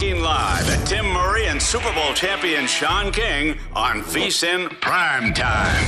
Are 0.00 0.06
looking 0.06 0.22
live 0.22 0.70
at 0.70 0.86
Tim 0.86 1.06
Murray 1.06 1.46
and 1.46 1.60
Super 1.60 1.92
Bowl 1.92 2.14
champion 2.14 2.66
Sean 2.66 3.12
King 3.12 3.58
on 3.74 4.02
VSIN 4.02 4.80
Prime 4.80 5.34
Time. 5.34 5.84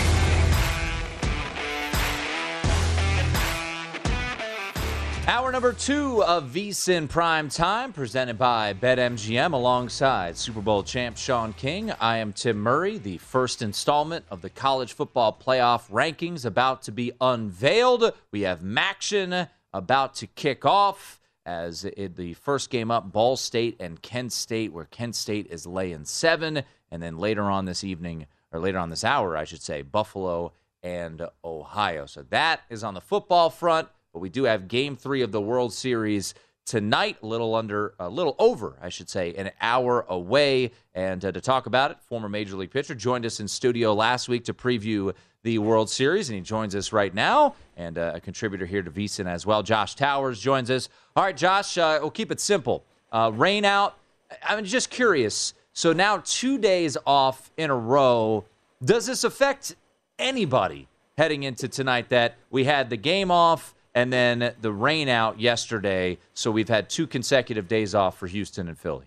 Hour 5.26 5.52
number 5.52 5.72
two 5.72 6.22
of 6.24 6.50
VSIN 6.50 7.08
Prime 7.08 7.48
Time, 7.48 7.92
presented 7.92 8.36
by 8.36 8.74
BetMGM 8.74 9.52
alongside 9.52 10.36
Super 10.36 10.60
Bowl 10.60 10.82
champ 10.82 11.16
Sean 11.16 11.54
King. 11.54 11.92
I 11.92 12.18
am 12.18 12.34
Tim 12.34 12.58
Murray. 12.58 12.98
The 12.98 13.18
first 13.18 13.62
installment 13.62 14.26
of 14.30 14.42
the 14.42 14.50
college 14.50 14.92
football 14.92 15.38
playoff 15.40 15.88
rankings 15.90 16.44
about 16.44 16.82
to 16.82 16.92
be 16.92 17.12
unveiled. 17.20 18.12
We 18.30 18.42
have 18.42 18.60
Maction 18.60 19.48
about 19.72 20.14
to 20.16 20.26
kick 20.26 20.66
off 20.66 21.21
as 21.44 21.82
the 21.82 22.34
first 22.34 22.70
game 22.70 22.90
up, 22.90 23.12
Ball 23.12 23.36
State 23.36 23.76
and 23.80 24.00
Kent 24.00 24.32
State, 24.32 24.72
where 24.72 24.84
Kent 24.84 25.16
State 25.16 25.48
is 25.50 25.66
laying 25.66 26.04
seven. 26.04 26.62
And 26.90 27.02
then 27.02 27.18
later 27.18 27.42
on 27.44 27.64
this 27.64 27.84
evening, 27.84 28.26
or 28.52 28.60
later 28.60 28.78
on 28.78 28.90
this 28.90 29.04
hour, 29.04 29.36
I 29.36 29.44
should 29.44 29.62
say, 29.62 29.82
Buffalo 29.82 30.52
and 30.82 31.26
Ohio. 31.44 32.06
So 32.06 32.22
that 32.30 32.60
is 32.68 32.84
on 32.84 32.94
the 32.94 33.00
football 33.00 33.50
front. 33.50 33.88
But 34.12 34.20
we 34.20 34.28
do 34.28 34.44
have 34.44 34.68
game 34.68 34.96
three 34.96 35.22
of 35.22 35.32
the 35.32 35.40
World 35.40 35.72
Series 35.72 36.34
tonight, 36.64 37.18
a 37.22 37.26
little 37.26 37.54
under, 37.54 37.94
a 37.98 38.08
little 38.08 38.36
over, 38.38 38.76
I 38.80 38.88
should 38.88 39.08
say, 39.08 39.34
an 39.34 39.50
hour 39.60 40.04
away. 40.08 40.72
And 40.94 41.24
uh, 41.24 41.32
to 41.32 41.40
talk 41.40 41.66
about 41.66 41.90
it, 41.90 41.98
former 42.08 42.28
Major 42.28 42.56
League 42.56 42.70
pitcher 42.70 42.94
joined 42.94 43.26
us 43.26 43.40
in 43.40 43.48
studio 43.48 43.94
last 43.94 44.28
week 44.28 44.44
to 44.44 44.54
preview 44.54 45.12
the 45.42 45.58
World 45.58 45.90
Series, 45.90 46.28
and 46.28 46.36
he 46.36 46.42
joins 46.42 46.74
us 46.76 46.92
right 46.92 47.12
now, 47.12 47.56
and 47.76 47.98
uh, 47.98 48.12
a 48.14 48.20
contributor 48.20 48.64
here 48.64 48.82
to 48.82 48.90
VSIN 48.90 49.26
as 49.26 49.44
well. 49.44 49.62
Josh 49.62 49.96
Towers 49.96 50.40
joins 50.40 50.70
us. 50.70 50.88
All 51.16 51.24
right, 51.24 51.36
Josh, 51.36 51.76
uh, 51.78 51.98
we'll 52.00 52.10
keep 52.10 52.30
it 52.30 52.40
simple. 52.40 52.84
Uh, 53.10 53.32
rain 53.34 53.64
out. 53.64 53.98
I'm 54.44 54.64
just 54.64 54.88
curious. 54.88 55.54
So 55.72 55.92
now 55.92 56.22
two 56.24 56.58
days 56.58 56.96
off 57.06 57.50
in 57.56 57.70
a 57.70 57.76
row. 57.76 58.44
Does 58.84 59.06
this 59.06 59.24
affect 59.24 59.74
anybody 60.18 60.88
heading 61.18 61.42
into 61.42 61.68
tonight 61.68 62.08
that 62.10 62.36
we 62.50 62.64
had 62.64 62.88
the 62.88 62.96
game 62.96 63.30
off? 63.30 63.74
And 63.94 64.12
then 64.12 64.54
the 64.60 64.72
rain 64.72 65.08
out 65.08 65.40
yesterday. 65.40 66.18
So 66.34 66.50
we've 66.50 66.68
had 66.68 66.88
two 66.88 67.06
consecutive 67.06 67.68
days 67.68 67.94
off 67.94 68.18
for 68.18 68.26
Houston 68.26 68.68
and 68.68 68.78
Philly. 68.78 69.06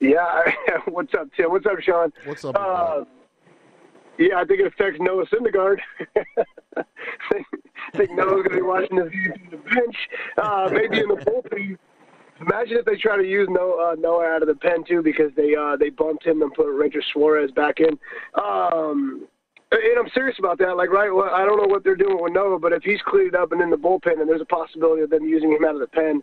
Yeah, 0.00 0.52
what's 0.86 1.12
up, 1.14 1.28
Tim? 1.36 1.50
What's 1.50 1.66
up, 1.66 1.80
Sean? 1.80 2.12
What's 2.24 2.44
up? 2.44 2.56
Uh, 2.56 3.04
yeah, 4.18 4.40
I 4.40 4.44
think 4.44 4.60
it 4.60 4.66
affects 4.66 5.00
Noah 5.00 5.26
Syndergaard. 5.26 5.78
I 6.76 6.82
think 7.96 8.10
Noah's 8.12 8.46
going 8.46 8.50
to 8.50 8.56
be 8.56 8.62
watching 8.62 8.96
this 8.96 9.10
game 9.10 9.32
from 9.32 9.50
the 9.50 9.56
bench, 9.56 9.96
uh, 10.36 10.68
maybe 10.72 11.00
in 11.00 11.08
the 11.08 11.16
bullpen. 11.16 11.78
Imagine 12.40 12.76
if 12.78 12.84
they 12.84 12.96
try 12.96 13.16
to 13.16 13.24
use 13.26 13.48
Noah, 13.50 13.92
uh, 13.92 13.94
Noah 13.96 14.26
out 14.26 14.42
of 14.42 14.48
the 14.48 14.54
pen 14.54 14.84
too, 14.84 15.02
because 15.02 15.32
they 15.36 15.56
uh, 15.56 15.76
they 15.76 15.90
bumped 15.90 16.24
him 16.24 16.42
and 16.42 16.52
put 16.54 16.68
Ranger 16.68 17.02
Suarez 17.12 17.50
back 17.50 17.80
in. 17.80 17.98
Um, 18.40 19.26
and 19.70 19.98
I'm 19.98 20.10
serious 20.14 20.38
about 20.38 20.58
that. 20.58 20.76
Like, 20.76 20.90
right, 20.90 21.12
well, 21.12 21.30
I 21.30 21.44
don't 21.44 21.58
know 21.58 21.68
what 21.68 21.84
they're 21.84 21.96
doing 21.96 22.20
with 22.20 22.32
Noah, 22.32 22.58
but 22.58 22.72
if 22.72 22.82
he's 22.82 23.00
cleared 23.06 23.34
up 23.34 23.52
and 23.52 23.60
in 23.60 23.70
the 23.70 23.76
bullpen, 23.76 24.20
and 24.20 24.28
there's 24.28 24.40
a 24.40 24.46
possibility 24.46 25.02
of 25.02 25.10
them 25.10 25.24
using 25.24 25.52
him 25.52 25.64
out 25.64 25.74
of 25.74 25.80
the 25.80 25.86
pen, 25.88 26.22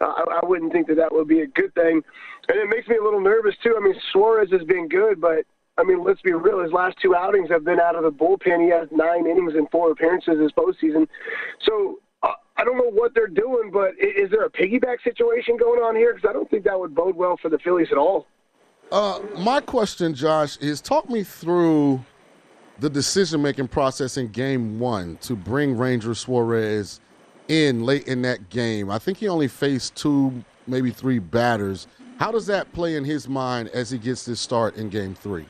uh, 0.00 0.04
I, 0.04 0.40
I 0.42 0.46
wouldn't 0.46 0.72
think 0.72 0.86
that 0.88 0.96
that 0.96 1.12
would 1.12 1.28
be 1.28 1.40
a 1.40 1.46
good 1.46 1.74
thing. 1.74 2.02
And 2.48 2.58
it 2.58 2.68
makes 2.68 2.86
me 2.88 2.96
a 2.96 3.02
little 3.02 3.20
nervous 3.20 3.54
too. 3.62 3.74
I 3.76 3.82
mean, 3.82 3.94
Suarez 4.12 4.50
has 4.52 4.62
been 4.64 4.88
good, 4.88 5.20
but 5.20 5.44
I 5.76 5.82
mean, 5.82 6.04
let's 6.04 6.20
be 6.20 6.32
real. 6.32 6.62
His 6.62 6.72
last 6.72 6.96
two 7.02 7.16
outings 7.16 7.50
have 7.50 7.64
been 7.64 7.80
out 7.80 7.96
of 7.96 8.04
the 8.04 8.12
bullpen. 8.12 8.62
He 8.62 8.70
has 8.70 8.88
nine 8.92 9.26
innings 9.26 9.54
and 9.54 9.68
four 9.70 9.90
appearances 9.90 10.34
this 10.38 10.52
postseason. 10.52 11.08
So 11.64 11.98
uh, 12.22 12.28
I 12.56 12.64
don't 12.64 12.76
know 12.76 12.90
what 12.90 13.12
they're 13.14 13.26
doing, 13.26 13.70
but 13.72 13.90
is 13.98 14.30
there 14.30 14.44
a 14.44 14.50
piggyback 14.50 15.02
situation 15.02 15.56
going 15.56 15.80
on 15.80 15.96
here? 15.96 16.14
Because 16.14 16.28
I 16.28 16.32
don't 16.32 16.48
think 16.48 16.64
that 16.64 16.78
would 16.78 16.94
bode 16.94 17.16
well 17.16 17.36
for 17.42 17.48
the 17.48 17.58
Phillies 17.58 17.88
at 17.90 17.98
all. 17.98 18.26
Uh, 18.92 19.18
my 19.38 19.60
question, 19.60 20.14
Josh, 20.14 20.56
is 20.58 20.80
talk 20.80 21.10
me 21.10 21.24
through 21.24 22.04
the 22.78 22.90
decision 22.90 23.40
making 23.42 23.68
process 23.68 24.16
in 24.16 24.28
game 24.28 24.78
one 24.78 25.16
to 25.18 25.36
bring 25.36 25.76
Ranger 25.76 26.14
Suarez 26.14 27.00
in 27.48 27.84
late 27.84 28.08
in 28.08 28.22
that 28.22 28.50
game. 28.50 28.90
I 28.90 28.98
think 28.98 29.18
he 29.18 29.28
only 29.28 29.48
faced 29.48 29.94
two, 29.94 30.44
maybe 30.66 30.90
three 30.90 31.18
batters. 31.18 31.86
How 32.18 32.30
does 32.30 32.46
that 32.46 32.72
play 32.72 32.96
in 32.96 33.04
his 33.04 33.28
mind 33.28 33.68
as 33.68 33.90
he 33.90 33.98
gets 33.98 34.24
this 34.24 34.40
start 34.40 34.76
in 34.76 34.88
game 34.88 35.14
three? 35.14 35.46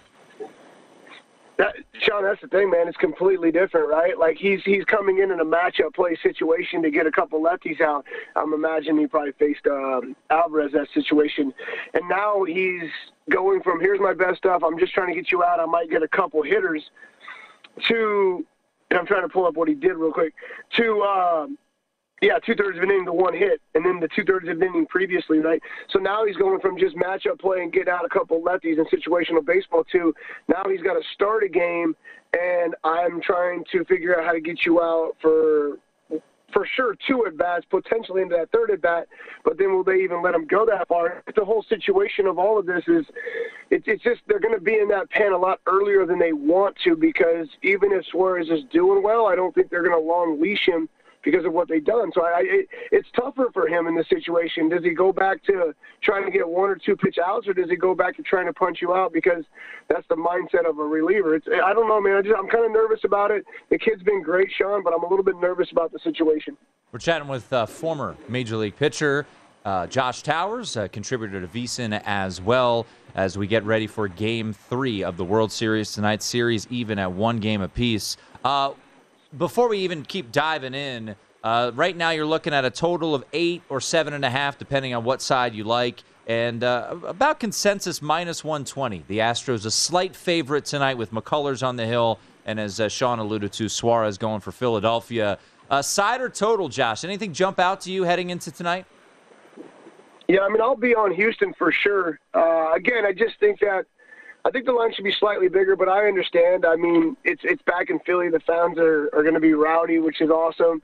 That, 1.56 1.76
Sean, 2.00 2.24
that's 2.24 2.40
the 2.40 2.48
thing, 2.48 2.68
man. 2.70 2.88
It's 2.88 2.96
completely 2.96 3.52
different, 3.52 3.88
right? 3.88 4.18
Like 4.18 4.36
he's 4.36 4.60
he's 4.64 4.84
coming 4.84 5.20
in 5.20 5.30
in 5.30 5.38
a 5.38 5.44
matchup 5.44 5.94
play 5.94 6.16
situation 6.20 6.82
to 6.82 6.90
get 6.90 7.06
a 7.06 7.12
couple 7.12 7.40
lefties 7.40 7.80
out. 7.80 8.04
I'm 8.34 8.52
imagining 8.52 9.02
he 9.02 9.06
probably 9.06 9.32
faced 9.32 9.66
um, 9.68 10.16
Alvarez 10.30 10.72
that 10.72 10.88
situation, 10.92 11.54
and 11.92 12.08
now 12.08 12.42
he's 12.42 12.90
going 13.30 13.62
from 13.62 13.80
here's 13.80 14.00
my 14.00 14.14
best 14.14 14.38
stuff. 14.38 14.62
I'm 14.64 14.78
just 14.78 14.92
trying 14.92 15.08
to 15.08 15.14
get 15.14 15.30
you 15.30 15.44
out. 15.44 15.60
I 15.60 15.66
might 15.66 15.90
get 15.90 16.02
a 16.02 16.08
couple 16.08 16.42
hitters 16.42 16.82
to, 17.88 18.46
and 18.90 18.98
I'm 18.98 19.06
trying 19.06 19.22
to 19.22 19.28
pull 19.28 19.46
up 19.46 19.54
what 19.54 19.68
he 19.68 19.74
did 19.74 19.94
real 19.94 20.12
quick, 20.12 20.34
to, 20.76 21.02
um, 21.02 21.58
yeah, 22.22 22.38
two 22.38 22.54
thirds 22.54 22.78
of 22.78 22.84
an 22.84 22.90
inning 22.90 23.06
to 23.06 23.12
one 23.12 23.34
hit, 23.34 23.60
and 23.74 23.84
then 23.84 24.00
the 24.00 24.08
two 24.08 24.24
thirds 24.24 24.48
of 24.48 24.56
an 24.56 24.62
inning 24.62 24.86
previously, 24.86 25.38
right? 25.38 25.60
So 25.90 25.98
now 25.98 26.24
he's 26.24 26.36
going 26.36 26.60
from 26.60 26.78
just 26.78 26.96
matchup 26.96 27.38
play 27.38 27.62
and 27.62 27.72
get 27.72 27.88
out 27.88 28.04
a 28.04 28.08
couple 28.08 28.40
lefties 28.40 28.78
in 28.78 28.84
situational 28.86 29.44
baseball 29.44 29.84
to 29.92 30.14
now 30.48 30.62
he's 30.70 30.80
got 30.80 30.94
to 30.94 31.02
start 31.12 31.42
a 31.42 31.48
game, 31.48 31.94
and 32.38 32.74
I'm 32.84 33.20
trying 33.20 33.64
to 33.72 33.84
figure 33.84 34.18
out 34.18 34.24
how 34.24 34.32
to 34.32 34.40
get 34.40 34.64
you 34.64 34.80
out 34.80 35.16
for 35.20 35.78
for 36.52 36.66
sure 36.66 36.96
two 37.06 37.26
at 37.26 37.36
bats, 37.36 37.64
potentially 37.68 38.22
into 38.22 38.36
that 38.36 38.50
third 38.50 38.70
at 38.70 38.82
bat. 38.82 39.08
But 39.44 39.58
then 39.58 39.72
will 39.72 39.84
they 39.84 39.96
even 39.96 40.22
let 40.22 40.34
him 40.34 40.46
go 40.46 40.64
that 40.66 40.88
far? 40.88 41.22
The 41.34 41.44
whole 41.44 41.64
situation 41.68 42.26
of 42.26 42.38
all 42.38 42.58
of 42.58 42.66
this 42.66 42.84
is, 42.86 43.04
it's, 43.70 43.84
it's 43.86 44.02
just 44.02 44.20
they're 44.26 44.40
going 44.40 44.54
to 44.54 44.60
be 44.60 44.78
in 44.78 44.88
that 44.88 45.10
pen 45.10 45.32
a 45.32 45.38
lot 45.38 45.60
earlier 45.66 46.06
than 46.06 46.18
they 46.18 46.32
want 46.32 46.76
to 46.84 46.96
because 46.96 47.48
even 47.62 47.92
if 47.92 48.06
Suarez 48.06 48.48
is 48.50 48.64
doing 48.72 49.02
well, 49.02 49.26
I 49.26 49.34
don't 49.34 49.54
think 49.54 49.70
they're 49.70 49.82
going 49.82 50.00
to 50.00 50.06
long 50.06 50.40
leash 50.40 50.66
him 50.66 50.88
because 51.24 51.44
of 51.44 51.52
what 51.52 51.68
they've 51.68 51.84
done. 51.84 52.10
So 52.14 52.24
I, 52.24 52.42
it, 52.44 52.68
it's 52.92 53.08
tougher 53.16 53.48
for 53.52 53.66
him 53.66 53.86
in 53.86 53.96
this 53.96 54.08
situation. 54.08 54.68
Does 54.68 54.84
he 54.84 54.90
go 54.90 55.12
back 55.12 55.42
to 55.44 55.74
trying 56.02 56.24
to 56.24 56.30
get 56.30 56.48
one 56.48 56.70
or 56.70 56.76
two 56.76 56.96
pitch 56.96 57.16
outs, 57.24 57.48
or 57.48 57.54
does 57.54 57.70
he 57.70 57.76
go 57.76 57.94
back 57.94 58.16
to 58.16 58.22
trying 58.22 58.46
to 58.46 58.52
punch 58.52 58.78
you 58.80 58.94
out? 58.94 59.12
Because 59.12 59.44
that's 59.88 60.06
the 60.08 60.16
mindset 60.16 60.68
of 60.68 60.78
a 60.78 60.84
reliever. 60.84 61.34
It's 61.34 61.46
I 61.48 61.72
don't 61.72 61.88
know, 61.88 62.00
man. 62.00 62.16
I 62.16 62.22
just, 62.22 62.34
I'm 62.38 62.48
kind 62.48 62.64
of 62.64 62.72
nervous 62.72 63.00
about 63.04 63.30
it. 63.30 63.44
The 63.70 63.78
kid's 63.78 64.02
been 64.02 64.22
great, 64.22 64.48
Sean, 64.56 64.82
but 64.84 64.92
I'm 64.94 65.02
a 65.02 65.08
little 65.08 65.24
bit 65.24 65.36
nervous 65.40 65.68
about 65.72 65.92
the 65.92 65.98
situation. 66.00 66.56
We're 66.92 66.98
chatting 67.00 67.28
with 67.28 67.52
uh, 67.52 67.66
former 67.66 68.16
major 68.28 68.56
league 68.56 68.76
pitcher. 68.76 69.26
Uh, 69.64 69.86
Josh 69.86 70.22
Towers, 70.22 70.76
contributor 70.92 71.40
to 71.40 71.46
VSiN 71.46 72.00
as 72.04 72.38
well, 72.38 72.84
as 73.14 73.38
we 73.38 73.46
get 73.46 73.64
ready 73.64 73.86
for 73.86 74.08
Game 74.08 74.52
Three 74.52 75.02
of 75.02 75.16
the 75.16 75.24
World 75.24 75.50
Series 75.50 75.92
tonight. 75.92 76.22
Series 76.22 76.66
even 76.70 76.98
at 76.98 77.10
one 77.10 77.38
game 77.38 77.62
apiece. 77.62 78.18
Uh, 78.44 78.72
before 79.36 79.68
we 79.68 79.78
even 79.78 80.04
keep 80.04 80.32
diving 80.32 80.74
in, 80.74 81.16
uh, 81.42 81.70
right 81.74 81.96
now 81.96 82.10
you're 82.10 82.26
looking 82.26 82.54
at 82.54 82.64
a 82.64 82.70
total 82.70 83.14
of 83.14 83.24
eight 83.32 83.62
or 83.68 83.80
seven 83.80 84.14
and 84.14 84.24
a 84.24 84.30
half, 84.30 84.58
depending 84.58 84.94
on 84.94 85.04
what 85.04 85.20
side 85.20 85.54
you 85.54 85.64
like. 85.64 86.02
And 86.26 86.64
uh, 86.64 86.96
about 87.06 87.38
consensus 87.38 88.00
minus 88.00 88.42
120. 88.42 89.04
The 89.08 89.18
Astros 89.18 89.66
a 89.66 89.70
slight 89.70 90.16
favorite 90.16 90.64
tonight 90.64 90.96
with 90.96 91.12
McCullers 91.12 91.66
on 91.66 91.76
the 91.76 91.84
hill, 91.84 92.18
and 92.46 92.58
as 92.58 92.80
uh, 92.80 92.88
Sean 92.88 93.18
alluded 93.18 93.52
to, 93.52 93.68
Suarez 93.68 94.16
going 94.16 94.40
for 94.40 94.50
Philadelphia. 94.50 95.38
Uh, 95.70 95.82
side 95.82 96.22
or 96.22 96.30
total, 96.30 96.68
Josh? 96.68 97.04
Anything 97.04 97.32
jump 97.34 97.58
out 97.58 97.82
to 97.82 97.92
you 97.92 98.04
heading 98.04 98.30
into 98.30 98.50
tonight? 98.50 98.86
Yeah, 100.28 100.40
I 100.40 100.48
mean, 100.48 100.62
I'll 100.62 100.76
be 100.76 100.94
on 100.94 101.12
Houston 101.12 101.52
for 101.54 101.70
sure. 101.70 102.18
Uh, 102.32 102.72
again, 102.72 103.04
I 103.04 103.12
just 103.12 103.38
think 103.38 103.60
that 103.60 103.84
I 104.46 104.50
think 104.50 104.66
the 104.66 104.72
line 104.72 104.92
should 104.92 105.04
be 105.04 105.12
slightly 105.12 105.48
bigger, 105.48 105.74
but 105.74 105.88
I 105.88 106.06
understand. 106.06 106.66
I 106.66 106.76
mean, 106.76 107.16
it's 107.24 107.40
it's 107.44 107.62
back 107.62 107.88
in 107.88 107.98
Philly. 108.00 108.28
The 108.28 108.40
fans 108.40 108.76
are, 108.78 109.04
are 109.14 109.22
going 109.22 109.34
to 109.34 109.40
be 109.40 109.54
rowdy, 109.54 110.00
which 110.00 110.20
is 110.20 110.28
awesome. 110.28 110.82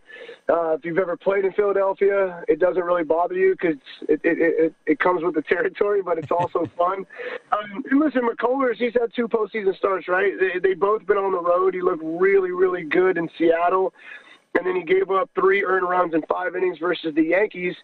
Uh, 0.49 0.73
if 0.73 0.85
you've 0.85 0.99
ever 0.99 1.15
played 1.15 1.45
in 1.45 1.53
Philadelphia, 1.53 2.43
it 2.49 2.59
doesn't 2.59 2.83
really 2.83 3.05
bother 3.05 3.35
you 3.35 3.53
because 3.53 3.77
it, 4.09 4.21
it, 4.25 4.39
it, 4.39 4.75
it 4.87 4.99
comes 4.99 5.23
with 5.23 5.35
the 5.35 5.43
territory, 5.49 6.01
but 6.03 6.17
it's 6.17 6.31
also 6.31 6.65
fun. 6.79 7.05
Um, 7.53 7.85
and 7.91 8.01
listen, 8.01 8.23
McCullers, 8.23 8.77
he's 8.77 8.95
had 8.95 9.12
two 9.15 9.29
postseason 9.29 9.77
starts, 9.77 10.09
right? 10.09 10.33
They, 10.41 10.59
they 10.59 10.75
both 10.75 11.05
been 11.07 11.19
on 11.19 11.33
the 11.33 11.43
road. 11.43 11.75
He 11.75 11.83
looked 11.83 12.03
really, 12.03 12.53
really 12.53 12.85
good 12.85 13.19
in 13.19 13.29
Seattle 13.37 13.93
and 14.58 14.67
then 14.67 14.76
he 14.76 14.82
gave 14.82 15.11
up 15.11 15.31
three 15.35 15.64
earned 15.64 15.88
runs 15.88 16.14
in 16.14 16.23
five 16.23 16.56
innings 16.56 16.79
versus 16.79 17.14
the 17.14 17.23
Yankees. 17.23 17.75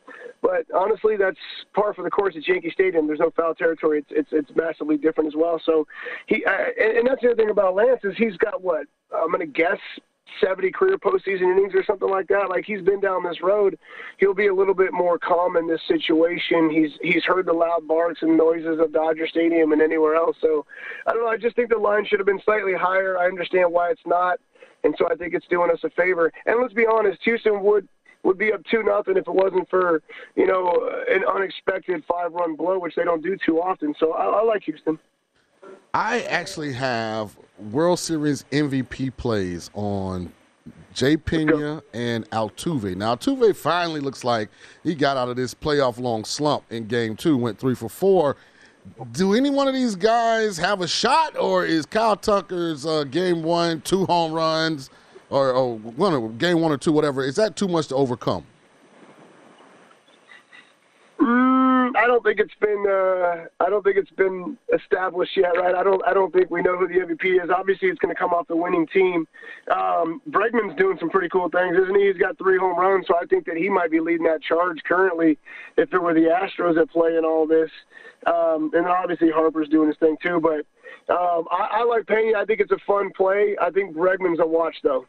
But 0.42 0.66
honestly, 0.74 1.16
that's 1.16 1.38
par 1.74 1.94
for 1.94 2.02
the 2.02 2.10
course 2.10 2.34
at 2.36 2.46
Yankee 2.46 2.70
Stadium. 2.70 3.06
There's 3.06 3.20
no 3.20 3.30
foul 3.36 3.54
territory. 3.54 4.00
It's 4.00 4.10
it's, 4.10 4.28
it's 4.32 4.56
massively 4.56 4.96
different 4.96 5.28
as 5.28 5.34
well. 5.36 5.60
So 5.64 5.86
he 6.26 6.44
and, 6.44 6.98
and 6.98 7.08
that's 7.08 7.22
the 7.22 7.28
other 7.28 7.36
thing 7.36 7.50
about 7.50 7.74
Lance 7.74 8.00
is 8.04 8.14
he's 8.16 8.36
got 8.38 8.62
what 8.62 8.86
I'm 9.14 9.30
going 9.30 9.40
to 9.40 9.46
guess 9.46 9.78
70 10.42 10.70
career 10.72 10.98
postseason 10.98 11.52
innings 11.52 11.72
or 11.74 11.84
something 11.84 12.10
like 12.10 12.26
that. 12.28 12.48
Like 12.48 12.64
he's 12.64 12.82
been 12.82 13.00
down 13.00 13.22
this 13.22 13.40
road, 13.42 13.78
he'll 14.18 14.34
be 14.34 14.48
a 14.48 14.54
little 14.54 14.74
bit 14.74 14.92
more 14.92 15.18
calm 15.18 15.56
in 15.56 15.66
this 15.68 15.80
situation. 15.88 16.70
He's 16.70 16.90
he's 17.00 17.24
heard 17.24 17.46
the 17.46 17.52
loud 17.52 17.86
barks 17.86 18.22
and 18.22 18.36
noises 18.36 18.78
of 18.80 18.92
Dodger 18.92 19.26
Stadium 19.28 19.72
and 19.72 19.80
anywhere 19.80 20.14
else. 20.16 20.36
So 20.40 20.66
I 21.06 21.12
don't 21.12 21.22
know. 21.22 21.30
I 21.30 21.36
just 21.36 21.56
think 21.56 21.70
the 21.70 21.78
line 21.78 22.04
should 22.06 22.18
have 22.18 22.26
been 22.26 22.42
slightly 22.44 22.74
higher. 22.74 23.18
I 23.18 23.26
understand 23.26 23.72
why 23.72 23.90
it's 23.90 24.00
not. 24.06 24.38
And 24.86 24.94
so 24.98 25.08
I 25.10 25.16
think 25.16 25.34
it's 25.34 25.46
doing 25.48 25.68
us 25.72 25.80
a 25.82 25.90
favor. 25.90 26.32
And 26.46 26.62
let's 26.62 26.72
be 26.72 26.86
honest, 26.86 27.18
Houston 27.24 27.62
would 27.64 27.88
would 28.22 28.38
be 28.38 28.52
up 28.52 28.60
two 28.70 28.82
nothing 28.82 29.16
if 29.16 29.26
it 29.26 29.34
wasn't 29.34 29.68
for 29.68 30.00
you 30.36 30.46
know 30.46 30.90
an 31.10 31.24
unexpected 31.24 32.04
five 32.08 32.32
run 32.32 32.54
blow, 32.54 32.78
which 32.78 32.94
they 32.94 33.04
don't 33.04 33.22
do 33.22 33.36
too 33.44 33.60
often. 33.60 33.94
So 33.98 34.12
I, 34.12 34.26
I 34.26 34.42
like 34.44 34.62
Houston. 34.62 34.98
I 35.92 36.20
actually 36.22 36.72
have 36.74 37.36
World 37.58 37.98
Series 37.98 38.44
MVP 38.52 39.16
plays 39.16 39.70
on 39.74 40.32
Jay 40.94 41.16
Pena 41.16 41.82
and 41.92 42.30
Altuve. 42.30 42.94
Now 42.96 43.16
Altuve 43.16 43.56
finally 43.56 44.00
looks 44.00 44.22
like 44.22 44.50
he 44.84 44.94
got 44.94 45.16
out 45.16 45.28
of 45.28 45.34
this 45.34 45.52
playoff 45.52 45.98
long 45.98 46.24
slump 46.24 46.62
in 46.70 46.86
Game 46.86 47.16
Two, 47.16 47.36
went 47.36 47.58
three 47.58 47.74
for 47.74 47.88
four 47.88 48.36
do 49.12 49.34
any 49.34 49.50
one 49.50 49.68
of 49.68 49.74
these 49.74 49.96
guys 49.96 50.56
have 50.56 50.80
a 50.80 50.88
shot, 50.88 51.36
or 51.36 51.64
is 51.64 51.86
Kyle 51.86 52.16
Tucker's 52.16 52.86
uh, 52.86 53.04
game 53.04 53.42
one, 53.42 53.80
two 53.82 54.06
home 54.06 54.32
runs, 54.32 54.90
or, 55.30 55.52
or 55.52 55.76
one 55.76 56.36
game 56.38 56.60
one 56.60 56.72
or 56.72 56.78
two, 56.78 56.92
whatever? 56.92 57.24
Is 57.24 57.36
that 57.36 57.56
too 57.56 57.68
much 57.68 57.88
to 57.88 57.96
overcome? 57.96 58.44
Mm, 61.20 61.96
I 61.96 62.06
don't 62.06 62.22
think 62.22 62.38
it's 62.38 62.54
been. 62.60 62.84
Uh, 62.86 63.46
I 63.64 63.70
don't 63.70 63.82
think 63.82 63.96
it's 63.96 64.10
been 64.10 64.58
established 64.74 65.36
yet, 65.36 65.56
right? 65.56 65.74
I 65.74 65.82
don't. 65.82 66.02
I 66.06 66.12
don't 66.12 66.32
think 66.32 66.50
we 66.50 66.60
know 66.60 66.76
who 66.76 66.86
the 66.86 66.94
MVP 66.94 67.42
is. 67.42 67.50
Obviously, 67.50 67.88
it's 67.88 67.98
going 67.98 68.14
to 68.14 68.18
come 68.18 68.32
off 68.32 68.46
the 68.48 68.56
winning 68.56 68.86
team. 68.88 69.26
Um, 69.70 70.20
Bregman's 70.30 70.76
doing 70.76 70.98
some 71.00 71.08
pretty 71.08 71.28
cool 71.30 71.48
things, 71.48 71.76
isn't 71.76 71.98
he? 71.98 72.06
He's 72.06 72.18
got 72.20 72.36
three 72.36 72.58
home 72.58 72.78
runs, 72.78 73.06
so 73.08 73.16
I 73.16 73.24
think 73.26 73.46
that 73.46 73.56
he 73.56 73.70
might 73.70 73.90
be 73.90 74.00
leading 74.00 74.26
that 74.26 74.42
charge 74.42 74.78
currently. 74.84 75.38
If 75.78 75.92
it 75.94 76.02
were 76.02 76.12
the 76.12 76.28
Astros 76.28 76.74
that 76.74 76.90
play 76.90 77.16
in 77.16 77.24
all 77.24 77.46
this, 77.46 77.70
um, 78.26 78.70
and 78.74 78.86
obviously 78.86 79.30
Harper's 79.30 79.68
doing 79.68 79.88
his 79.88 79.96
thing 79.98 80.16
too. 80.22 80.40
But 80.40 80.66
um, 81.12 81.46
I, 81.50 81.68
I 81.72 81.84
like 81.84 82.06
Pena. 82.06 82.38
I 82.38 82.44
think 82.44 82.60
it's 82.60 82.72
a 82.72 82.78
fun 82.86 83.10
play. 83.16 83.56
I 83.60 83.70
think 83.70 83.96
Bregman's 83.96 84.40
a 84.40 84.46
watch 84.46 84.76
though. 84.82 85.06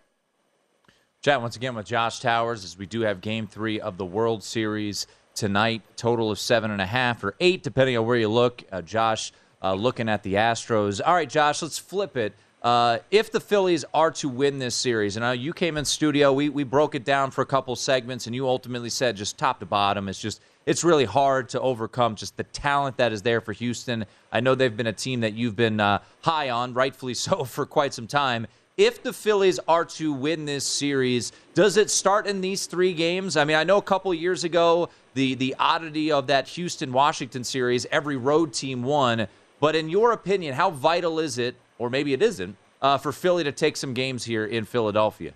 Chat 1.23 1.41
once 1.41 1.55
again 1.55 1.75
with 1.75 1.87
Josh 1.87 2.19
Towers 2.19 2.63
as 2.63 2.77
we 2.77 2.85
do 2.85 3.01
have 3.01 3.21
Game 3.21 3.47
Three 3.47 3.79
of 3.79 3.97
the 3.97 4.05
World 4.05 4.43
Series 4.43 5.07
tonight. 5.33 5.81
Total 5.95 6.29
of 6.31 6.39
seven 6.39 6.71
and 6.71 6.81
a 6.81 6.85
half 6.85 7.23
or 7.23 7.35
eight, 7.39 7.63
depending 7.63 7.97
on 7.97 8.05
where 8.05 8.17
you 8.17 8.29
look. 8.29 8.63
Uh, 8.71 8.81
Josh 8.81 9.33
uh, 9.63 9.73
looking 9.73 10.09
at 10.09 10.23
the 10.23 10.35
Astros. 10.35 11.01
All 11.03 11.13
right, 11.13 11.29
Josh, 11.29 11.61
let's 11.61 11.79
flip 11.79 12.17
it. 12.17 12.33
Uh, 12.61 12.99
if 13.11 13.31
the 13.31 13.39
Phillies 13.39 13.85
are 13.93 14.11
to 14.11 14.29
win 14.29 14.59
this 14.59 14.75
series, 14.75 15.15
and 15.15 15.39
you 15.39 15.53
came 15.53 15.77
in 15.77 15.85
studio, 15.85 16.33
we, 16.33 16.49
we 16.49 16.63
broke 16.63 16.95
it 16.95 17.05
down 17.05 17.31
for 17.31 17.41
a 17.41 17.45
couple 17.45 17.75
segments, 17.75 18.25
and 18.25 18.35
you 18.35 18.47
ultimately 18.47 18.89
said 18.89 19.15
just 19.15 19.37
top 19.37 19.59
to 19.59 19.65
bottom, 19.65 20.09
it's 20.09 20.19
just 20.19 20.41
it's 20.67 20.83
really 20.83 21.05
hard 21.05 21.47
to 21.49 21.61
overcome 21.61 22.15
just 22.15 22.35
the 22.35 22.43
talent 22.43 22.97
that 22.97 23.13
is 23.13 23.21
there 23.21 23.39
for 23.39 23.53
Houston. 23.53 24.05
I 24.33 24.41
know 24.41 24.53
they've 24.53 24.75
been 24.75 24.87
a 24.87 24.93
team 24.93 25.21
that 25.21 25.33
you've 25.33 25.55
been 25.55 25.79
uh, 25.79 25.99
high 26.21 26.49
on, 26.49 26.73
rightfully 26.73 27.13
so, 27.13 27.43
for 27.45 27.65
quite 27.65 27.93
some 27.93 28.05
time. 28.05 28.45
If 28.75 29.01
the 29.01 29.13
Phillies 29.13 29.59
are 29.67 29.85
to 29.85 30.11
win 30.11 30.45
this 30.45 30.65
series, 30.65 31.31
does 31.55 31.77
it 31.77 31.89
start 31.89 32.27
in 32.27 32.41
these 32.41 32.65
three 32.67 32.93
games? 32.93 33.37
I 33.37 33.45
mean, 33.45 33.55
I 33.55 33.63
know 33.63 33.77
a 33.77 33.81
couple 33.81 34.13
years 34.13 34.43
ago 34.43 34.89
the 35.15 35.33
the 35.33 35.55
oddity 35.57 36.11
of 36.11 36.27
that 36.27 36.49
Houston 36.49 36.91
Washington 36.91 37.43
series, 37.43 37.87
every 37.89 38.17
road 38.17 38.53
team 38.53 38.83
won. 38.83 39.27
But 39.59 39.75
in 39.75 39.89
your 39.89 40.11
opinion, 40.11 40.53
how 40.53 40.69
vital 40.69 41.17
is 41.17 41.39
it, 41.39 41.55
or 41.79 41.89
maybe 41.89 42.13
it 42.13 42.21
isn't, 42.21 42.55
uh, 42.81 42.97
for 42.99 43.11
Philly 43.11 43.43
to 43.45 43.51
take 43.51 43.77
some 43.77 43.93
games 43.95 44.25
here 44.25 44.45
in 44.45 44.65
Philadelphia? 44.65 45.33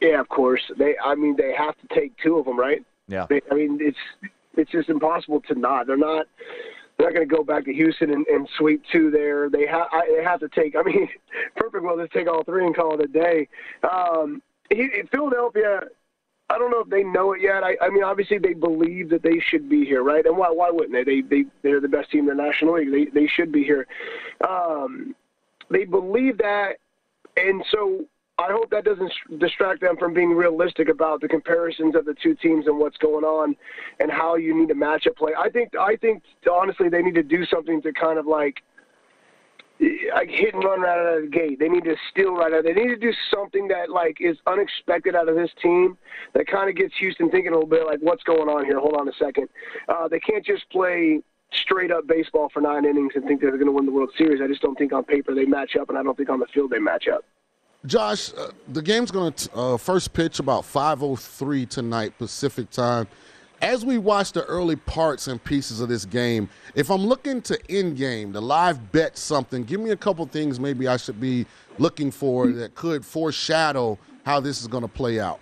Yeah, 0.00 0.20
of 0.20 0.28
course. 0.28 0.62
They, 0.76 0.94
I 1.04 1.16
mean, 1.16 1.34
they 1.36 1.52
have 1.54 1.74
to 1.78 1.94
take 1.94 2.16
two 2.18 2.38
of 2.38 2.44
them, 2.44 2.56
right? 2.56 2.84
Yeah. 3.08 3.26
I 3.30 3.54
mean, 3.54 3.78
it's 3.80 3.98
it's 4.56 4.70
just 4.70 4.88
impossible 4.88 5.40
to 5.48 5.54
not. 5.54 5.86
They're 5.86 5.96
not. 5.96 6.26
They're 6.96 7.08
not 7.08 7.14
going 7.14 7.28
to 7.28 7.36
go 7.36 7.44
back 7.44 7.64
to 7.66 7.72
Houston 7.72 8.10
and, 8.10 8.26
and 8.26 8.48
sweep 8.58 8.82
two 8.92 9.10
there. 9.10 9.48
They 9.48 9.66
have. 9.66 9.86
They 10.08 10.22
have 10.22 10.40
to 10.40 10.48
take. 10.48 10.76
I 10.76 10.82
mean, 10.82 11.08
perfect. 11.56 11.82
Well, 11.82 11.96
just 11.96 12.12
take 12.12 12.28
all 12.28 12.44
three 12.44 12.66
and 12.66 12.74
call 12.74 12.94
it 12.94 13.04
a 13.04 13.08
day. 13.08 13.48
Um, 13.88 14.42
he, 14.70 14.88
Philadelphia 15.10 15.80
I 16.50 16.56
don't 16.56 16.70
know 16.70 16.80
if 16.80 16.88
they 16.88 17.02
know 17.02 17.34
it 17.34 17.42
yet. 17.42 17.62
I, 17.62 17.76
I 17.80 17.90
mean, 17.90 18.02
obviously 18.02 18.38
they 18.38 18.54
believe 18.54 19.10
that 19.10 19.22
they 19.22 19.38
should 19.38 19.68
be 19.68 19.84
here, 19.84 20.02
right? 20.02 20.24
And 20.24 20.36
why 20.36 20.50
why 20.50 20.70
wouldn't 20.70 20.92
they? 20.92 21.04
They 21.04 21.20
they 21.20 21.44
they're 21.62 21.80
the 21.80 21.88
best 21.88 22.10
team 22.10 22.28
in 22.28 22.36
the 22.36 22.42
National 22.42 22.74
League. 22.74 22.90
They 22.90 23.20
they 23.20 23.26
should 23.26 23.52
be 23.52 23.64
here. 23.64 23.86
Um, 24.48 25.14
they 25.70 25.84
believe 25.84 26.38
that, 26.38 26.76
and 27.36 27.62
so 27.70 28.06
I 28.38 28.52
hope 28.52 28.70
that 28.70 28.84
doesn't 28.84 29.12
distract 29.38 29.80
them 29.80 29.96
from 29.96 30.14
being 30.14 30.30
realistic 30.30 30.88
about 30.88 31.20
the 31.20 31.28
comparisons 31.28 31.96
of 31.96 32.04
the 32.04 32.14
two 32.22 32.36
teams 32.36 32.66
and 32.68 32.78
what's 32.78 32.96
going 32.96 33.24
on, 33.24 33.56
and 33.98 34.12
how 34.12 34.36
you 34.36 34.58
need 34.58 34.68
to 34.68 34.74
match 34.74 35.06
up 35.08 35.16
play. 35.16 35.32
I 35.36 35.48
think 35.50 35.76
I 35.76 35.96
think 35.96 36.22
honestly 36.50 36.88
they 36.88 37.02
need 37.02 37.16
to 37.16 37.22
do 37.22 37.44
something 37.46 37.82
to 37.82 37.92
kind 37.92 38.18
of 38.18 38.26
like 38.26 38.62
like 40.14 40.28
hit 40.28 40.54
and 40.54 40.64
run 40.64 40.80
right 40.80 40.98
out 40.98 41.16
of 41.16 41.22
the 41.22 41.28
gate. 41.28 41.58
They 41.58 41.68
need 41.68 41.84
to 41.84 41.96
steal 42.10 42.34
right 42.34 42.52
out. 42.52 42.64
They 42.64 42.72
need 42.72 42.88
to 42.88 42.96
do 42.96 43.12
something 43.32 43.68
that 43.68 43.90
like 43.90 44.18
is 44.20 44.36
unexpected 44.46 45.14
out 45.14 45.28
of 45.28 45.36
this 45.36 45.50
team 45.62 45.96
that 46.34 46.46
kind 46.46 46.68
of 46.68 46.76
gets 46.76 46.94
Houston 46.98 47.30
thinking 47.30 47.52
a 47.52 47.54
little 47.54 47.68
bit 47.68 47.86
like, 47.86 48.00
what's 48.00 48.22
going 48.22 48.48
on 48.48 48.64
here? 48.64 48.78
Hold 48.78 48.96
on 48.96 49.08
a 49.08 49.12
second. 49.18 49.48
Uh, 49.88 50.08
they 50.08 50.20
can't 50.20 50.44
just 50.44 50.68
play 50.70 51.20
straight 51.52 51.90
up 51.90 52.06
baseball 52.06 52.50
for 52.52 52.60
nine 52.60 52.84
innings 52.84 53.12
and 53.14 53.24
think 53.24 53.40
they're 53.40 53.52
going 53.52 53.66
to 53.66 53.72
win 53.72 53.86
the 53.86 53.92
World 53.92 54.10
Series. 54.18 54.40
I 54.42 54.46
just 54.48 54.62
don't 54.62 54.76
think 54.76 54.92
on 54.92 55.04
paper 55.04 55.34
they 55.34 55.44
match 55.44 55.76
up, 55.76 55.88
and 55.88 55.98
I 55.98 56.02
don't 56.02 56.16
think 56.16 56.28
on 56.28 56.40
the 56.40 56.46
field 56.52 56.70
they 56.70 56.78
match 56.78 57.08
up. 57.08 57.24
Josh, 57.86 58.32
uh, 58.34 58.50
the 58.68 58.82
game's 58.82 59.10
going 59.10 59.32
to 59.32 59.54
uh, 59.54 59.76
first 59.76 60.12
pitch 60.12 60.40
about 60.40 60.64
5:03 60.64 61.68
tonight 61.68 62.16
Pacific 62.18 62.70
time 62.70 63.06
as 63.60 63.84
we 63.84 63.98
watch 63.98 64.32
the 64.32 64.44
early 64.44 64.76
parts 64.76 65.26
and 65.26 65.42
pieces 65.42 65.80
of 65.80 65.88
this 65.88 66.04
game, 66.04 66.48
if 66.74 66.90
I'm 66.90 67.04
looking 67.04 67.42
to 67.42 67.58
end 67.70 67.96
game, 67.96 68.32
the 68.32 68.40
live 68.40 68.92
bet 68.92 69.18
something, 69.18 69.64
give 69.64 69.80
me 69.80 69.90
a 69.90 69.96
couple 69.96 70.24
things 70.26 70.60
maybe 70.60 70.86
I 70.86 70.96
should 70.96 71.20
be 71.20 71.46
looking 71.78 72.10
for 72.10 72.48
that 72.48 72.74
could 72.74 73.04
foreshadow 73.04 73.98
how 74.24 74.40
this 74.40 74.60
is 74.60 74.66
going 74.66 74.82
to 74.82 74.88
play 74.88 75.20
out. 75.20 75.40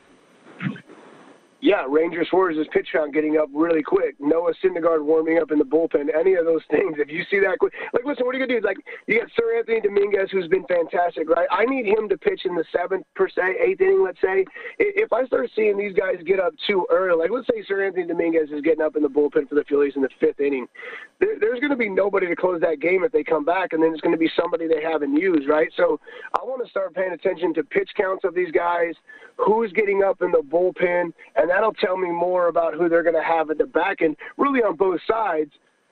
Yeah, 1.60 1.84
Rangers' 1.88 1.96
Ranger 1.96 2.24
Suarez's 2.30 2.66
pitch 2.70 2.88
count 2.92 3.14
getting 3.14 3.38
up 3.38 3.48
really 3.52 3.82
quick. 3.82 4.14
Noah 4.20 4.52
Syndergaard 4.62 5.02
warming 5.02 5.38
up 5.38 5.50
in 5.50 5.58
the 5.58 5.64
bullpen. 5.64 6.08
Any 6.14 6.34
of 6.34 6.44
those 6.44 6.60
things, 6.70 6.96
if 6.98 7.10
you 7.10 7.24
see 7.30 7.38
that 7.40 7.58
quick, 7.58 7.72
like, 7.94 8.04
listen, 8.04 8.26
what 8.26 8.34
are 8.34 8.38
you 8.38 8.46
gonna 8.46 8.60
do? 8.60 8.66
Like, 8.66 8.76
you 9.06 9.20
got 9.20 9.28
Seranthony 9.32 9.82
Dominguez, 9.82 10.28
who's 10.30 10.48
been 10.48 10.66
fantastic, 10.66 11.28
right? 11.30 11.48
I 11.50 11.64
need 11.64 11.86
him 11.86 12.08
to 12.10 12.18
pitch 12.18 12.42
in 12.44 12.54
the 12.54 12.64
seventh 12.76 13.06
per 13.14 13.28
se, 13.28 13.56
eighth 13.58 13.80
inning, 13.80 14.02
let's 14.04 14.20
say. 14.20 14.44
If 14.78 15.12
I 15.12 15.24
start 15.26 15.50
seeing 15.56 15.78
these 15.78 15.94
guys 15.94 16.16
get 16.26 16.40
up 16.40 16.52
too 16.66 16.86
early, 16.90 17.18
like 17.18 17.30
let's 17.30 17.46
say 17.48 17.64
Seranthony 17.64 18.06
Dominguez 18.06 18.50
is 18.50 18.60
getting 18.60 18.82
up 18.82 18.96
in 18.96 19.02
the 19.02 19.08
bullpen 19.08 19.48
for 19.48 19.54
the 19.54 19.64
Phillies 19.68 19.94
in 19.96 20.02
the 20.02 20.10
fifth 20.20 20.40
inning, 20.40 20.66
there, 21.20 21.38
there's 21.40 21.60
going 21.60 21.70
to 21.70 21.76
be 21.76 21.88
nobody 21.88 22.26
to 22.26 22.36
close 22.36 22.60
that 22.60 22.80
game 22.80 23.02
if 23.02 23.12
they 23.12 23.24
come 23.24 23.44
back, 23.44 23.72
and 23.72 23.82
then 23.82 23.92
it's 23.92 24.00
going 24.02 24.14
to 24.14 24.18
be 24.18 24.30
somebody 24.36 24.68
they 24.68 24.82
haven't 24.82 25.16
used, 25.16 25.48
right? 25.48 25.68
So 25.76 25.98
I 26.38 26.44
want 26.44 26.62
to 26.64 26.70
start 26.70 26.94
paying 26.94 27.12
attention 27.12 27.54
to 27.54 27.64
pitch 27.64 27.90
counts 27.96 28.24
of 28.24 28.34
these 28.34 28.50
guys, 28.50 28.94
who's 29.36 29.72
getting 29.72 30.02
up 30.02 30.22
in 30.22 30.32
the 30.32 30.42
bullpen, 30.42 31.12
and 31.36 31.45
that'll 31.48 31.72
tell 31.72 31.96
me 31.96 32.10
more 32.10 32.48
about 32.48 32.74
who 32.74 32.88
they're 32.88 33.02
going 33.02 33.14
to 33.14 33.22
have 33.22 33.50
at 33.50 33.58
the 33.58 33.66
back 33.66 34.02
end, 34.02 34.16
really 34.36 34.60
on 34.60 34.76
both 34.76 35.00
sides. 35.08 35.50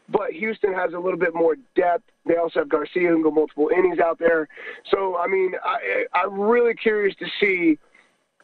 But 0.09 0.33
Houston 0.33 0.75
has 0.75 0.93
a 0.93 0.99
little 0.99 1.19
bit 1.19 1.35
more 1.35 1.57
depth. 1.77 2.05
They 2.27 2.37
also 2.37 2.61
have 2.61 2.69
Garcia 2.69 3.09
who 3.09 3.15
can 3.15 3.23
go 3.23 3.31
multiple 3.31 3.71
innings 3.77 3.99
out 3.99 4.19
there. 4.19 4.49
So, 4.91 5.17
I 5.17 5.27
mean, 5.27 5.53
I, 5.65 6.05
I'm 6.19 6.39
really 6.39 6.75
curious 6.75 7.17
to 7.17 7.27
see 7.41 7.79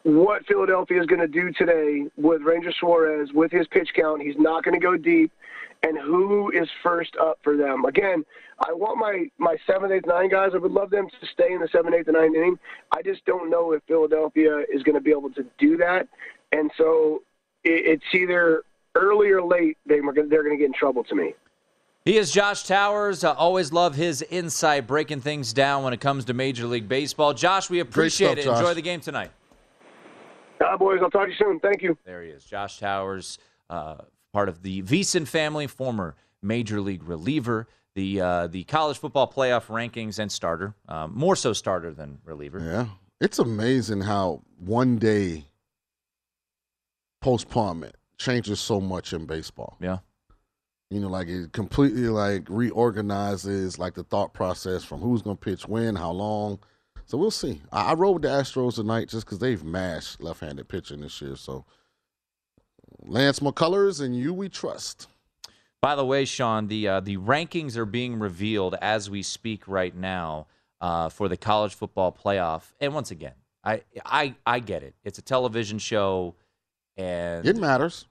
what 0.03 0.45
Philadelphia 0.45 0.99
is 0.99 1.05
going 1.05 1.21
to 1.21 1.27
do 1.27 1.51
today 1.51 2.05
with 2.17 2.41
Ranger 2.41 2.71
Suarez, 2.79 3.29
with 3.33 3.51
his 3.51 3.67
pitch 3.67 3.89
count. 3.95 4.21
He's 4.21 4.37
not 4.37 4.63
going 4.63 4.79
to 4.79 4.79
go 4.79 4.97
deep. 4.97 5.31
And 5.83 5.97
who 5.97 6.51
is 6.51 6.69
first 6.83 7.15
up 7.19 7.39
for 7.43 7.57
them? 7.57 7.85
Again, 7.85 8.23
I 8.59 8.71
want 8.71 8.99
my, 8.99 9.25
my 9.39 9.57
seventh, 9.65 9.91
eighth, 9.91 10.05
nine 10.05 10.29
guys. 10.29 10.51
I 10.53 10.59
would 10.59 10.71
love 10.71 10.91
them 10.91 11.07
to 11.09 11.27
stay 11.33 11.51
in 11.51 11.59
the 11.59 11.67
seventh, 11.71 11.95
eighth, 11.95 12.07
and 12.07 12.17
ninth 12.17 12.35
inning. 12.35 12.59
I 12.91 13.01
just 13.01 13.25
don't 13.25 13.49
know 13.49 13.71
if 13.71 13.81
Philadelphia 13.87 14.63
is 14.71 14.83
going 14.83 14.95
to 14.95 15.01
be 15.01 15.09
able 15.09 15.31
to 15.31 15.43
do 15.57 15.77
that. 15.77 16.07
And 16.51 16.69
so 16.77 17.23
it, 17.63 17.99
it's 17.99 18.03
either 18.13 18.61
early 18.95 19.29
or 19.29 19.41
late. 19.43 19.77
They, 19.87 19.99
they're 19.99 20.43
going 20.43 20.51
to 20.51 20.57
get 20.57 20.67
in 20.67 20.73
trouble 20.73 21.03
to 21.05 21.15
me. 21.15 21.33
He 22.05 22.17
is 22.17 22.31
Josh 22.31 22.63
Towers. 22.63 23.23
I 23.23 23.33
always 23.33 23.71
love 23.71 23.95
his 23.95 24.23
insight, 24.23 24.85
breaking 24.85 25.21
things 25.21 25.53
down 25.53 25.83
when 25.83 25.93
it 25.93 25.99
comes 25.99 26.25
to 26.25 26.33
Major 26.33 26.65
League 26.67 26.87
Baseball. 26.87 27.33
Josh, 27.33 27.69
we 27.69 27.79
appreciate 27.79 28.33
stuff, 28.33 28.37
it. 28.39 28.43
Josh. 28.43 28.59
Enjoy 28.59 28.73
the 28.73 28.81
game 28.81 29.01
tonight. 29.01 29.31
Ah, 30.63 30.77
boys, 30.77 30.99
I'll 31.01 31.09
talk 31.09 31.25
to 31.25 31.31
you 31.31 31.37
soon. 31.37 31.59
Thank 31.59 31.81
you. 31.81 31.97
There 32.05 32.23
he 32.23 32.29
is, 32.29 32.43
Josh 32.43 32.79
Towers, 32.79 33.37
uh, 33.69 33.97
part 34.33 34.49
of 34.49 34.61
the 34.61 34.81
VSIN 34.83 35.27
family, 35.27 35.67
former 35.67 36.15
Major 36.41 36.81
League 36.81 37.03
reliever. 37.03 37.67
The 37.93 38.21
uh, 38.21 38.47
the 38.47 38.63
college 38.63 38.97
football 38.97 39.29
playoff 39.29 39.65
rankings 39.65 40.17
and 40.17 40.31
starter, 40.31 40.75
um, 40.87 41.11
more 41.13 41.35
so 41.35 41.51
starter 41.51 41.91
than 41.91 42.19
reliever. 42.23 42.59
Yeah. 42.59 42.85
It's 43.19 43.37
amazing 43.37 44.01
how 44.01 44.43
one 44.57 44.97
day 44.97 45.43
postponement 47.21 47.95
changes 48.17 48.59
so 48.59 48.79
much 48.79 49.11
in 49.11 49.25
baseball. 49.25 49.77
Yeah. 49.81 49.97
You 50.89 51.01
know, 51.01 51.09
like 51.09 51.27
it 51.27 51.51
completely 51.51 52.07
like 52.07 52.47
reorganizes 52.49 53.77
like 53.77 53.93
the 53.93 54.03
thought 54.03 54.33
process 54.33 54.83
from 54.83 55.01
who's 55.01 55.21
going 55.21 55.37
to 55.37 55.41
pitch 55.41 55.67
when, 55.67 55.95
how 55.95 56.11
long. 56.11 56.59
So 57.11 57.17
we'll 57.17 57.29
see. 57.29 57.61
I, 57.73 57.91
I 57.91 57.93
rode 57.93 58.11
with 58.13 58.21
the 58.21 58.29
Astros 58.29 58.75
tonight 58.75 59.09
just 59.09 59.25
because 59.25 59.39
they've 59.39 59.61
mashed 59.61 60.23
left-handed 60.23 60.69
pitching 60.69 61.01
this 61.01 61.21
year. 61.21 61.35
So 61.35 61.65
Lance 63.01 63.41
McCullers 63.41 63.99
and 63.99 64.17
you 64.17 64.33
we 64.33 64.47
trust. 64.47 65.09
By 65.81 65.95
the 65.97 66.05
way, 66.05 66.23
Sean, 66.23 66.67
the 66.67 66.87
uh, 66.87 66.99
the 67.01 67.17
rankings 67.17 67.75
are 67.75 67.85
being 67.85 68.17
revealed 68.17 68.75
as 68.81 69.09
we 69.09 69.23
speak 69.23 69.67
right 69.67 69.93
now 69.93 70.47
uh, 70.79 71.09
for 71.09 71.27
the 71.27 71.35
college 71.35 71.73
football 71.73 72.13
playoff. 72.13 72.71
And 72.79 72.93
once 72.93 73.11
again, 73.11 73.33
I 73.61 73.81
I 74.05 74.35
I 74.45 74.59
get 74.59 74.81
it. 74.81 74.95
It's 75.03 75.19
a 75.19 75.21
television 75.21 75.79
show, 75.79 76.35
and 76.95 77.45
It 77.45 77.57
matters 77.57 78.05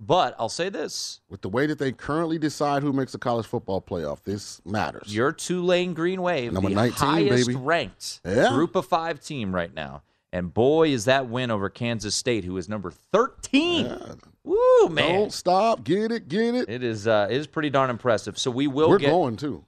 but 0.00 0.34
I'll 0.38 0.48
say 0.48 0.68
this: 0.68 1.20
with 1.28 1.42
the 1.42 1.48
way 1.48 1.66
that 1.66 1.78
they 1.78 1.92
currently 1.92 2.38
decide 2.38 2.82
who 2.82 2.92
makes 2.92 3.12
the 3.12 3.18
college 3.18 3.46
football 3.46 3.80
playoff. 3.82 4.22
This 4.24 4.60
matters. 4.64 5.14
your 5.14 5.32
Tulane 5.32 5.94
Green 5.94 6.22
Wave, 6.22 6.52
Number 6.52 6.68
the 6.68 6.74
19, 6.74 6.92
highest 6.96 7.46
baby. 7.48 7.58
ranked 7.58 8.20
Yeah. 8.24 8.50
group 8.50 8.76
of 8.76 8.86
five 8.86 9.20
team 9.20 9.54
right 9.54 9.74
now, 9.74 10.02
and 10.32 10.52
boy, 10.54 10.88
is 10.90 11.06
that 11.06 11.28
win 11.28 11.50
over 11.50 11.68
Kansas 11.68 12.14
State, 12.14 12.44
who 12.44 12.56
is 12.56 12.68
number 12.68 12.90
thirteen. 12.90 13.86
Yeah. 13.86 14.14
Woo, 14.44 14.88
man! 14.88 15.14
Don't 15.14 15.32
stop. 15.32 15.84
Get 15.84 16.10
it. 16.10 16.28
Get 16.28 16.54
it. 16.54 16.68
It 16.68 16.82
is 16.82 17.06
uh, 17.06 17.26
it 17.30 17.36
is 17.36 17.46
pretty 17.46 17.68
darn 17.70 17.90
impressive. 17.90 18.38
So 18.38 18.50
we 18.50 18.66
will 18.66 18.88
We're 18.88 18.98
going 18.98 19.36
too. 19.36 19.64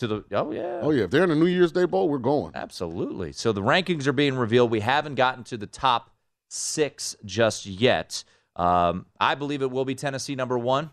to 0.00 0.06
the 0.08 0.24
oh 0.32 0.50
yeah 0.50 0.80
Oh 0.82 0.90
yeah, 0.90 1.04
if 1.04 1.10
they're 1.10 1.22
in 1.22 1.28
the 1.28 1.36
New 1.36 1.46
Year's 1.46 1.70
Day 1.70 1.84
bowl, 1.84 2.08
we're 2.08 2.18
going. 2.18 2.50
Absolutely. 2.56 3.30
So 3.32 3.52
the 3.52 3.60
rankings 3.60 4.06
are 4.08 4.12
being 4.12 4.34
revealed. 4.34 4.70
We 4.72 4.80
haven't 4.80 5.14
gotten 5.14 5.44
to 5.44 5.56
the 5.56 5.66
top 5.68 6.10
six 6.48 7.14
just 7.24 7.66
yet. 7.66 8.24
Um, 8.56 9.06
I 9.18 9.34
believe 9.34 9.62
it 9.62 9.70
will 9.70 9.84
be 9.84 9.94
Tennessee 9.94 10.34
number 10.34 10.58
one. 10.58 10.90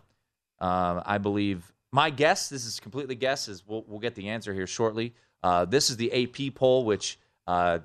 Um, 0.60 1.02
I 1.04 1.18
believe 1.18 1.72
my 1.92 2.10
guess. 2.10 2.48
This 2.48 2.64
is 2.64 2.80
completely 2.80 3.14
guess. 3.14 3.48
Is 3.48 3.62
we'll 3.66 3.84
we'll 3.86 4.00
get 4.00 4.14
the 4.14 4.28
answer 4.28 4.52
here 4.54 4.66
shortly. 4.66 5.14
Uh, 5.42 5.64
this 5.64 5.90
is 5.90 5.96
the 5.96 6.12
AP 6.24 6.54
poll, 6.54 6.84
which 6.84 7.18
uh, 7.46 7.80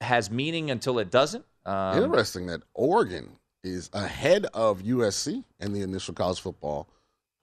has 0.00 0.30
meaning 0.30 0.70
until 0.70 0.98
it 0.98 1.10
doesn't. 1.10 1.44
Um, 1.64 2.04
Interesting 2.04 2.46
that 2.46 2.62
Oregon 2.74 3.30
is 3.64 3.90
ahead 3.92 4.46
of 4.54 4.82
USC 4.82 5.44
in 5.60 5.72
the 5.72 5.82
initial 5.82 6.14
college 6.14 6.40
football 6.40 6.88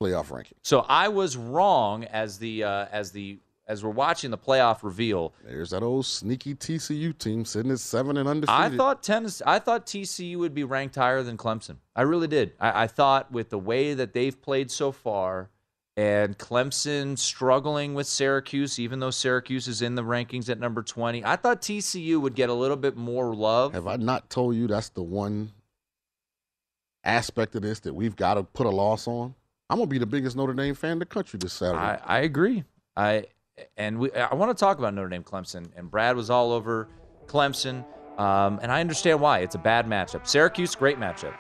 playoff 0.02 0.32
ranking. 0.32 0.58
so 0.62 0.86
I 0.90 1.08
was 1.08 1.38
wrong 1.38 2.04
as 2.06 2.38
the 2.38 2.64
uh, 2.64 2.86
as 2.92 3.12
the 3.12 3.40
as 3.68 3.84
we're 3.84 3.90
watching 3.90 4.32
the 4.32 4.38
playoff 4.38 4.84
reveal. 4.84 5.34
There's 5.44 5.72
that 5.72 5.84
old 5.84 6.06
sneaky 6.06 6.56
TCU 6.56 7.18
team 7.18 7.46
sitting 7.46 7.72
at 7.72 7.80
seven 7.80 8.18
and 8.18 8.28
undefeated. 8.28 8.74
I 8.74 8.76
thought 8.76 9.04
Tennessee, 9.04 9.44
I 9.46 9.60
thought 9.60 9.86
TCU 9.86 10.38
would 10.38 10.54
be 10.54 10.64
ranked 10.64 10.96
higher 10.96 11.24
than 11.24 11.38
Clemson. 11.38 11.78
I 11.96 12.04
really 12.04 12.28
did. 12.28 12.54
I, 12.60 12.84
I 12.84 12.88
thought 12.88 13.32
with 13.32 13.50
the 13.50 13.60
way 13.60 13.94
that 13.94 14.14
they've 14.14 14.40
played 14.40 14.70
so 14.70 14.92
far, 14.92 15.50
and 15.98 16.38
Clemson 16.38 17.18
struggling 17.18 17.94
with 17.94 18.06
Syracuse, 18.06 18.80
even 18.80 19.00
though 19.00 19.12
Syracuse 19.12 19.68
is 19.68 19.82
in 19.82 19.96
the 19.96 20.04
rankings 20.04 20.50
at 20.50 20.60
number 20.60 20.84
twenty, 20.84 21.24
I 21.24 21.38
thought 21.38 21.62
TCU 21.62 22.20
would 22.20 22.36
get 22.36 22.50
a 22.50 22.54
little 22.54 22.78
bit 22.78 22.98
more 22.98 23.34
love. 23.34 23.74
Have 23.74 23.88
I 23.88 23.96
not 23.96 24.30
told 24.30 24.56
you 24.56 24.68
that's 24.68 24.90
the 24.90 25.04
one 25.04 25.52
aspect 27.04 27.56
of 27.56 27.62
this 27.62 27.80
that 27.82 27.94
we've 27.94 28.16
got 28.16 28.34
to 28.34 28.44
put 28.44 28.66
a 28.66 28.70
loss 28.70 29.08
on? 29.08 29.36
I'm 29.70 29.78
gonna 29.78 29.88
be 29.88 29.98
the 29.98 30.06
biggest 30.06 30.36
Notre 30.36 30.54
Dame 30.54 30.76
fan 30.76 30.94
in 30.94 31.00
the 31.00 31.06
country 31.06 31.40
this 31.42 31.54
Saturday. 31.54 31.80
I, 31.80 31.96
I 32.06 32.20
agree. 32.20 32.66
I 32.96 33.26
and 33.78 34.00
we, 34.00 34.12
I 34.14 34.34
want 34.34 34.56
to 34.56 34.60
talk 34.60 34.80
about 34.80 34.94
Notre 34.94 35.10
Dame 35.10 35.24
Clemson. 35.24 35.70
And 35.76 35.90
Brad 35.90 36.16
was 36.16 36.30
all 36.30 36.52
over 36.52 36.90
Clemson, 37.28 37.86
um, 38.20 38.60
and 38.62 38.72
I 38.72 38.82
understand 38.82 39.20
why. 39.20 39.40
It's 39.40 39.56
a 39.56 39.60
bad 39.60 39.86
matchup. 39.88 40.28
Syracuse, 40.28 40.76
great 40.76 40.98
matchup. 40.98 41.34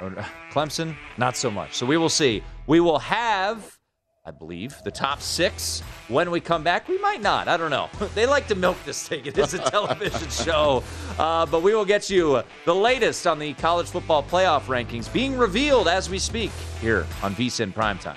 Clemson, 0.52 0.96
not 1.16 1.36
so 1.36 1.50
much. 1.50 1.74
So 1.74 1.84
we 1.86 1.96
will 1.96 2.08
see. 2.08 2.42
We 2.66 2.78
will 2.78 3.00
have, 3.00 3.76
I 4.24 4.30
believe, 4.30 4.76
the 4.84 4.92
top 4.92 5.20
six 5.20 5.80
when 6.06 6.30
we 6.30 6.40
come 6.40 6.62
back. 6.62 6.88
We 6.88 6.98
might 6.98 7.20
not. 7.20 7.48
I 7.48 7.56
don't 7.56 7.70
know. 7.70 7.88
They 8.14 8.26
like 8.26 8.46
to 8.48 8.54
milk 8.54 8.76
this 8.84 9.06
thing. 9.06 9.26
It 9.26 9.36
is 9.36 9.54
a 9.54 9.58
television 9.58 10.28
show. 10.44 10.84
Uh, 11.18 11.46
but 11.46 11.62
we 11.62 11.74
will 11.74 11.84
get 11.84 12.08
you 12.10 12.42
the 12.64 12.74
latest 12.74 13.26
on 13.26 13.38
the 13.38 13.54
college 13.54 13.88
football 13.88 14.22
playoff 14.22 14.62
rankings 14.62 15.12
being 15.12 15.36
revealed 15.36 15.88
as 15.88 16.08
we 16.08 16.18
speak 16.18 16.52
here 16.80 17.06
on 17.22 17.34
VSIN 17.34 17.72
Primetime. 17.74 18.16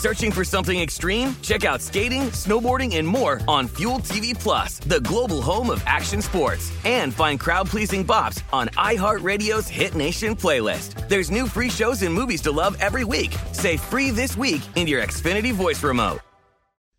Searching 0.00 0.32
for 0.32 0.44
something 0.44 0.80
extreme? 0.80 1.36
Check 1.42 1.66
out 1.66 1.82
skating, 1.82 2.30
snowboarding, 2.30 2.96
and 2.96 3.06
more 3.06 3.42
on 3.46 3.68
Fuel 3.68 3.98
TV 3.98 4.32
Plus, 4.32 4.78
the 4.78 5.00
global 5.00 5.42
home 5.42 5.68
of 5.68 5.82
action 5.84 6.22
sports. 6.22 6.72
And 6.86 7.12
find 7.12 7.38
crowd-pleasing 7.38 8.06
bops 8.06 8.42
on 8.50 8.68
iHeartRadio's 8.68 9.68
Hit 9.68 9.94
Nation 9.94 10.34
playlist. 10.34 11.06
There's 11.10 11.30
new 11.30 11.46
free 11.46 11.68
shows 11.68 12.00
and 12.00 12.14
movies 12.14 12.40
to 12.42 12.50
love 12.50 12.78
every 12.80 13.04
week. 13.04 13.36
Say 13.52 13.76
free 13.76 14.08
this 14.08 14.38
week 14.38 14.62
in 14.74 14.86
your 14.86 15.02
Xfinity 15.02 15.52
voice 15.52 15.84
remote. 15.84 16.20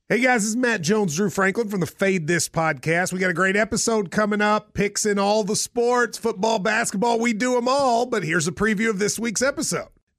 Hey 0.07 0.19
guys, 0.19 0.41
this 0.43 0.49
is 0.49 0.57
Matt 0.57 0.81
Jones, 0.81 1.15
Drew 1.15 1.31
Franklin 1.31 1.69
from 1.69 1.79
the 1.79 1.87
Fade 1.87 2.27
This 2.27 2.49
podcast. 2.49 3.13
We 3.13 3.19
got 3.19 3.31
a 3.31 3.33
great 3.33 3.55
episode 3.55 4.11
coming 4.11 4.41
up, 4.41 4.75
picks 4.75 5.07
in 5.07 5.17
all 5.17 5.43
the 5.43 5.55
sports, 5.55 6.19
football, 6.19 6.59
basketball, 6.59 7.17
we 7.17 7.33
do 7.33 7.55
them 7.55 7.67
all. 7.67 8.05
But 8.05 8.23
here's 8.23 8.47
a 8.47 8.51
preview 8.51 8.91
of 8.91 8.99
this 8.99 9.17
week's 9.17 9.41
episode. 9.41 9.87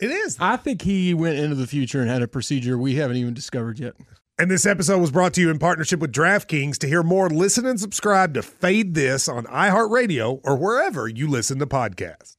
It 0.00 0.10
is. 0.10 0.36
I 0.40 0.56
think 0.56 0.82
he 0.82 1.12
went 1.12 1.38
into 1.38 1.54
the 1.54 1.66
future 1.66 2.00
and 2.00 2.08
had 2.10 2.22
a 2.22 2.28
procedure 2.28 2.78
we 2.78 2.94
haven't 2.94 3.18
even 3.18 3.34
discovered 3.34 3.78
yet. 3.78 3.94
And 4.38 4.50
this 4.50 4.64
episode 4.64 4.98
was 4.98 5.10
brought 5.10 5.34
to 5.34 5.40
you 5.42 5.50
in 5.50 5.58
partnership 5.58 6.00
with 6.00 6.12
DraftKings. 6.12 6.78
To 6.78 6.86
hear 6.86 7.02
more, 7.02 7.28
listen 7.28 7.66
and 7.66 7.78
subscribe 7.78 8.32
to 8.34 8.42
Fade 8.42 8.94
This 8.94 9.28
on 9.28 9.44
iHeartRadio 9.44 10.40
or 10.42 10.56
wherever 10.56 11.06
you 11.06 11.28
listen 11.28 11.58
to 11.58 11.66
podcasts. 11.66 12.36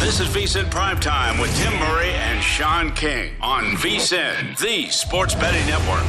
This 0.00 0.20
is 0.20 0.28
VSIN 0.28 0.70
Primetime 0.70 1.38
with 1.38 1.54
Tim 1.58 1.78
Murray 1.78 2.08
and 2.08 2.42
Sean 2.42 2.90
King 2.94 3.34
on 3.42 3.64
VSIN, 3.76 4.58
the 4.58 4.88
sports 4.88 5.34
betting 5.34 5.66
network. 5.66 6.06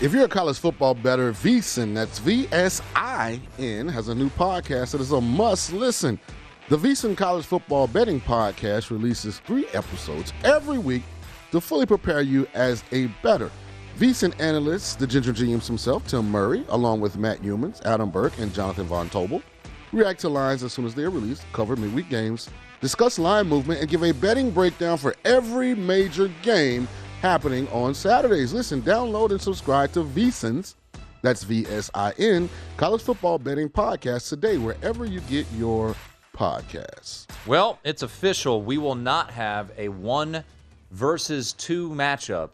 If 0.00 0.12
you're 0.12 0.26
a 0.26 0.28
college 0.28 0.60
football 0.60 0.94
better, 0.94 1.32
VSIN, 1.32 1.92
that's 1.92 2.20
V-S-I-N, 2.20 3.88
has 3.88 4.06
a 4.06 4.14
new 4.14 4.30
podcast 4.30 4.92
that 4.92 5.00
is 5.00 5.10
a 5.10 5.20
must 5.20 5.72
listen. 5.72 6.20
The 6.68 6.78
VSIN 6.78 7.16
College 7.16 7.44
Football 7.44 7.88
Betting 7.88 8.20
Podcast 8.20 8.90
releases 8.90 9.40
three 9.40 9.66
episodes 9.72 10.32
every 10.44 10.78
week 10.78 11.02
to 11.50 11.60
fully 11.60 11.84
prepare 11.84 12.20
you 12.20 12.46
as 12.54 12.84
a 12.92 13.06
better. 13.24 13.50
VSIN 13.98 14.38
analysts, 14.38 14.94
the 14.94 15.04
Ginger 15.04 15.32
Genius 15.32 15.66
himself, 15.66 16.06
Tim 16.06 16.30
Murray, 16.30 16.64
along 16.68 17.00
with 17.00 17.18
Matt 17.18 17.42
Youmans, 17.42 17.84
Adam 17.84 18.08
Burke, 18.08 18.38
and 18.38 18.54
Jonathan 18.54 18.84
Von 18.84 19.10
Tobel, 19.10 19.42
react 19.90 20.20
to 20.20 20.28
lines 20.28 20.62
as 20.62 20.72
soon 20.72 20.84
as 20.86 20.94
they 20.94 21.02
are 21.02 21.10
released, 21.10 21.44
cover 21.52 21.74
midweek 21.74 22.08
games, 22.08 22.48
discuss 22.80 23.18
line 23.18 23.48
movement, 23.48 23.80
and 23.80 23.90
give 23.90 24.04
a 24.04 24.12
betting 24.12 24.52
breakdown 24.52 24.96
for 24.96 25.16
every 25.24 25.74
major 25.74 26.28
game 26.42 26.86
happening 27.20 27.68
on 27.68 27.94
Saturdays. 27.94 28.52
Listen, 28.52 28.82
download 28.82 29.30
and 29.30 29.40
subscribe 29.40 29.92
to 29.92 30.04
VSIN's, 30.04 30.76
that's 31.22 31.42
V-S-I-N, 31.42 32.48
College 32.76 33.02
Football 33.02 33.38
Betting 33.38 33.68
Podcast 33.68 34.28
today, 34.28 34.56
wherever 34.58 35.04
you 35.04 35.20
get 35.22 35.46
your 35.56 35.96
podcasts. 36.36 37.26
Well, 37.46 37.78
it's 37.84 38.02
official. 38.02 38.62
We 38.62 38.78
will 38.78 38.94
not 38.94 39.30
have 39.32 39.72
a 39.76 39.88
one 39.88 40.44
versus 40.90 41.52
two 41.54 41.90
matchup 41.90 42.50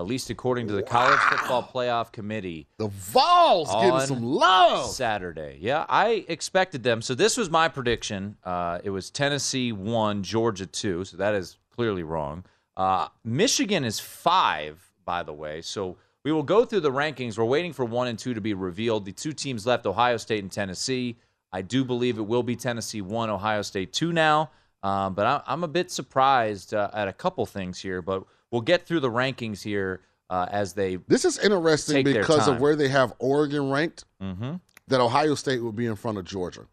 at 0.00 0.06
least 0.06 0.30
according 0.30 0.66
to 0.66 0.72
the 0.72 0.80
wow. 0.80 0.88
College 0.88 1.18
Football 1.18 1.70
Playoff 1.74 2.10
Committee. 2.10 2.66
The 2.78 2.88
Vols 2.88 3.70
getting 3.70 4.00
some 4.00 4.22
love 4.22 4.88
Saturday. 4.90 5.58
Yeah, 5.60 5.84
I 5.90 6.24
expected 6.26 6.82
them. 6.82 7.02
So 7.02 7.14
this 7.14 7.36
was 7.36 7.50
my 7.50 7.68
prediction. 7.68 8.36
Uh, 8.42 8.78
it 8.82 8.88
was 8.88 9.10
Tennessee 9.10 9.72
one, 9.72 10.22
Georgia 10.22 10.64
two. 10.64 11.04
So 11.04 11.18
that 11.18 11.34
is 11.34 11.58
clearly 11.76 12.02
wrong. 12.02 12.44
Uh, 12.80 13.08
Michigan 13.24 13.84
is 13.84 14.00
five, 14.00 14.82
by 15.04 15.22
the 15.22 15.34
way. 15.34 15.60
So 15.60 15.98
we 16.24 16.32
will 16.32 16.42
go 16.42 16.64
through 16.64 16.80
the 16.80 16.90
rankings. 16.90 17.36
We're 17.36 17.44
waiting 17.44 17.74
for 17.74 17.84
one 17.84 18.08
and 18.08 18.18
two 18.18 18.32
to 18.32 18.40
be 18.40 18.54
revealed. 18.54 19.04
The 19.04 19.12
two 19.12 19.34
teams 19.34 19.66
left, 19.66 19.84
Ohio 19.84 20.16
State 20.16 20.42
and 20.42 20.50
Tennessee. 20.50 21.18
I 21.52 21.60
do 21.60 21.84
believe 21.84 22.16
it 22.16 22.22
will 22.22 22.42
be 22.42 22.56
Tennessee 22.56 23.02
one, 23.02 23.28
Ohio 23.28 23.60
State 23.60 23.92
two 23.92 24.14
now. 24.14 24.50
Um, 24.82 25.12
but 25.12 25.44
I, 25.46 25.52
am 25.52 25.62
a 25.62 25.68
bit 25.68 25.90
surprised 25.90 26.72
uh, 26.72 26.88
at 26.94 27.06
a 27.06 27.12
couple 27.12 27.44
things 27.44 27.78
here. 27.78 28.00
But 28.00 28.24
we'll 28.50 28.62
get 28.62 28.86
through 28.86 29.00
the 29.00 29.10
rankings 29.10 29.62
here 29.62 30.00
uh, 30.30 30.46
as 30.50 30.72
they. 30.72 30.96
This 31.06 31.26
is 31.26 31.38
interesting 31.38 32.02
because 32.02 32.48
of 32.48 32.62
where 32.62 32.76
they 32.76 32.88
have 32.88 33.12
Oregon 33.18 33.68
ranked. 33.68 34.06
Mm-hmm. 34.22 34.54
That 34.88 35.02
Ohio 35.02 35.34
State 35.34 35.62
will 35.62 35.70
be 35.70 35.84
in 35.84 35.96
front 35.96 36.16
of 36.16 36.24
Georgia. 36.24 36.66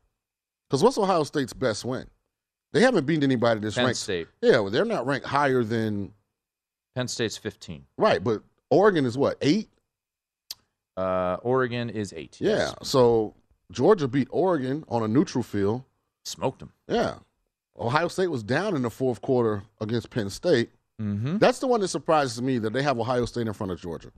Because 0.69 0.81
what's 0.81 0.97
Ohio 0.97 1.25
State's 1.25 1.51
best 1.51 1.83
win? 1.83 2.07
They 2.73 2.81
haven't 2.81 3.05
beaten 3.05 3.23
anybody 3.23 3.59
this 3.59 3.75
Penn 3.75 3.85
ranked. 3.85 3.99
State. 3.99 4.27
Yeah, 4.41 4.59
well, 4.59 4.69
they're 4.69 4.85
not 4.85 5.05
ranked 5.05 5.25
higher 5.27 5.63
than. 5.63 6.13
Penn 6.95 7.07
State's 7.07 7.37
15. 7.37 7.85
Right, 7.97 8.23
but 8.23 8.41
Oregon 8.69 9.05
is 9.05 9.17
what 9.17 9.37
eight. 9.41 9.69
Uh, 10.95 11.37
Oregon 11.43 11.89
is 11.89 12.11
eight. 12.13 12.37
Yeah, 12.41 12.57
yes. 12.57 12.75
so 12.83 13.35
Georgia 13.71 14.07
beat 14.07 14.27
Oregon 14.31 14.83
on 14.89 15.03
a 15.03 15.07
neutral 15.07 15.43
field. 15.43 15.83
Smoked 16.25 16.59
them. 16.59 16.73
Yeah. 16.87 17.15
Ohio 17.79 18.07
State 18.07 18.27
was 18.27 18.43
down 18.43 18.75
in 18.75 18.81
the 18.81 18.89
fourth 18.89 19.21
quarter 19.21 19.63
against 19.79 20.09
Penn 20.09 20.29
State. 20.29 20.71
Mm-hmm. 20.99 21.37
That's 21.37 21.59
the 21.59 21.67
one 21.67 21.79
that 21.81 21.89
surprises 21.89 22.41
me 22.41 22.57
that 22.59 22.73
they 22.73 22.81
have 22.81 22.99
Ohio 22.99 23.25
State 23.25 23.45
in 23.47 23.53
front 23.53 23.71
of 23.71 23.79
Georgia. 23.79 24.11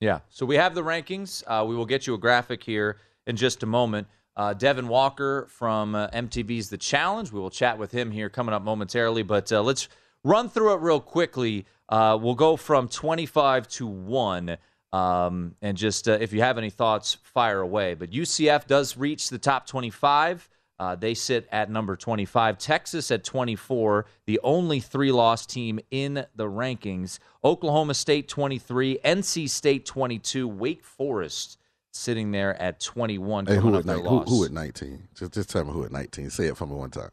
Yeah. 0.00 0.20
So 0.28 0.44
we 0.44 0.56
have 0.56 0.74
the 0.74 0.82
rankings. 0.82 1.44
Uh, 1.46 1.64
we 1.64 1.76
will 1.76 1.86
get 1.86 2.08
you 2.08 2.14
a 2.14 2.18
graphic 2.18 2.64
here 2.64 2.98
in 3.26 3.36
just 3.36 3.62
a 3.62 3.66
moment. 3.66 4.08
Uh, 4.36 4.54
Devin 4.54 4.88
Walker 4.88 5.46
from 5.50 5.94
uh, 5.94 6.08
MTV's 6.08 6.70
The 6.70 6.78
Challenge. 6.78 7.30
We 7.32 7.40
will 7.40 7.50
chat 7.50 7.78
with 7.78 7.92
him 7.92 8.10
here 8.10 8.30
coming 8.30 8.54
up 8.54 8.62
momentarily. 8.62 9.22
But 9.22 9.52
uh, 9.52 9.62
let's 9.62 9.88
run 10.24 10.48
through 10.48 10.74
it 10.74 10.80
real 10.80 11.00
quickly. 11.00 11.66
Uh, 11.88 12.18
we'll 12.20 12.34
go 12.34 12.56
from 12.56 12.88
25 12.88 13.68
to 13.68 13.86
1. 13.86 14.56
Um, 14.92 15.54
and 15.62 15.76
just 15.76 16.08
uh, 16.08 16.12
if 16.12 16.32
you 16.32 16.40
have 16.40 16.58
any 16.58 16.70
thoughts, 16.70 17.18
fire 17.22 17.60
away. 17.60 17.94
But 17.94 18.10
UCF 18.10 18.66
does 18.66 18.96
reach 18.96 19.28
the 19.28 19.38
top 19.38 19.66
25. 19.66 20.48
Uh, 20.78 20.96
they 20.96 21.14
sit 21.14 21.46
at 21.52 21.70
number 21.70 21.94
25. 21.94 22.58
Texas 22.58 23.10
at 23.10 23.22
24, 23.22 24.06
the 24.26 24.40
only 24.42 24.80
three 24.80 25.12
loss 25.12 25.46
team 25.46 25.78
in 25.90 26.26
the 26.34 26.46
rankings. 26.46 27.18
Oklahoma 27.44 27.94
State 27.94 28.28
23, 28.28 28.98
NC 29.04 29.48
State 29.48 29.86
22, 29.86 30.48
Wake 30.48 30.84
Forest 30.84 31.58
sitting 31.92 32.32
there 32.32 32.60
at 32.60 32.80
21. 32.80 33.46
Hey, 33.46 33.56
who, 33.56 33.76
at 33.76 33.84
ni- 33.84 33.92
who, 33.92 34.20
who, 34.20 34.44
at 34.44 34.50
19? 34.50 35.08
Just, 35.14 35.32
just 35.32 35.50
tell 35.50 35.64
me 35.64 35.72
who 35.72 35.84
at 35.84 35.92
19. 35.92 36.30
Say 36.30 36.46
it 36.46 36.56
for 36.56 36.66
me 36.66 36.74
one 36.74 36.90
time. 36.90 37.10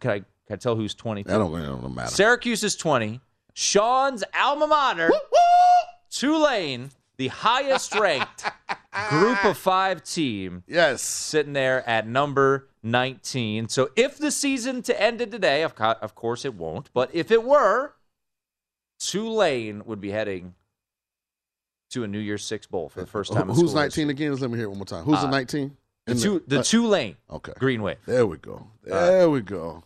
Can 0.00 0.10
I, 0.10 0.18
can 0.18 0.26
I 0.50 0.56
tell 0.56 0.74
who's 0.74 0.94
20? 0.94 1.26
I 1.26 1.38
don't, 1.38 1.52
don't 1.52 1.94
matter. 1.94 2.10
Syracuse 2.10 2.64
is 2.64 2.74
20. 2.74 3.20
Sean's 3.54 4.24
alma 4.38 4.66
mater, 4.66 5.10
Tulane, 6.10 6.90
the 7.18 7.28
highest 7.28 7.94
ranked 7.94 8.44
group 9.10 9.44
of 9.44 9.58
five 9.58 10.02
team. 10.02 10.64
Yes. 10.66 11.02
Sitting 11.02 11.52
there 11.52 11.86
at 11.86 12.06
number 12.08 12.68
19. 12.82 13.68
So 13.68 13.90
if 13.94 14.16
the 14.16 14.30
season 14.30 14.80
to 14.82 15.00
ended 15.00 15.30
today, 15.30 15.62
of, 15.62 15.74
co- 15.74 15.96
of 16.00 16.14
course 16.14 16.46
it 16.46 16.54
won't, 16.54 16.88
but 16.94 17.10
if 17.12 17.30
it 17.30 17.44
were, 17.44 17.92
Tulane 18.98 19.84
would 19.84 20.00
be 20.00 20.10
heading 20.10 20.54
to 21.92 22.04
a 22.04 22.08
New 22.08 22.18
Year's 22.18 22.44
Six 22.44 22.66
bowl 22.66 22.88
for 22.88 23.00
the 23.00 23.06
first 23.06 23.32
time. 23.32 23.48
Who's 23.48 23.74
19 23.74 24.10
again? 24.10 24.36
Let 24.36 24.50
me 24.50 24.56
hear 24.56 24.66
it 24.66 24.70
one 24.70 24.78
more 24.78 24.84
time. 24.84 25.04
Who's 25.04 25.18
uh, 25.18 25.26
the 25.26 25.30
19? 25.30 25.76
The, 26.06 26.14
two, 26.14 26.42
the 26.46 26.60
uh, 26.60 26.62
Tulane. 26.62 27.16
Okay. 27.30 27.52
Green 27.58 27.82
Wave. 27.82 27.98
There 28.06 28.26
we 28.26 28.36
go. 28.38 28.66
There 28.82 29.26
uh, 29.26 29.28
we 29.28 29.40
go. 29.40 29.84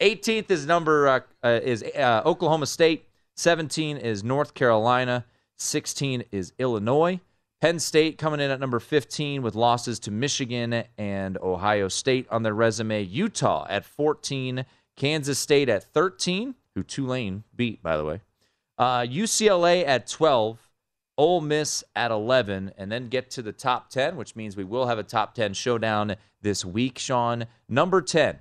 18th 0.00 0.50
is 0.50 0.66
number 0.66 1.08
uh, 1.08 1.20
uh 1.42 1.60
is 1.62 1.82
uh, 1.82 2.22
Oklahoma 2.26 2.66
State. 2.66 3.08
17 3.36 3.96
is 3.96 4.22
North 4.22 4.54
Carolina. 4.54 5.24
16 5.56 6.24
is 6.30 6.52
Illinois. 6.58 7.20
Penn 7.60 7.78
State 7.78 8.18
coming 8.18 8.40
in 8.40 8.50
at 8.50 8.60
number 8.60 8.78
15 8.78 9.40
with 9.40 9.54
losses 9.54 9.98
to 10.00 10.10
Michigan 10.10 10.84
and 10.98 11.38
Ohio 11.38 11.88
State 11.88 12.26
on 12.30 12.42
their 12.42 12.52
resume. 12.52 13.02
Utah 13.02 13.66
at 13.70 13.84
14. 13.86 14.66
Kansas 14.96 15.38
State 15.38 15.68
at 15.68 15.82
13, 15.82 16.54
who 16.74 16.82
Tulane 16.82 17.44
beat, 17.54 17.82
by 17.82 17.96
the 17.96 18.04
way. 18.04 18.20
Uh, 18.78 19.00
UCLA 19.00 19.86
at 19.86 20.06
12. 20.06 20.58
Ole 21.16 21.40
Miss 21.40 21.84
at 21.94 22.10
11, 22.10 22.72
and 22.76 22.90
then 22.90 23.08
get 23.08 23.30
to 23.30 23.42
the 23.42 23.52
top 23.52 23.88
10, 23.90 24.16
which 24.16 24.34
means 24.34 24.56
we 24.56 24.64
will 24.64 24.86
have 24.86 24.98
a 24.98 25.04
top 25.04 25.34
10 25.34 25.54
showdown 25.54 26.16
this 26.42 26.64
week, 26.64 26.98
Sean. 26.98 27.46
Number 27.68 28.02
10, 28.02 28.40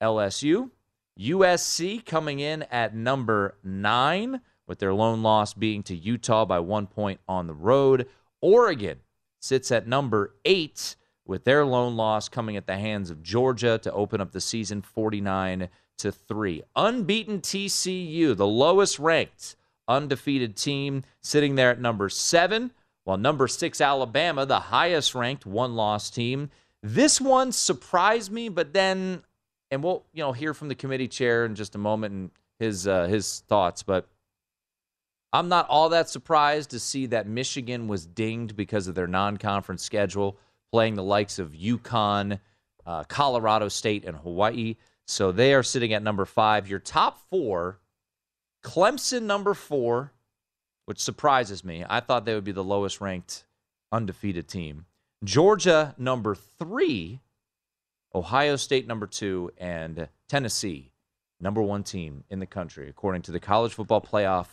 LSU. 0.00 0.70
USC 1.18 2.04
coming 2.06 2.40
in 2.40 2.62
at 2.64 2.94
number 2.94 3.56
9, 3.62 4.40
with 4.66 4.78
their 4.78 4.94
lone 4.94 5.22
loss 5.22 5.52
being 5.52 5.82
to 5.82 5.94
Utah 5.94 6.44
by 6.44 6.60
one 6.60 6.86
point 6.86 7.20
on 7.28 7.46
the 7.46 7.54
road. 7.54 8.08
Oregon 8.40 9.00
sits 9.40 9.70
at 9.70 9.86
number 9.86 10.34
8, 10.44 10.96
with 11.26 11.44
their 11.44 11.64
lone 11.66 11.96
loss 11.96 12.28
coming 12.28 12.56
at 12.56 12.66
the 12.66 12.78
hands 12.78 13.10
of 13.10 13.22
Georgia 13.22 13.78
to 13.78 13.92
open 13.92 14.20
up 14.20 14.32
the 14.32 14.40
season 14.40 14.80
49 14.80 15.68
to 15.98 16.12
3. 16.12 16.62
Unbeaten 16.74 17.40
TCU, 17.40 18.34
the 18.34 18.46
lowest 18.46 18.98
ranked 18.98 19.56
undefeated 19.88 20.54
team, 20.56 21.02
sitting 21.20 21.54
there 21.54 21.70
at 21.70 21.80
number 21.80 22.08
seven, 22.08 22.70
while 23.04 23.16
number 23.16 23.48
six, 23.48 23.80
Alabama, 23.80 24.44
the 24.44 24.60
highest 24.60 25.14
ranked 25.14 25.46
one 25.46 25.74
loss 25.74 26.10
team. 26.10 26.50
This 26.82 27.20
one 27.20 27.52
surprised 27.52 28.30
me, 28.30 28.50
but 28.50 28.74
then, 28.74 29.22
and 29.70 29.82
we'll 29.82 30.04
you 30.12 30.22
know 30.22 30.32
hear 30.32 30.54
from 30.54 30.68
the 30.68 30.74
committee 30.74 31.08
chair 31.08 31.44
in 31.44 31.54
just 31.54 31.74
a 31.74 31.78
moment 31.78 32.14
and 32.14 32.30
his 32.58 32.86
uh, 32.86 33.06
his 33.06 33.40
thoughts, 33.48 33.82
but 33.82 34.06
I'm 35.32 35.48
not 35.48 35.68
all 35.68 35.90
that 35.90 36.08
surprised 36.08 36.70
to 36.70 36.78
see 36.78 37.06
that 37.06 37.26
Michigan 37.26 37.86
was 37.86 38.06
dinged 38.06 38.56
because 38.56 38.88
of 38.88 38.94
their 38.94 39.06
non-conference 39.06 39.82
schedule, 39.82 40.38
playing 40.72 40.94
the 40.94 41.02
likes 41.02 41.38
of 41.38 41.52
UConn, 41.52 42.40
uh, 42.86 43.04
Colorado 43.04 43.68
State, 43.68 44.04
and 44.04 44.16
Hawaii. 44.16 44.76
So 45.06 45.32
they 45.32 45.54
are 45.54 45.62
sitting 45.62 45.92
at 45.92 46.02
number 46.02 46.24
five. 46.24 46.68
Your 46.68 46.78
top 46.78 47.18
four 47.30 47.78
Clemson, 48.62 49.22
number 49.22 49.54
four, 49.54 50.12
which 50.84 51.00
surprises 51.00 51.64
me. 51.64 51.84
I 51.88 52.00
thought 52.00 52.24
they 52.24 52.34
would 52.34 52.44
be 52.44 52.52
the 52.52 52.64
lowest 52.64 53.00
ranked 53.00 53.44
undefeated 53.92 54.48
team. 54.48 54.86
Georgia, 55.24 55.94
number 55.98 56.34
three. 56.34 57.20
Ohio 58.14 58.56
State, 58.56 58.86
number 58.86 59.06
two. 59.06 59.50
And 59.58 60.08
Tennessee, 60.28 60.92
number 61.40 61.62
one 61.62 61.82
team 61.82 62.24
in 62.30 62.38
the 62.38 62.46
country, 62.46 62.88
according 62.88 63.22
to 63.22 63.32
the 63.32 63.40
College 63.40 63.72
Football 63.74 64.00
Playoff 64.00 64.46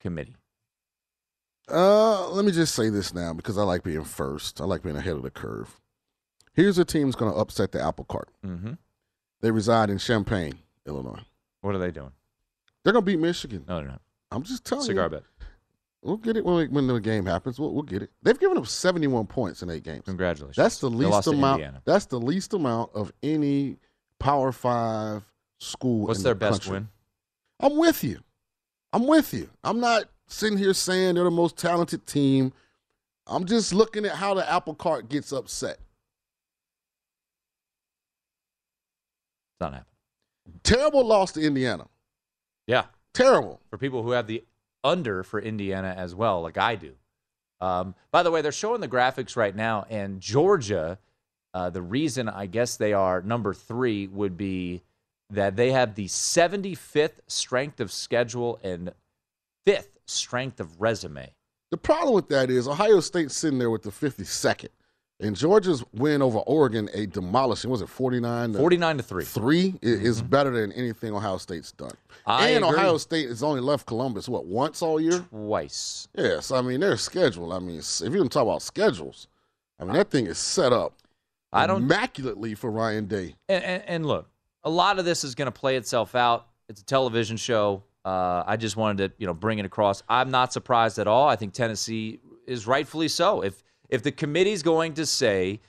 Committee. 0.00 0.36
Uh, 1.70 2.28
let 2.30 2.44
me 2.44 2.52
just 2.52 2.74
say 2.74 2.90
this 2.90 3.14
now 3.14 3.32
because 3.32 3.56
I 3.56 3.62
like 3.62 3.84
being 3.84 4.04
first. 4.04 4.60
I 4.60 4.64
like 4.64 4.82
being 4.82 4.96
ahead 4.96 5.16
of 5.16 5.22
the 5.22 5.30
curve. 5.30 5.80
Here's 6.54 6.76
a 6.78 6.84
team 6.84 7.06
that's 7.06 7.16
going 7.16 7.32
to 7.32 7.38
upset 7.38 7.72
the 7.72 7.80
apple 7.80 8.04
cart. 8.04 8.28
Mm-hmm. 8.44 8.72
They 9.40 9.50
reside 9.50 9.88
in 9.88 9.98
Champaign, 9.98 10.58
Illinois. 10.86 11.20
What 11.62 11.74
are 11.74 11.78
they 11.78 11.90
doing? 11.90 12.12
They're 12.84 12.92
going 12.92 13.04
to 13.04 13.10
beat 13.10 13.18
Michigan. 13.18 13.64
No, 13.68 13.78
they're 13.78 13.88
not. 13.88 14.02
I'm 14.30 14.42
just 14.42 14.64
telling 14.64 14.84
Cigar 14.84 15.04
you. 15.04 15.10
bet. 15.10 15.22
We'll 16.02 16.16
get 16.16 16.36
it 16.36 16.44
when, 16.44 16.56
we, 16.56 16.66
when 16.66 16.86
the 16.88 16.98
game 16.98 17.26
happens. 17.26 17.60
We'll, 17.60 17.72
we'll 17.72 17.84
get 17.84 18.02
it. 18.02 18.10
They've 18.22 18.38
given 18.38 18.58
up 18.58 18.66
71 18.66 19.26
points 19.26 19.62
in 19.62 19.70
eight 19.70 19.84
games. 19.84 20.02
Congratulations. 20.04 20.56
That's 20.56 20.78
the 20.78 20.90
least 20.90 21.28
amount. 21.28 21.62
That's 21.84 22.06
the 22.06 22.18
least 22.18 22.54
amount 22.54 22.90
of 22.94 23.12
any 23.22 23.76
Power 24.18 24.50
Five 24.50 25.22
school. 25.60 26.06
What's 26.08 26.22
their 26.22 26.34
the 26.34 26.40
best 26.40 26.62
country. 26.62 26.80
win? 26.80 26.88
I'm 27.60 27.76
with 27.76 28.02
you. 28.02 28.18
I'm 28.92 29.06
with 29.06 29.32
you. 29.32 29.48
I'm 29.62 29.78
not 29.78 30.04
sitting 30.26 30.58
here 30.58 30.74
saying 30.74 31.14
they're 31.14 31.24
the 31.24 31.30
most 31.30 31.56
talented 31.56 32.04
team. 32.06 32.52
I'm 33.26 33.44
just 33.44 33.72
looking 33.72 34.04
at 34.04 34.16
how 34.16 34.34
the 34.34 34.50
apple 34.50 34.74
cart 34.74 35.08
gets 35.08 35.32
upset. 35.32 35.78
It's 39.52 39.60
not 39.60 39.72
happening. 39.72 39.86
Terrible 40.64 41.06
loss 41.06 41.30
to 41.32 41.40
Indiana. 41.40 41.86
Yeah. 42.66 42.84
Terrible. 43.14 43.60
For 43.68 43.78
people 43.78 44.02
who 44.02 44.12
have 44.12 44.26
the 44.26 44.44
under 44.84 45.22
for 45.22 45.40
Indiana 45.40 45.94
as 45.96 46.14
well, 46.14 46.42
like 46.42 46.58
I 46.58 46.76
do. 46.76 46.94
Um, 47.60 47.94
by 48.10 48.22
the 48.22 48.30
way, 48.30 48.42
they're 48.42 48.50
showing 48.52 48.80
the 48.80 48.88
graphics 48.88 49.36
right 49.36 49.54
now, 49.54 49.86
and 49.88 50.20
Georgia, 50.20 50.98
uh, 51.54 51.70
the 51.70 51.82
reason 51.82 52.28
I 52.28 52.46
guess 52.46 52.76
they 52.76 52.92
are 52.92 53.22
number 53.22 53.54
three 53.54 54.08
would 54.08 54.36
be 54.36 54.82
that 55.30 55.54
they 55.54 55.70
have 55.70 55.94
the 55.94 56.06
75th 56.06 57.20
strength 57.28 57.80
of 57.80 57.92
schedule 57.92 58.58
and 58.64 58.92
fifth 59.64 59.98
strength 60.06 60.58
of 60.58 60.80
resume. 60.80 61.32
The 61.70 61.76
problem 61.76 62.14
with 62.14 62.28
that 62.28 62.50
is 62.50 62.66
Ohio 62.66 63.00
State's 63.00 63.36
sitting 63.36 63.58
there 63.58 63.70
with 63.70 63.82
the 63.82 63.90
52nd. 63.90 64.68
And 65.22 65.36
Georgia's 65.36 65.84
win 65.94 66.20
over 66.20 66.38
Oregon, 66.38 66.88
a 66.94 67.06
demolishing, 67.06 67.70
was 67.70 67.80
it 67.80 67.88
49 67.88 68.54
49 68.54 68.96
to 68.96 69.02
3. 69.02 69.24
3 69.24 69.68
i- 69.68 69.76
is 69.82 70.20
better 70.20 70.50
than 70.50 70.72
anything 70.72 71.14
Ohio 71.14 71.36
State's 71.38 71.72
done. 71.72 71.92
I 72.26 72.48
and 72.50 72.64
agree. 72.64 72.76
Ohio 72.76 72.98
State 72.98 73.28
has 73.28 73.42
only 73.42 73.60
left 73.60 73.86
Columbus, 73.86 74.28
what, 74.28 74.46
once 74.46 74.82
all 74.82 75.00
year? 75.00 75.20
Twice. 75.30 76.08
Yes. 76.16 76.50
I 76.50 76.60
mean, 76.60 76.80
their 76.80 76.96
schedule. 76.96 77.52
I 77.52 77.60
mean, 77.60 77.78
if 77.78 78.00
you 78.02 78.10
can 78.10 78.28
talk 78.28 78.42
about 78.42 78.62
schedules, 78.62 79.28
I 79.78 79.84
mean, 79.84 79.94
that 79.94 80.10
thing 80.10 80.26
is 80.26 80.38
set 80.38 80.72
up 80.72 80.94
I 81.52 81.66
don't- 81.66 81.82
immaculately 81.82 82.54
for 82.54 82.70
Ryan 82.70 83.06
Day. 83.06 83.36
And, 83.48 83.62
and, 83.64 83.82
and 83.86 84.06
look, 84.06 84.28
a 84.64 84.70
lot 84.70 84.98
of 84.98 85.04
this 85.04 85.22
is 85.24 85.34
going 85.34 85.46
to 85.46 85.52
play 85.52 85.76
itself 85.76 86.14
out. 86.14 86.46
It's 86.68 86.80
a 86.80 86.84
television 86.84 87.36
show. 87.36 87.82
Uh, 88.04 88.42
I 88.46 88.56
just 88.56 88.76
wanted 88.76 89.08
to, 89.10 89.14
you 89.18 89.26
know, 89.28 89.34
bring 89.34 89.60
it 89.60 89.64
across. 89.66 90.02
I'm 90.08 90.30
not 90.32 90.52
surprised 90.52 90.98
at 90.98 91.06
all. 91.06 91.28
I 91.28 91.36
think 91.36 91.52
Tennessee 91.52 92.18
is 92.46 92.66
rightfully 92.66 93.06
so. 93.08 93.42
If 93.42 93.62
if 93.92 94.02
the 94.02 94.10
committee's 94.10 94.62
going 94.62 94.94
to 94.94 95.06
say 95.06 95.60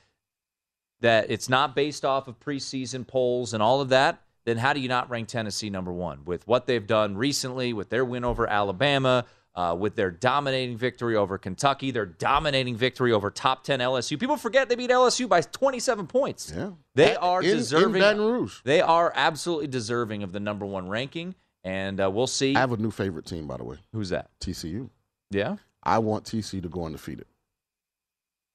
that 1.01 1.29
it's 1.29 1.49
not 1.49 1.75
based 1.75 2.05
off 2.05 2.27
of 2.27 2.39
preseason 2.39 3.05
polls 3.05 3.53
and 3.53 3.61
all 3.61 3.81
of 3.81 3.89
that, 3.89 4.21
then 4.45 4.57
how 4.57 4.73
do 4.73 4.79
you 4.79 4.87
not 4.87 5.09
rank 5.09 5.27
Tennessee 5.27 5.69
number 5.69 5.91
one 5.91 6.23
with 6.25 6.47
what 6.47 6.65
they've 6.65 6.87
done 6.87 7.15
recently 7.17 7.73
with 7.73 7.89
their 7.89 8.05
win 8.05 8.23
over 8.23 8.47
Alabama, 8.49 9.25
uh, 9.55 9.75
with 9.77 9.95
their 9.95 10.09
dominating 10.09 10.77
victory 10.77 11.15
over 11.15 11.37
Kentucky, 11.37 11.91
their 11.91 12.05
dominating 12.05 12.75
victory 12.75 13.11
over 13.11 13.29
top 13.29 13.63
10 13.63 13.79
LSU? 13.79 14.17
People 14.19 14.37
forget 14.37 14.69
they 14.69 14.75
beat 14.75 14.89
LSU 14.89 15.27
by 15.27 15.41
27 15.41 16.07
points. 16.07 16.51
Yeah. 16.55 16.71
They 16.95 17.15
are 17.17 17.41
in- 17.41 17.49
in 17.51 17.57
deserving. 17.57 18.01
Baton 18.01 18.21
Rouge. 18.21 18.59
They 18.63 18.81
are 18.81 19.11
absolutely 19.15 19.67
deserving 19.67 20.23
of 20.23 20.31
the 20.31 20.39
number 20.39 20.65
one 20.65 20.87
ranking, 20.87 21.35
and 21.63 21.99
uh, 22.01 22.09
we'll 22.09 22.27
see. 22.27 22.55
I 22.55 22.59
have 22.59 22.71
a 22.71 22.77
new 22.77 22.91
favorite 22.91 23.25
team, 23.25 23.47
by 23.47 23.57
the 23.57 23.63
way. 23.65 23.77
Who's 23.91 24.09
that? 24.09 24.29
TCU. 24.39 24.89
Yeah, 25.31 25.57
I 25.83 25.99
want 25.99 26.23
TCU 26.25 26.61
to 26.61 26.69
go 26.69 26.85
undefeated. 26.85 27.25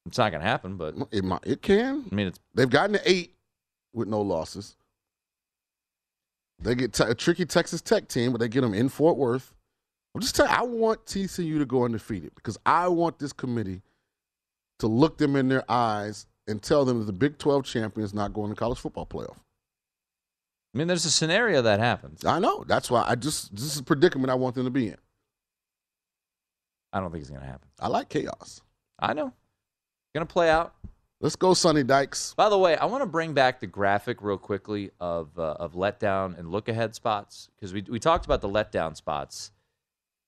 It's 0.09 0.19
not 0.19 0.31
going 0.31 0.43
to 0.43 0.49
happen, 0.49 0.77
but 0.77 0.95
It, 1.11 1.25
might, 1.25 1.41
it 1.45 1.63
can. 1.63 2.05
I 2.11 2.15
mean, 2.15 2.27
it's 2.29 2.41
They've 2.55 2.69
gotten 2.69 2.95
to 2.95 3.11
eight 3.11 3.35
with 3.93 4.09
no 4.09 4.21
losses. 4.21 4.77
They 6.61 6.75
get 6.75 6.93
te- 6.93 7.05
a 7.05 7.15
tricky 7.15 7.45
Texas 7.45 7.81
Tech 7.81 8.09
team, 8.09 8.33
but 8.33 8.39
they 8.41 8.49
get 8.49 8.63
them 8.63 8.75
in 8.75 8.89
Fort 8.89 9.17
Worth. 9.17 9.55
I'm 10.15 10.21
just 10.21 10.35
telling 10.35 10.53
I 10.53 10.63
want 10.63 11.07
TCU 11.07 11.59
to 11.59 11.65
go 11.67 11.85
undefeated 11.85 12.35
because 12.35 12.59
I 12.67 12.89
want 12.89 13.19
this 13.19 13.33
committee 13.33 13.83
to 14.81 14.87
look 14.87 15.19
them 15.19 15.37
in 15.37 15.49
their 15.49 15.71
eyes 15.71 16.27
and 16.49 16.63
tell 16.63 16.85
them 16.85 16.99
that 16.99 17.05
the 17.05 17.13
Big 17.13 17.39
12 17.39 17.65
champion 17.65 18.05
is 18.05 18.15
not 18.15 18.33
going 18.33 18.51
to 18.51 18.57
college 18.57 18.79
football 18.79 19.07
playoff. 19.07 19.37
I 20.75 20.79
mean, 20.79 20.89
there's 20.89 21.05
a 21.05 21.11
scenario 21.11 21.63
that 21.63 21.79
happens. 21.79 22.25
I 22.25 22.39
know. 22.39 22.65
That's 22.67 22.91
why 22.91 23.05
I 23.07 23.15
just, 23.15 23.55
this 23.55 23.65
is 23.65 23.79
a 23.79 23.83
predicament 23.83 24.31
I 24.31 24.35
want 24.35 24.55
them 24.55 24.65
to 24.65 24.71
be 24.71 24.89
in. 24.89 24.97
I 26.93 27.01
don't 27.01 27.11
think 27.11 27.21
it's 27.23 27.31
going 27.31 27.43
to 27.43 27.47
happen. 27.47 27.69
I 27.79 27.89
like 27.89 28.09
chaos. 28.09 28.63
I 28.99 29.13
know. 29.15 29.33
Going 30.15 30.27
to 30.27 30.33
play 30.33 30.51
out. 30.51 30.75
Let's 31.21 31.37
go, 31.37 31.53
Sonny 31.53 31.83
Dykes. 31.83 32.35
By 32.35 32.49
the 32.49 32.59
way, 32.59 32.77
I 32.77 32.85
want 32.85 33.03
to 33.03 33.07
bring 33.07 33.35
back 33.35 33.59
the 33.59 33.67
graphic 33.67 34.23
real 34.23 34.39
quickly 34.39 34.93
of 35.01 35.37
uh, 35.37 35.55
of 35.59 35.75
letdown 35.75 36.39
and 36.39 36.53
look 36.53 36.69
ahead 36.69 36.95
spots 36.95 37.51
because 37.57 37.73
we 37.73 37.83
we 37.89 37.99
talked 37.99 38.25
about 38.25 38.41
the 38.41 38.49
letdown 38.49 38.97
spots. 38.97 39.51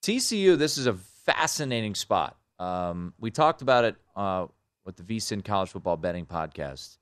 TCU, 0.02 0.58
this 0.58 0.78
is 0.78 0.86
a 0.86 0.94
fascinating 0.94 1.94
spot. 1.94 2.36
Um, 2.58 3.14
we 3.20 3.30
talked 3.30 3.62
about 3.62 3.84
it 3.84 3.96
uh, 4.16 4.46
with 4.84 4.96
the 4.96 5.02
VSIN 5.04 5.44
College 5.44 5.70
Football 5.70 5.96
Betting 5.96 6.26
Podcast. 6.26 6.98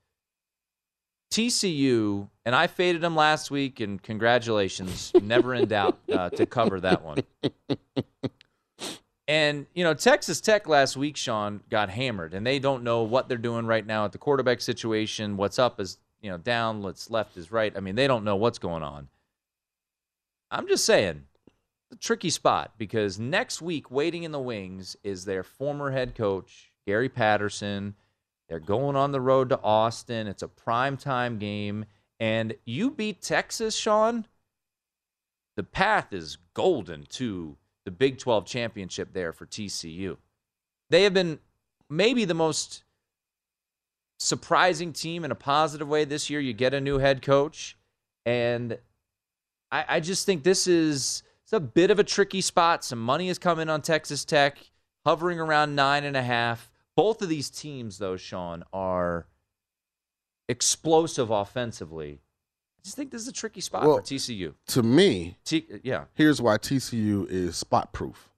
TCU, 1.31 2.29
and 2.45 2.55
I 2.55 2.67
faded 2.67 3.01
them 3.01 3.15
last 3.15 3.51
week, 3.51 3.79
and 3.79 4.01
congratulations, 4.01 5.11
never 5.21 5.53
in 5.53 5.67
doubt 5.67 5.99
uh, 6.11 6.29
to 6.31 6.45
cover 6.45 6.79
that 6.79 7.03
one. 7.03 7.19
And, 9.29 9.67
you 9.75 9.83
know, 9.83 9.93
Texas 9.93 10.41
Tech 10.41 10.67
last 10.67 10.97
week, 10.97 11.15
Sean, 11.15 11.61
got 11.69 11.91
hammered, 11.91 12.33
and 12.33 12.45
they 12.47 12.57
don't 12.57 12.83
know 12.83 13.03
what 13.03 13.29
they're 13.29 13.37
doing 13.37 13.67
right 13.67 13.85
now 13.85 14.03
at 14.03 14.11
the 14.11 14.17
quarterback 14.17 14.59
situation. 14.59 15.37
What's 15.37 15.59
up 15.59 15.79
is, 15.79 15.99
you 16.19 16.31
know, 16.31 16.39
down, 16.39 16.81
what's 16.81 17.11
left 17.11 17.37
is 17.37 17.51
right. 17.51 17.71
I 17.77 17.79
mean, 17.79 17.93
they 17.93 18.07
don't 18.07 18.23
know 18.23 18.35
what's 18.35 18.57
going 18.57 18.81
on. 18.81 19.07
I'm 20.49 20.67
just 20.67 20.83
saying, 20.83 21.25
a 21.91 21.95
tricky 21.97 22.31
spot 22.31 22.73
because 22.79 23.19
next 23.19 23.61
week, 23.61 23.91
waiting 23.91 24.23
in 24.23 24.31
the 24.31 24.39
wings, 24.39 24.97
is 25.03 25.25
their 25.25 25.43
former 25.43 25.91
head 25.91 26.15
coach, 26.15 26.71
Gary 26.87 27.07
Patterson. 27.07 27.93
They're 28.47 28.59
going 28.59 28.95
on 28.95 29.11
the 29.11 29.21
road 29.21 29.49
to 29.49 29.61
Austin. 29.61 30.25
It's 30.25 30.41
a 30.41 30.47
prime 30.47 30.97
time 30.97 31.37
game. 31.37 31.85
And 32.19 32.55
you 32.65 32.89
beat 32.89 33.21
Texas, 33.21 33.75
Sean. 33.75 34.25
the 35.55 35.61
path 35.61 36.13
is 36.13 36.39
golden 36.55 37.03
to 37.09 37.57
the 37.89 37.95
Big 37.95 38.19
12 38.19 38.45
championship 38.45 39.13
there 39.13 39.33
for 39.33 39.47
TCU. 39.47 40.17
They 40.91 41.03
have 41.03 41.13
been 41.15 41.39
maybe 41.89 42.23
the 42.23 42.35
most 42.35 42.83
surprising 44.19 44.93
team 44.93 45.25
in 45.25 45.31
a 45.31 45.35
positive 45.35 45.87
way 45.87 46.05
this 46.05 46.29
year. 46.29 46.39
You 46.39 46.53
get 46.53 46.75
a 46.75 46.79
new 46.79 46.99
head 46.99 47.23
coach, 47.23 47.75
and 48.27 48.77
I, 49.71 49.85
I 49.87 49.99
just 50.01 50.27
think 50.27 50.43
this 50.43 50.67
is 50.67 51.23
it's 51.41 51.53
a 51.53 51.59
bit 51.59 51.89
of 51.89 51.97
a 51.97 52.03
tricky 52.03 52.41
spot. 52.41 52.83
Some 52.83 53.01
money 53.01 53.27
has 53.27 53.39
come 53.39 53.57
in 53.57 53.69
on 53.69 53.81
Texas 53.81 54.23
Tech, 54.23 54.59
hovering 55.03 55.39
around 55.39 55.73
nine 55.73 56.03
and 56.03 56.15
a 56.15 56.21
half. 56.21 56.69
Both 56.95 57.23
of 57.23 57.29
these 57.29 57.49
teams, 57.49 57.97
though, 57.97 58.17
Sean, 58.17 58.63
are 58.71 59.25
explosive 60.47 61.31
offensively. 61.31 62.21
I 62.79 62.81
just 62.85 62.95
think 62.95 63.11
this 63.11 63.21
is 63.21 63.27
a 63.27 63.33
tricky 63.33 63.59
spot 63.59 63.83
Well, 63.83 63.97
for 63.97 64.01
TCU. 64.03 64.53
To 64.67 64.83
me, 64.83 65.37
T- 65.43 65.65
yeah, 65.83 66.05
here's 66.13 66.41
why 66.41 66.57
TCU 66.57 67.29
is 67.29 67.57
spot 67.57 67.91
proof. 67.91 68.29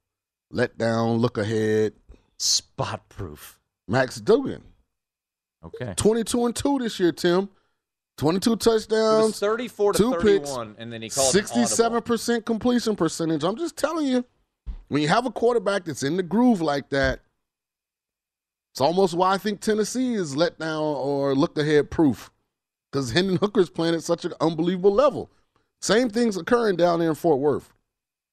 Let 0.50 0.78
down, 0.80 1.18
look 1.18 1.38
ahead. 1.38 1.94
Spot 2.40 3.08
proof. 3.08 3.60
Max 3.88 4.20
Duggan. 4.20 4.64
Okay. 5.64 5.94
22 5.96 6.46
and 6.48 6.56
2 6.56 6.80
this 6.80 7.00
year, 7.00 7.12
Tim. 7.12 7.50
22 8.18 8.54
It 8.54 8.60
touchdowns. 8.60 9.26
was 9.28 9.40
34 9.40 9.94
to 9.94 9.98
two 9.98 10.12
31, 10.14 10.24
picks, 10.70 10.80
and 10.82 10.92
then 10.92 11.02
he 11.04 11.10
called 11.10 11.34
67% 11.34 12.44
completion 12.46 12.96
percentage. 12.96 13.44
I'm 13.44 13.56
just 13.56 13.78
telling 13.78 14.08
you, 14.08 14.26
when 14.88 15.02
you 15.04 15.08
have 15.08 15.26
a 15.28 15.32
quarterback 15.32 15.86
that's 15.86 16.04
in 16.04 16.18
the 16.18 16.24
groove 16.24 16.62
like 16.62 16.90
that, 16.90 17.20
it's 18.74 18.82
almost 18.82 19.14
why 19.14 19.34
I 19.34 19.38
think 19.38 19.62
Tennessee 19.62 20.14
is 20.16 20.36
let 20.36 20.58
down 20.58 20.82
or 20.82 21.36
look 21.36 21.58
ahead 21.58 21.92
proof. 21.92 22.32
Because 22.92 23.12
Hendon 23.14 23.38
Hooker's 23.38 23.70
playing 23.70 23.96
at 23.96 24.04
such 24.04 24.26
an 24.26 24.34
unbelievable 24.42 24.94
level. 24.94 25.30
Same 25.82 26.10
things 26.10 26.38
occurring 26.38 26.76
down 26.76 27.00
there 27.00 27.10
in 27.10 27.16
Fort 27.16 27.40
Worth. 27.40 27.72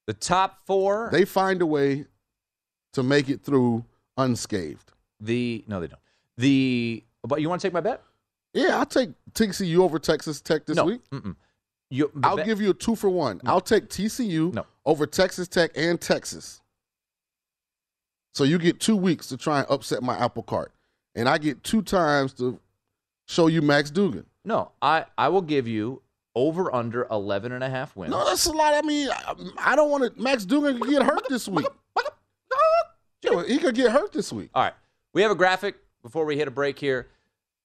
The 0.06 0.14
top 0.14 0.58
four. 0.66 1.08
They 1.12 1.24
find 1.24 1.60
a 1.62 1.66
way 1.66 2.06
to 2.94 3.02
make 3.02 3.28
it 3.28 3.42
through 3.42 3.84
unscathed. 4.16 4.92
The 5.20 5.64
no, 5.66 5.80
they 5.80 5.86
don't. 5.88 6.00
The 6.36 7.04
but 7.26 7.40
you 7.40 7.48
want 7.48 7.60
to 7.60 7.66
take 7.66 7.72
my 7.74 7.80
bet? 7.80 8.02
Yeah, 8.54 8.78
I'll 8.78 8.86
take 8.86 9.10
TCU 9.34 9.78
over 9.78 9.98
Texas 9.98 10.40
Tech 10.40 10.64
this 10.66 10.76
no. 10.76 10.84
week. 10.84 11.00
Mm-mm. 11.10 11.36
You, 11.90 12.10
I'll 12.22 12.36
bet- 12.36 12.46
give 12.46 12.60
you 12.60 12.70
a 12.70 12.74
two 12.74 12.94
for 12.96 13.08
one. 13.10 13.40
I'll 13.44 13.60
take 13.60 13.88
TCU 13.88 14.52
No. 14.52 14.66
over 14.86 15.06
Texas 15.06 15.48
Tech 15.48 15.70
and 15.74 16.00
Texas. 16.00 16.60
So 18.34 18.44
you 18.44 18.58
get 18.58 18.78
two 18.80 18.96
weeks 18.96 19.26
to 19.28 19.36
try 19.36 19.60
and 19.60 19.66
upset 19.70 20.02
my 20.02 20.16
apple 20.16 20.42
cart, 20.42 20.72
and 21.14 21.28
I 21.28 21.38
get 21.38 21.62
two 21.64 21.82
times 21.82 22.32
to 22.34 22.58
show 23.26 23.46
you 23.48 23.62
Max 23.62 23.90
Duggan. 23.90 24.26
No, 24.44 24.72
I 24.80 25.04
I 25.16 25.28
will 25.28 25.42
give 25.42 25.66
you 25.68 26.02
over 26.34 26.72
under 26.74 27.06
11 27.10 27.52
and 27.52 27.64
a 27.64 27.68
half 27.68 27.96
wins. 27.96 28.10
No, 28.12 28.24
that's 28.24 28.46
a 28.46 28.52
lot. 28.52 28.72
I 28.74 28.82
mean, 28.86 29.08
I, 29.10 29.34
I 29.58 29.76
don't 29.76 29.90
want 29.90 30.14
to. 30.16 30.22
Max 30.22 30.44
Duggan 30.44 30.78
could 30.80 30.90
get 30.90 31.02
hurt 31.02 31.28
this 31.28 31.48
week. 31.48 31.66
Yeah, 33.20 33.42
he 33.44 33.58
could 33.58 33.74
get 33.74 33.90
hurt 33.90 34.12
this 34.12 34.32
week. 34.32 34.48
All 34.54 34.62
right. 34.62 34.72
We 35.12 35.22
have 35.22 35.30
a 35.32 35.34
graphic 35.34 35.74
before 36.02 36.24
we 36.24 36.36
hit 36.36 36.46
a 36.46 36.52
break 36.52 36.78
here. 36.78 37.08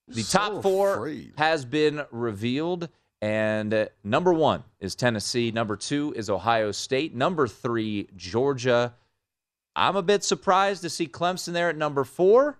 The 0.08 0.22
So 0.22 0.38
top 0.38 0.62
four 0.62 0.94
afraid. 0.94 1.32
has 1.38 1.64
been 1.64 2.04
revealed. 2.10 2.88
And 3.22 3.72
uh, 3.72 3.86
number 4.02 4.32
one 4.34 4.64
is 4.80 4.96
Tennessee. 4.96 5.52
Number 5.52 5.76
two 5.76 6.12
is 6.16 6.28
Ohio 6.28 6.72
State. 6.72 7.14
Number 7.14 7.46
three, 7.46 8.08
Georgia. 8.16 8.94
I'm 9.76 9.94
a 9.96 10.02
bit 10.02 10.24
surprised 10.24 10.82
to 10.82 10.90
see 10.90 11.06
Clemson 11.06 11.52
there 11.52 11.68
at 11.70 11.76
number 11.76 12.02
four. 12.02 12.58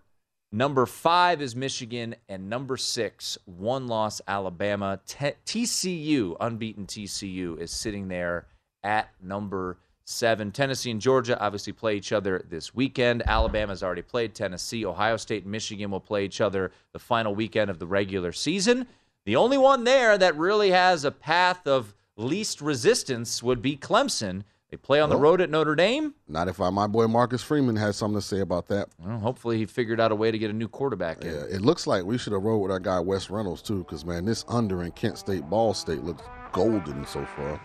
Number 0.55 0.87
five 0.87 1.43
is 1.43 1.57
Michigan. 1.57 2.15
And 2.29 2.49
number 2.49 2.77
six, 2.77 3.37
one 3.45 3.89
loss 3.89 4.21
Alabama. 4.29 5.01
T- 5.05 5.33
TCU, 5.45 6.37
unbeaten 6.39 6.87
TCU, 6.87 7.59
is 7.59 7.73
sitting 7.73 8.07
there 8.07 8.47
at 8.85 9.09
number 9.21 9.79
seven. 10.05 10.53
Tennessee 10.53 10.93
and 10.93 11.01
Georgia 11.01 11.37
obviously 11.41 11.73
play 11.73 11.97
each 11.97 12.13
other 12.13 12.45
this 12.49 12.73
weekend. 12.73 13.25
Alabama's 13.27 13.83
already 13.83 14.03
played 14.03 14.33
Tennessee. 14.33 14.87
Ohio 14.87 15.17
State 15.17 15.43
and 15.43 15.51
Michigan 15.51 15.91
will 15.91 15.99
play 15.99 16.25
each 16.25 16.41
other 16.41 16.71
the 16.93 17.01
final 17.01 17.35
weekend 17.35 17.69
of 17.69 17.81
the 17.81 17.87
regular 17.89 18.31
season. 18.31 18.87
The 19.25 19.35
only 19.35 19.59
one 19.59 19.83
there 19.83 20.17
that 20.17 20.37
really 20.37 20.71
has 20.71 21.05
a 21.05 21.11
path 21.11 21.67
of 21.67 21.97
least 22.17 22.61
resistance 22.61 23.43
would 23.43 23.61
be 23.61 23.77
Clemson. 23.77 24.45
They 24.75 24.79
play 24.79 25.01
on 25.01 25.09
the 25.09 25.17
road 25.17 25.41
at 25.41 25.51
Notre 25.51 25.77
Dame. 25.77 26.15
Not 26.27 26.49
if 26.49 26.61
I, 26.61 26.69
my 26.69 26.89
boy 26.89 27.07
Marcus 27.07 27.45
Freeman 27.45 27.77
has 27.77 27.95
something 27.95 28.19
to 28.19 28.27
say 28.27 28.41
about 28.41 28.67
that. 28.67 28.89
Well, 28.99 29.21
hopefully, 29.21 29.57
he 29.57 29.67
figured 29.67 30.01
out 30.01 30.11
a 30.11 30.17
way 30.17 30.33
to 30.33 30.39
get 30.39 30.51
a 30.51 30.53
new 30.53 30.67
quarterback 30.67 31.23
in. 31.23 31.31
Yeah, 31.31 31.45
it 31.49 31.61
looks 31.61 31.87
like 31.87 32.03
we 32.03 32.19
should 32.19 32.33
have 32.33 32.43
rolled 32.43 32.63
with 32.63 32.73
our 32.73 32.81
guy 32.81 32.99
Wes 32.99 33.31
Reynolds 33.31 33.63
too, 33.63 33.85
because 33.85 34.05
man, 34.05 34.25
this 34.25 34.45
under 34.49 34.83
in 34.83 34.91
Kent 34.91 35.19
State 35.19 35.49
Ball 35.49 35.75
State 35.75 36.03
looks 36.03 36.25
golden 36.51 37.07
so 37.07 37.25
far. 37.25 37.61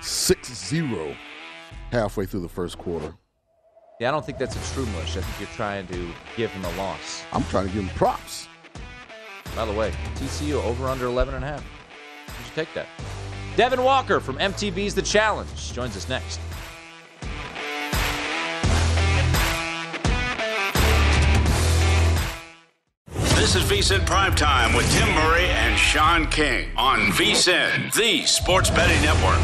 6-0 0.00 1.16
halfway 1.92 2.26
through 2.26 2.40
the 2.40 2.48
first 2.48 2.78
quarter. 2.78 3.14
Yeah, 4.00 4.08
I 4.08 4.10
don't 4.10 4.26
think 4.26 4.38
that's 4.38 4.56
a 4.56 4.74
true 4.74 4.86
mush. 4.86 5.16
I 5.16 5.20
think 5.20 5.38
you're 5.38 5.56
trying 5.56 5.86
to 5.86 6.08
give 6.36 6.50
him 6.50 6.64
a 6.64 6.76
loss. 6.76 7.22
I'm 7.32 7.44
trying 7.44 7.68
to 7.68 7.72
give 7.72 7.84
him 7.84 7.94
props. 7.94 8.48
By 9.54 9.66
the 9.66 9.72
way, 9.72 9.92
TCU 10.16 10.54
over 10.64 10.88
under 10.88 11.06
11 11.06 11.34
and 11.34 11.44
a 11.44 11.46
half. 11.46 11.64
You 12.26 12.44
should 12.44 12.54
take 12.56 12.74
that. 12.74 12.88
Devin 13.54 13.82
Walker 13.82 14.18
from 14.18 14.36
MTV's 14.38 14.94
The 14.94 15.02
Challenge 15.02 15.72
joins 15.74 15.94
us 15.94 16.08
next. 16.08 16.40
This 23.34 23.54
is 23.56 23.64
VSIN 23.64 24.06
Primetime 24.06 24.74
with 24.74 24.90
Tim 24.92 25.14
Murray 25.14 25.44
and 25.44 25.78
Sean 25.78 26.26
King 26.28 26.70
on 26.78 27.00
VSIN, 27.10 27.92
the 27.94 28.24
sports 28.24 28.70
betting 28.70 29.02
network. 29.02 29.38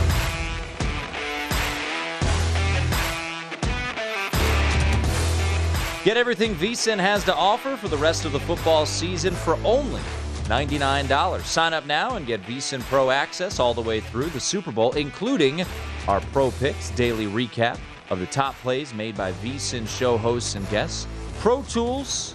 Get 6.04 6.16
everything 6.16 6.54
VSIN 6.54 6.98
has 6.98 7.24
to 7.24 7.34
offer 7.34 7.76
for 7.76 7.88
the 7.88 7.98
rest 7.98 8.24
of 8.24 8.32
the 8.32 8.40
football 8.40 8.86
season 8.86 9.34
for 9.34 9.58
only 9.64 10.00
$99. 10.48 11.44
Sign 11.44 11.74
up 11.74 11.86
now 11.86 12.16
and 12.16 12.26
get 12.26 12.42
VSIN 12.42 12.80
Pro 12.82 13.10
access 13.10 13.60
all 13.60 13.74
the 13.74 13.82
way 13.82 14.00
through 14.00 14.30
the 14.30 14.40
Super 14.40 14.72
Bowl, 14.72 14.92
including 14.92 15.64
our 16.06 16.20
Pro 16.32 16.50
Picks 16.52 16.90
daily 16.90 17.26
recap 17.26 17.78
of 18.10 18.18
the 18.18 18.26
top 18.26 18.54
plays 18.56 18.94
made 18.94 19.16
by 19.16 19.32
VSIN 19.32 19.86
show 19.86 20.16
hosts 20.16 20.54
and 20.54 20.68
guests, 20.70 21.06
Pro 21.40 21.62
Tools, 21.62 22.34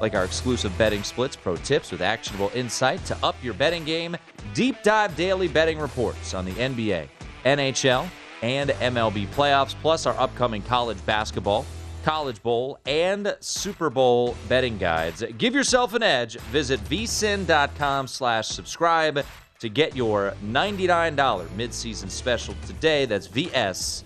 like 0.00 0.14
our 0.14 0.24
exclusive 0.24 0.76
betting 0.78 1.02
splits, 1.02 1.36
pro 1.36 1.56
tips 1.56 1.90
with 1.90 2.00
actionable 2.00 2.50
insight 2.54 3.04
to 3.06 3.16
up 3.22 3.36
your 3.42 3.54
betting 3.54 3.84
game, 3.84 4.16
deep 4.54 4.82
dive 4.82 5.14
daily 5.16 5.48
betting 5.48 5.78
reports 5.78 6.34
on 6.34 6.44
the 6.44 6.52
NBA, 6.52 7.08
NHL, 7.44 8.08
and 8.42 8.70
MLB 8.70 9.26
playoffs, 9.28 9.74
plus 9.80 10.06
our 10.06 10.18
upcoming 10.18 10.62
college 10.62 11.04
basketball, 11.06 11.66
college 12.02 12.42
bowl, 12.42 12.78
and 12.86 13.36
Super 13.40 13.90
Bowl 13.90 14.36
betting 14.48 14.78
guides. 14.78 15.22
Give 15.36 15.54
yourself 15.54 15.94
an 15.94 16.02
edge. 16.02 16.36
Visit 16.52 16.80
vsin.com 16.84 18.06
slash 18.06 18.48
subscribe 18.48 19.24
to 19.60 19.68
get 19.68 19.96
your 19.96 20.34
$99 20.44 21.48
midseason 21.56 22.10
special 22.10 22.54
today. 22.66 23.04
That's 23.04 23.28
vsin.com 23.28 24.04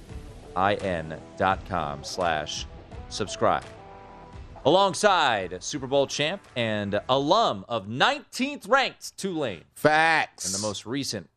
slash 2.05 2.67
subscribe 3.09 3.65
alongside 4.65 5.63
Super 5.63 5.87
Bowl 5.87 6.07
champ 6.07 6.41
and 6.57 7.01
alum 7.09 7.65
of 7.69 7.87
19th 7.87 8.69
ranked 8.69 9.17
Tulane. 9.19 9.65
Facts. 9.75 10.47
In 10.47 10.53
the 10.53 10.67
most 10.67 10.87
recent 10.87 11.29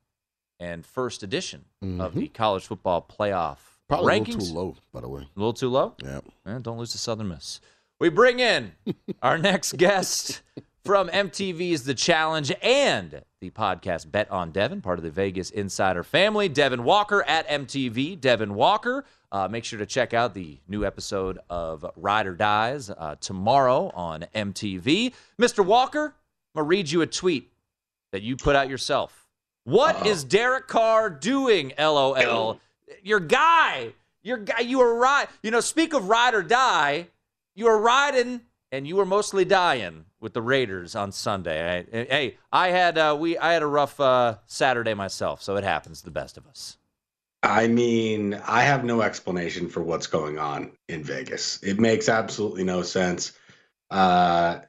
and 0.59 0.85
first 0.85 1.23
edition 1.23 1.65
of 1.99 2.15
the 2.15 2.27
college 2.29 2.65
football 2.65 3.05
playoff 3.07 3.57
Mm-hmm. 3.57 3.74
Probably 3.87 4.19
rankings. 4.19 4.35
a 4.35 4.37
little 4.37 4.45
too 4.47 4.53
low, 4.53 4.75
by 4.93 5.01
the 5.01 5.09
way. 5.09 5.21
A 5.21 5.39
little 5.39 5.53
too 5.53 5.69
low? 5.69 5.93
Yeah. 6.03 6.19
Eh, 6.45 6.59
don't 6.61 6.77
lose 6.77 6.91
to 6.93 6.97
Southern 6.97 7.27
Miss. 7.29 7.59
We 7.99 8.09
bring 8.09 8.39
in 8.39 8.73
our 9.21 9.37
next 9.37 9.77
guest 9.77 10.41
from 10.83 11.07
MTV's 11.09 11.83
The 11.83 11.93
Challenge 11.93 12.51
and 12.61 13.21
the 13.41 13.49
podcast 13.51 14.11
Bet 14.11 14.29
on 14.31 14.51
Devin, 14.51 14.81
part 14.81 14.99
of 14.99 15.03
the 15.03 15.11
Vegas 15.11 15.49
Insider 15.51 16.03
family. 16.03 16.49
Devin 16.49 16.83
Walker 16.83 17.23
at 17.27 17.47
MTV. 17.47 18.19
Devin 18.19 18.53
Walker. 18.55 19.05
Uh, 19.31 19.47
make 19.47 19.65
sure 19.65 19.79
to 19.79 19.85
check 19.85 20.13
out 20.13 20.33
the 20.33 20.57
new 20.67 20.85
episode 20.85 21.39
of 21.49 21.85
Ride 21.95 22.25
or 22.27 22.35
Dies 22.35 22.89
uh, 22.89 23.15
tomorrow 23.19 23.91
on 23.93 24.25
MTV. 24.33 25.13
Mr. 25.39 25.65
Walker, 25.65 26.05
I'm 26.55 26.59
going 26.59 26.63
to 26.65 26.69
read 26.69 26.89
you 26.91 27.01
a 27.01 27.07
tweet 27.07 27.51
that 28.11 28.21
you 28.21 28.35
put 28.37 28.55
out 28.55 28.69
yourself. 28.69 29.27
What 29.65 30.05
is 30.05 30.23
Derek 30.23 30.67
Carr 30.67 31.09
doing? 31.09 31.73
LOL. 31.77 32.59
Your 33.03 33.19
guy, 33.19 33.93
your 34.23 34.37
guy, 34.37 34.59
you 34.59 34.79
were 34.79 34.95
right. 34.95 35.27
You 35.43 35.51
know, 35.51 35.59
speak 35.59 35.93
of 35.93 36.09
ride 36.09 36.33
or 36.33 36.43
die, 36.43 37.07
you 37.55 37.65
were 37.65 37.79
riding 37.79 38.41
and 38.71 38.87
you 38.87 38.95
were 38.95 39.05
mostly 39.05 39.45
dying 39.45 40.05
with 40.19 40.33
the 40.33 40.41
Raiders 40.41 40.95
on 40.95 41.11
Sunday. 41.11 41.85
I- 41.91 42.05
hey, 42.05 42.37
I 42.51 42.69
had 42.69 42.97
uh, 42.97 43.15
we 43.19 43.37
I 43.37 43.53
had 43.53 43.61
a 43.61 43.67
rough 43.67 43.99
uh, 43.99 44.37
Saturday 44.45 44.93
myself, 44.93 45.41
so 45.41 45.55
it 45.55 45.63
happens 45.63 45.99
to 45.99 46.05
the 46.05 46.11
best 46.11 46.37
of 46.37 46.47
us. 46.47 46.77
I 47.43 47.67
mean, 47.67 48.33
I 48.33 48.63
have 48.63 48.83
no 48.83 49.01
explanation 49.01 49.69
for 49.69 49.83
what's 49.83 50.07
going 50.07 50.39
on 50.39 50.71
in 50.89 51.03
Vegas. 51.03 51.61
It 51.61 51.79
makes 51.79 52.09
absolutely 52.09 52.63
no 52.63 52.81
sense. 52.81 53.33
Uh, 53.91 54.61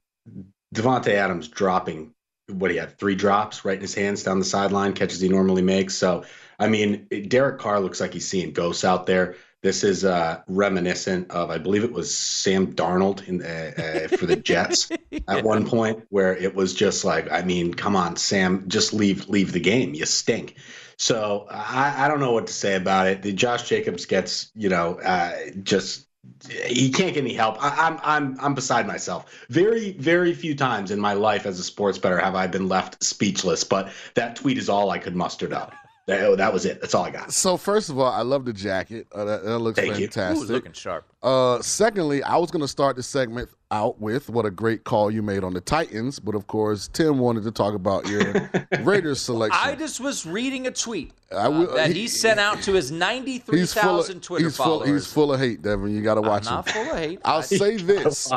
Davante 0.75 1.09
Adams 1.15 1.49
dropping 1.49 2.13
what 2.49 2.71
he 2.71 2.77
had 2.77 2.99
three 2.99 3.15
drops 3.15 3.65
right 3.65 3.77
in 3.77 3.81
his 3.81 3.95
hands 3.95 4.23
down 4.23 4.39
the 4.39 4.45
sideline, 4.45 4.93
catches 4.93 5.21
he 5.21 5.29
normally 5.29 5.63
makes. 5.63 5.95
So, 5.95 6.25
I 6.59 6.69
mean, 6.69 7.07
Derek 7.29 7.59
Carr 7.59 7.81
looks 7.81 8.01
like 8.01 8.13
he's 8.13 8.27
seeing 8.27 8.53
ghosts 8.53 8.85
out 8.85 9.07
there. 9.07 9.37
This 9.63 9.83
is 9.83 10.05
uh, 10.05 10.43
reminiscent 10.47 11.31
of, 11.31 11.51
I 11.51 11.59
believe 11.59 11.83
it 11.83 11.93
was 11.93 12.17
Sam 12.17 12.73
Darnold 12.75 13.27
in 13.27 13.43
uh, 13.43 14.07
uh, 14.07 14.17
for 14.17 14.27
the 14.27 14.37
Jets 14.51 14.91
at 15.29 15.45
one 15.45 15.67
point, 15.67 16.05
where 16.11 16.37
it 16.37 16.55
was 16.55 16.73
just 16.73 17.05
like, 17.05 17.31
I 17.33 17.43
mean, 17.43 17.75
come 17.75 17.97
on, 17.97 18.17
Sam, 18.17 18.65
just 18.69 18.93
leave 18.93 19.29
leave 19.29 19.53
the 19.53 19.61
game. 19.61 19.95
You 19.95 20.07
stink. 20.07 20.57
So 20.99 21.47
I, 21.51 22.05
I 22.05 22.09
don't 22.09 22.21
know 22.21 22.33
what 22.33 22.47
to 22.47 22.53
say 22.53 22.77
about 22.77 23.07
it. 23.07 23.23
The 23.23 23.33
Josh 23.33 23.69
Jacobs 23.69 24.07
gets, 24.07 24.51
you 24.55 24.69
know, 24.69 25.01
uh, 25.01 25.33
just 25.63 26.07
he 26.49 26.91
can't 26.91 27.15
get 27.15 27.23
any 27.23 27.35
help. 27.35 27.57
I, 27.63 27.89
am 27.89 28.01
I'm 28.03 28.37
I'm 28.41 28.55
beside 28.55 28.87
myself. 28.87 29.47
Very 29.49 29.93
very 29.93 30.33
few 30.33 30.55
times 30.55 30.91
in 30.91 31.01
my 31.01 31.13
life 31.13 31.47
as 31.47 31.59
a 31.59 31.65
sports 31.65 31.99
bettor 31.99 32.19
have 32.19 32.35
I 32.35 32.47
been 32.47 32.69
left 32.69 33.03
speechless. 33.03 33.65
But 33.65 33.91
that 34.15 34.37
tweet 34.37 34.59
is 34.59 34.69
all 34.69 34.91
I 34.91 34.99
could 34.99 35.17
muster 35.17 35.53
up. 35.55 35.73
That, 36.07 36.21
oh, 36.21 36.37
that 36.37 36.53
was 36.53 36.65
it. 36.65 36.81
That's 36.81 36.95
all 36.95 37.05
I 37.05 37.11
got. 37.11 37.33
So 37.33 37.57
first 37.57 37.91
of 37.91 37.99
all, 37.99 38.13
I 38.13 38.23
love 38.23 38.45
the 38.45 38.53
jacket. 38.53 39.09
Uh, 39.13 39.25
that, 39.25 39.45
that, 39.45 39.59
looks 39.59 39.77
Thank 39.81 39.97
fantastic. 39.97 40.49
Ooh, 40.49 40.53
looking 40.53 40.73
sharp. 40.73 41.05
Uh, 41.21 41.61
secondly, 41.61 42.23
I 42.23 42.37
was 42.37 42.53
going 42.53 42.61
to 42.63 42.69
start 42.69 42.95
the 42.95 43.03
segment 43.03 43.49
out 43.73 44.01
with 44.01 44.31
what 44.31 44.47
a 44.47 44.51
great 44.53 44.85
call 44.85 45.11
you 45.11 45.21
made 45.21 45.43
on 45.43 45.53
the 45.53 45.61
Titans, 45.61 46.21
but 46.21 46.37
of 46.37 46.47
course, 46.47 46.87
Tim 46.87 47.19
wanted 47.19 47.43
to 47.43 47.51
talk 47.51 47.75
about 47.75 48.07
your 48.07 48.49
Raiders 48.83 49.21
selection. 49.21 49.59
I 49.61 49.75
just 49.75 49.99
was 49.99 50.25
reading 50.25 50.69
a 50.69 50.71
tweet 50.71 51.13
I 51.37 51.49
will- 51.49 51.71
uh, 51.71 51.75
that 51.75 51.89
he- 51.89 52.03
he, 52.03 52.09
sent 52.09 52.39
out 52.39 52.63
to 52.63 52.75
his 52.75 52.91
He's 52.91 52.99
full 52.99 52.99
93,000 52.99 54.23
Twitter 54.23 54.45
he's 54.45 54.57
full, 54.57 54.65
followers. 54.65 54.89
He's 54.89 55.13
full 55.13 55.33
of 55.33 55.41
hate, 55.41 55.63
Devin. 55.63 55.93
You 55.93 56.03
got 56.03 56.15
to 56.15 56.23
watch 56.23 56.47
I'm 56.47 56.55
not 56.55 56.69
him. 56.69 56.73
full 56.85 56.93
of 56.95 56.99
hate. 56.99 57.19
I'll 57.25 57.43
say 57.43 57.79
this. 57.79 58.33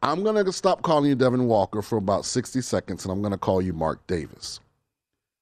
I'm 0.00 0.22
going 0.22 0.44
to 0.44 0.52
stop 0.52 0.82
calling 0.82 1.06
you 1.06 1.16
Devin 1.16 1.46
Walker 1.48 1.82
for 1.82 1.98
about 1.98 2.24
60 2.24 2.60
seconds, 2.60 3.04
and 3.04 3.10
I'm 3.10 3.20
going 3.20 3.32
to 3.32 3.38
call 3.38 3.60
you 3.60 3.72
Mark 3.72 4.06
Davis. 4.06 4.60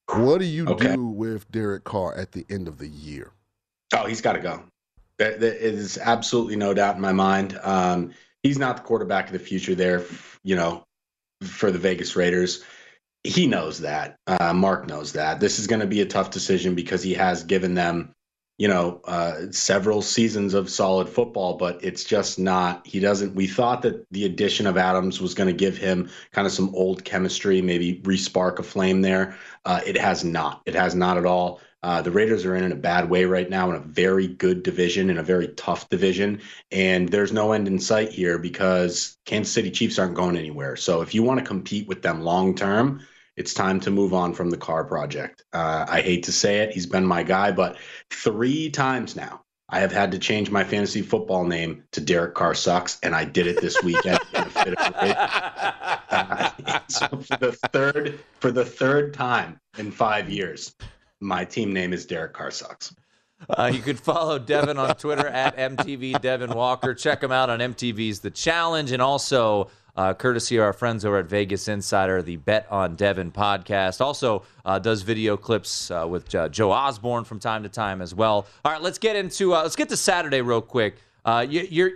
What 0.09 0.39
do 0.39 0.45
you 0.45 0.67
Okay. 0.67 0.95
do 0.95 1.05
with 1.05 1.49
Derek 1.51 1.83
Carr 1.83 2.15
at 2.15 2.31
the 2.31 2.45
end 2.49 2.67
of 2.67 2.77
the 2.77 2.87
year? 2.87 3.31
Oh, 3.93 4.05
he's 4.05 4.21
got 4.21 4.33
to 4.33 4.39
go. 4.39 4.63
There, 5.17 5.31
is 5.31 5.97
absolutely 5.97 6.55
no 6.55 6.73
doubt 6.73 6.95
in 6.95 7.01
my 7.01 7.11
mind. 7.11 7.59
Um, 7.61 8.11
he's 8.43 8.57
not 8.57 8.77
the 8.77 8.83
quarterback 8.83 9.27
of 9.27 9.33
the 9.33 9.39
future 9.39 9.75
there, 9.75 10.05
you 10.43 10.55
know, 10.55 10.83
for 11.41 11.71
the 11.71 11.79
Vegas 11.79 12.15
Raiders. 12.15 12.63
He 13.23 13.47
knows 13.47 13.79
that. 13.79 14.15
Uh, 14.27 14.53
Mark 14.53 14.87
knows 14.87 15.13
that. 15.13 15.39
This 15.39 15.59
is 15.59 15.67
going 15.67 15.81
to 15.81 15.87
be 15.87 16.01
a 16.01 16.05
tough 16.05 16.29
decision 16.29 16.75
because 16.75 17.01
he 17.03 17.13
has 17.15 17.43
given 17.43 17.73
them, 17.73 18.13
you 18.57 18.67
know, 18.67 18.99
uh, 19.05 19.51
several 19.51 20.01
seasons 20.01 20.55
of 20.55 20.69
solid 20.69 21.07
football, 21.07 21.57
but 21.57 21.83
it's 21.83 22.03
just 22.03 22.39
not. 22.39 22.85
He 22.87 22.99
doesn't. 22.99 23.35
We 23.35 23.45
thought 23.45 23.83
that 23.83 24.05
the 24.11 24.25
addition 24.25 24.65
of 24.65 24.77
Adams 24.77 25.21
was 25.21 25.35
going 25.35 25.47
to 25.47 25.53
give 25.53 25.77
him 25.77 26.09
kind 26.31 26.47
of 26.47 26.53
some 26.53 26.73
old 26.73 27.03
chemistry, 27.05 27.61
maybe 27.61 28.01
respark 28.01 28.57
a 28.57 28.63
flame 28.63 29.01
there. 29.01 29.35
Uh, 29.63 29.81
it 29.85 29.95
has 29.97 30.23
not. 30.23 30.61
It 30.65 30.73
has 30.73 30.95
not 30.95 31.17
at 31.17 31.25
all. 31.25 31.61
Uh, 31.83 32.01
the 32.01 32.09
Raiders 32.09 32.43
are 32.45 32.55
in, 32.55 32.63
in 32.63 32.71
a 32.71 32.75
bad 32.75 33.07
way 33.07 33.25
right 33.25 33.49
now 33.49 33.69
in 33.69 33.75
a 33.75 33.79
very 33.79 34.27
good 34.27 34.63
division, 34.63 35.11
in 35.11 35.19
a 35.19 35.23
very 35.23 35.49
tough 35.49 35.87
division. 35.89 36.41
And 36.71 37.07
there's 37.09 37.31
no 37.31 37.51
end 37.51 37.67
in 37.67 37.79
sight 37.79 38.09
here 38.09 38.39
because 38.39 39.17
Kansas 39.25 39.53
City 39.53 39.69
Chiefs 39.69 39.99
aren't 39.99 40.15
going 40.15 40.35
anywhere. 40.35 40.75
So 40.75 41.01
if 41.01 41.13
you 41.13 41.21
want 41.21 41.39
to 41.39 41.45
compete 41.45 41.87
with 41.87 42.01
them 42.01 42.21
long 42.21 42.55
term, 42.55 43.05
it's 43.37 43.53
time 43.53 43.79
to 43.81 43.91
move 43.91 44.13
on 44.13 44.33
from 44.33 44.49
the 44.49 44.57
Carr 44.57 44.83
project. 44.83 45.45
Uh, 45.53 45.85
I 45.87 46.01
hate 46.01 46.23
to 46.23 46.31
say 46.31 46.59
it, 46.59 46.71
he's 46.71 46.87
been 46.87 47.05
my 47.05 47.23
guy, 47.23 47.51
but 47.51 47.77
three 48.09 48.69
times 48.69 49.15
now 49.15 49.43
I 49.69 49.79
have 49.79 49.91
had 49.91 50.11
to 50.13 50.19
change 50.19 50.49
my 50.49 50.63
fantasy 50.63 51.01
football 51.01 51.43
name 51.45 51.83
to 51.91 51.99
Derek 51.99 52.35
Carr 52.35 52.53
Sucks, 52.53 52.99
and 53.03 53.13
I 53.13 53.25
did 53.25 53.47
it 53.47 53.61
this 53.61 53.81
weekend. 53.83 54.19
in 54.33 54.43
a 54.43 54.49
fit 54.49 54.73
of. 54.75 54.93
Uh, 56.09 56.79
so 56.87 57.07
for 57.07 57.37
the 57.37 57.51
third 57.73 58.19
for 58.39 58.51
the 58.51 58.63
third 58.63 59.13
time 59.13 59.59
in 59.77 59.91
five 59.91 60.29
years, 60.29 60.73
my 61.19 61.43
team 61.43 61.73
name 61.73 61.91
is 61.91 62.05
Derek 62.05 62.33
Carr 62.33 62.51
Sucks. 62.51 62.95
Uh, 63.49 63.69
you 63.71 63.81
can 63.81 63.97
follow 63.97 64.39
Devin 64.39 64.77
on 64.77 64.95
Twitter 64.95 65.27
at 65.27 65.57
MTV 65.57 66.21
Devin 66.21 66.51
Walker. 66.51 66.93
Check 66.93 67.21
him 67.21 67.31
out 67.31 67.49
on 67.49 67.59
MTV's 67.59 68.21
The 68.21 68.31
Challenge 68.31 68.91
and 68.91 69.01
also 69.01 69.69
uh, 69.97 70.13
courtesy 70.13 70.57
of 70.57 70.63
our 70.63 70.73
friends 70.73 71.03
over 71.03 71.17
at 71.17 71.25
Vegas 71.25 71.67
Insider, 71.67 72.21
the 72.21 72.37
Bet 72.37 72.67
on 72.69 72.95
Devin 72.95 73.31
podcast. 73.31 73.99
Also 73.99 74.43
uh, 74.63 74.79
does 74.79 75.01
video 75.01 75.35
clips 75.35 75.91
uh, 75.91 76.05
with 76.07 76.33
uh, 76.35 76.47
Joe 76.49 76.71
Osborne 76.71 77.23
from 77.23 77.39
time 77.39 77.63
to 77.63 77.69
time 77.69 78.01
as 78.01 78.13
well. 78.13 78.45
All 78.63 78.71
right, 78.71 78.81
let's 78.81 78.99
get 78.99 79.15
into 79.15 79.53
uh, 79.53 79.63
let's 79.63 79.75
get 79.75 79.89
to 79.89 79.97
Saturday 79.97 80.41
real 80.41 80.61
quick. 80.61 80.97
Uh, 81.25 81.45
you, 81.49 81.67
you're 81.69 81.91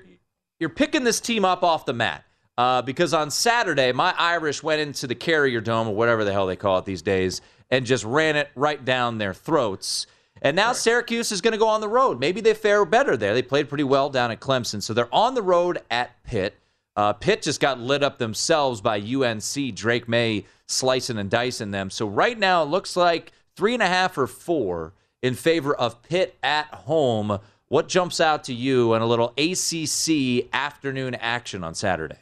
you're 0.60 0.70
picking 0.70 1.04
this 1.04 1.20
team 1.20 1.46
up 1.46 1.64
off 1.64 1.86
the 1.86 1.94
mat. 1.94 2.26
Uh, 2.58 2.82
because 2.82 3.14
on 3.14 3.32
Saturday, 3.32 3.92
my 3.92 4.14
Irish 4.18 4.62
went 4.62 4.82
into 4.82 5.08
the 5.08 5.16
Carrier 5.16 5.62
Dome 5.62 5.88
or 5.88 5.96
whatever 5.96 6.24
the 6.24 6.34
hell 6.34 6.46
they 6.46 6.58
call 6.58 6.78
it 6.78 6.86
these 6.86 7.02
days 7.02 7.42
and 7.72 7.86
just 7.86 8.04
ran 8.04 8.36
it 8.36 8.50
right 8.56 8.84
down 8.84 9.18
their 9.18 9.34
throats. 9.34 10.06
And 10.44 10.56
now 10.56 10.74
Syracuse 10.74 11.32
is 11.32 11.42
going 11.42 11.54
to 11.54 11.58
go 11.58 11.68
on 11.68 11.82
the 11.82 11.88
road. 11.88 12.20
Maybe 12.20 12.42
they 12.42 12.54
fare 12.54 12.84
better 12.84 13.16
there. 13.16 13.34
They 13.34 13.42
played 13.42 13.70
pretty 13.70 13.86
well 13.86 14.10
down 14.10 14.32
at 14.32 14.42
Clemson. 14.42 14.84
So 14.84 14.94
they're 14.94 15.14
on 15.16 15.34
the 15.34 15.42
road 15.42 15.80
at 15.90 16.22
Pitt. 16.24 16.56
Uh, 16.96 17.14
Pitt 17.14 17.42
just 17.42 17.60
got 17.60 17.80
lit 17.80 18.04
up 18.04 18.18
themselves 18.18 18.82
by 18.82 19.00
UNC. 19.00 19.76
Drake 19.76 20.08
Maye 20.08 20.46
slicing 20.68 21.18
and 21.18 21.30
dicing 21.30 21.72
them. 21.72 21.90
So 21.90 22.08
right 22.08 22.38
now 22.38 22.64
it 22.64 22.68
looks 22.68 22.96
like 22.96 23.32
three 23.56 23.74
and 23.74 23.84
a 23.84 23.88
half 23.88 24.18
or 24.18 24.28
four 24.28 24.94
in 25.22 25.36
favor 25.36 25.74
of 25.74 26.02
Pitt 26.04 26.38
at 26.44 26.68
home. 26.68 27.40
What 27.68 27.88
jumps 27.88 28.20
out 28.20 28.44
to 28.46 28.54
you 28.54 28.94
on 28.94 29.02
a 29.02 29.06
little 29.06 29.34
ACC 29.38 30.50
afternoon 30.54 31.16
action 31.16 31.64
on 31.64 31.74
Saturday? 31.74 32.18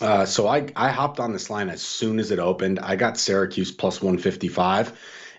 Uh, 0.00 0.24
so 0.24 0.48
I 0.48 0.66
I 0.74 0.88
hopped 0.88 1.20
on 1.20 1.32
this 1.32 1.50
line 1.50 1.68
as 1.68 1.82
soon 1.82 2.18
as 2.18 2.30
it 2.30 2.38
opened. 2.38 2.80
I 2.80 2.96
got 2.96 3.18
Syracuse 3.18 3.70
plus 3.70 4.00
155, 4.00 4.98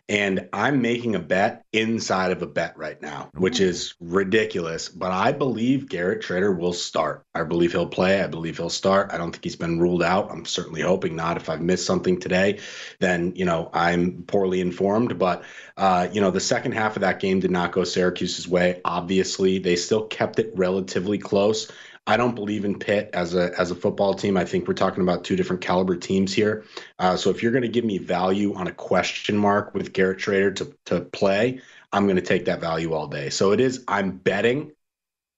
and 0.10 0.50
I'm 0.52 0.82
making 0.82 1.16
a 1.16 1.20
bet 1.20 1.64
inside 1.72 2.32
of 2.32 2.42
a 2.42 2.48
bet 2.48 2.78
right 2.78 3.02
now, 3.02 3.30
which 3.36 3.62
is 3.62 3.94
ridiculous. 4.02 4.90
But 4.90 5.12
I 5.12 5.32
believe 5.32 5.88
Garrett 5.88 6.24
Shrader 6.24 6.58
will 6.58 6.74
start. 6.74 7.26
I 7.34 7.44
believe 7.44 7.72
he'll 7.72 7.88
play. 7.88 8.22
I 8.22 8.28
believe 8.28 8.58
he'll 8.58 8.70
start. 8.70 9.12
I 9.14 9.18
don't 9.18 9.32
think 9.32 9.46
he's 9.46 9.56
been 9.56 9.80
ruled 9.80 10.04
out. 10.04 10.30
I'm 10.30 10.44
certainly 10.44 10.82
hoping 10.82 11.16
not. 11.16 11.38
If 11.38 11.50
I've 11.50 11.62
missed 11.62 11.86
something 11.86 12.20
today, 12.20 12.60
then 13.00 13.34
you 13.36 13.46
know 13.46 13.70
I'm 13.74 14.24
poorly 14.24 14.60
informed. 14.60 15.18
But 15.18 15.44
uh, 15.78 16.10
you 16.12 16.20
know 16.20 16.32
the 16.32 16.40
second 16.42 16.74
half 16.74 16.98
of 16.98 17.02
that 17.02 17.22
game 17.22 17.40
did 17.40 17.52
not 17.52 17.72
go 17.72 17.86
Syracuse's 17.86 18.48
way. 18.48 18.82
Obviously, 18.84 19.58
they 19.58 19.78
still 19.78 20.06
kept 20.08 20.38
it 20.38 20.52
relatively 20.56 21.18
close. 21.18 21.72
I 22.06 22.18
don't 22.18 22.36
believe 22.36 22.66
in 22.66 22.80
Pitt 22.80 23.10
as 23.14 23.34
a 23.34 23.58
as 23.58 23.72
a 23.72 23.76
football 23.76 24.14
team. 24.14 24.36
I 24.36 24.44
think 24.44 24.68
we're 24.68 24.74
talking 24.74 25.04
about 25.04 25.24
two 25.24 25.36
different 25.36 25.62
caliber 25.62 25.96
teams 25.96 26.34
here. 26.34 26.66
Uh, 27.00 27.16
so 27.16 27.30
if 27.30 27.42
you're 27.42 27.54
going 27.54 27.64
to 27.64 27.70
give 27.70 27.86
me 27.86 27.98
value 27.98 28.54
on 28.56 28.68
a 28.68 28.74
question 28.74 29.38
mark 29.38 29.74
with 29.74 29.94
Garrett 29.94 30.20
Shrader 30.20 30.56
to 30.58 30.76
to 30.86 31.02
play, 31.02 31.62
I'm 31.94 32.06
going 32.06 32.18
to 32.18 32.22
take 32.22 32.46
that 32.46 32.60
value 32.60 32.94
all 32.94 33.08
day. 33.08 33.30
So 33.30 33.52
it 33.54 33.62
is. 33.62 33.84
I'm 33.88 34.12
betting 34.12 34.74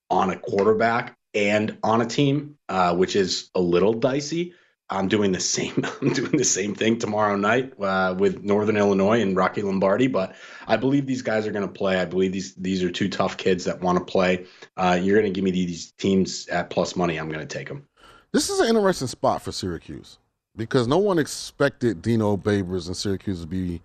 on 0.09 0.31
a 0.31 0.37
quarterback 0.37 1.17
and 1.35 1.77
on 1.83 2.01
a 2.01 2.05
team, 2.05 2.57
uh, 2.69 2.95
which 2.95 3.15
is 3.15 3.49
a 3.53 3.59
little 3.59 3.93
dicey. 3.93 4.53
I'm 4.89 5.07
doing 5.07 5.31
the 5.31 5.39
same. 5.39 5.83
I'm 6.01 6.13
doing 6.13 6.37
the 6.37 6.45
same 6.45 6.75
thing 6.75 6.99
tomorrow 6.99 7.35
night 7.35 7.73
uh, 7.79 8.15
with 8.17 8.43
Northern 8.43 8.77
Illinois 8.77 9.21
and 9.21 9.35
Rocky 9.35 9.61
Lombardi. 9.61 10.07
But 10.07 10.35
I 10.67 10.77
believe 10.77 11.05
these 11.05 11.21
guys 11.21 11.47
are 11.47 11.51
going 11.51 11.67
to 11.67 11.73
play. 11.73 11.99
I 11.99 12.05
believe 12.05 12.31
these 12.31 12.53
these 12.55 12.83
are 12.83 12.91
two 12.91 13.09
tough 13.09 13.37
kids 13.37 13.65
that 13.65 13.81
want 13.81 13.97
to 13.97 14.03
play. 14.03 14.45
Uh, 14.77 14.99
you're 15.01 15.19
going 15.19 15.31
to 15.31 15.35
give 15.35 15.43
me 15.43 15.51
these 15.51 15.91
teams 15.93 16.47
at 16.49 16.69
plus 16.69 16.95
money. 16.95 17.17
I'm 17.17 17.29
going 17.29 17.45
to 17.45 17.57
take 17.57 17.67
them. 17.67 17.87
This 18.31 18.49
is 18.49 18.59
an 18.59 18.67
interesting 18.67 19.07
spot 19.07 19.41
for 19.41 19.51
Syracuse 19.51 20.19
because 20.55 20.87
no 20.87 20.97
one 20.97 21.19
expected 21.19 22.01
Dino 22.01 22.37
Babers 22.37 22.87
and 22.87 22.95
Syracuse 22.95 23.41
to 23.41 23.47
be 23.47 23.81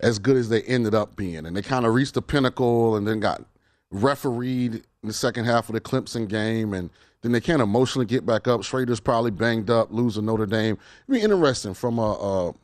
as 0.00 0.18
good 0.18 0.36
as 0.36 0.48
they 0.48 0.62
ended 0.62 0.94
up 0.94 1.16
being. 1.16 1.46
And 1.46 1.56
they 1.56 1.62
kind 1.62 1.86
of 1.86 1.94
reached 1.94 2.14
the 2.14 2.22
pinnacle 2.22 2.96
and 2.96 3.06
then 3.06 3.20
got 3.20 3.44
refereed 3.90 4.74
in 4.74 4.82
the 5.08 5.12
second 5.12 5.44
half 5.44 5.68
of 5.68 5.74
the 5.74 5.80
Clemson 5.80 6.28
game. 6.28 6.74
And 6.74 6.90
then 7.22 7.32
they 7.32 7.40
can't 7.40 7.62
emotionally 7.62 8.06
get 8.06 8.24
back 8.26 8.46
up. 8.46 8.60
Shrader's 8.60 9.00
probably 9.00 9.30
banged 9.30 9.70
up, 9.70 9.90
lose 9.92 10.14
to 10.14 10.22
Notre 10.22 10.46
Dame. 10.46 10.78
It'd 11.08 11.20
be 11.20 11.24
interesting 11.24 11.74
from 11.74 11.98
a, 11.98 12.12
a 12.12 12.54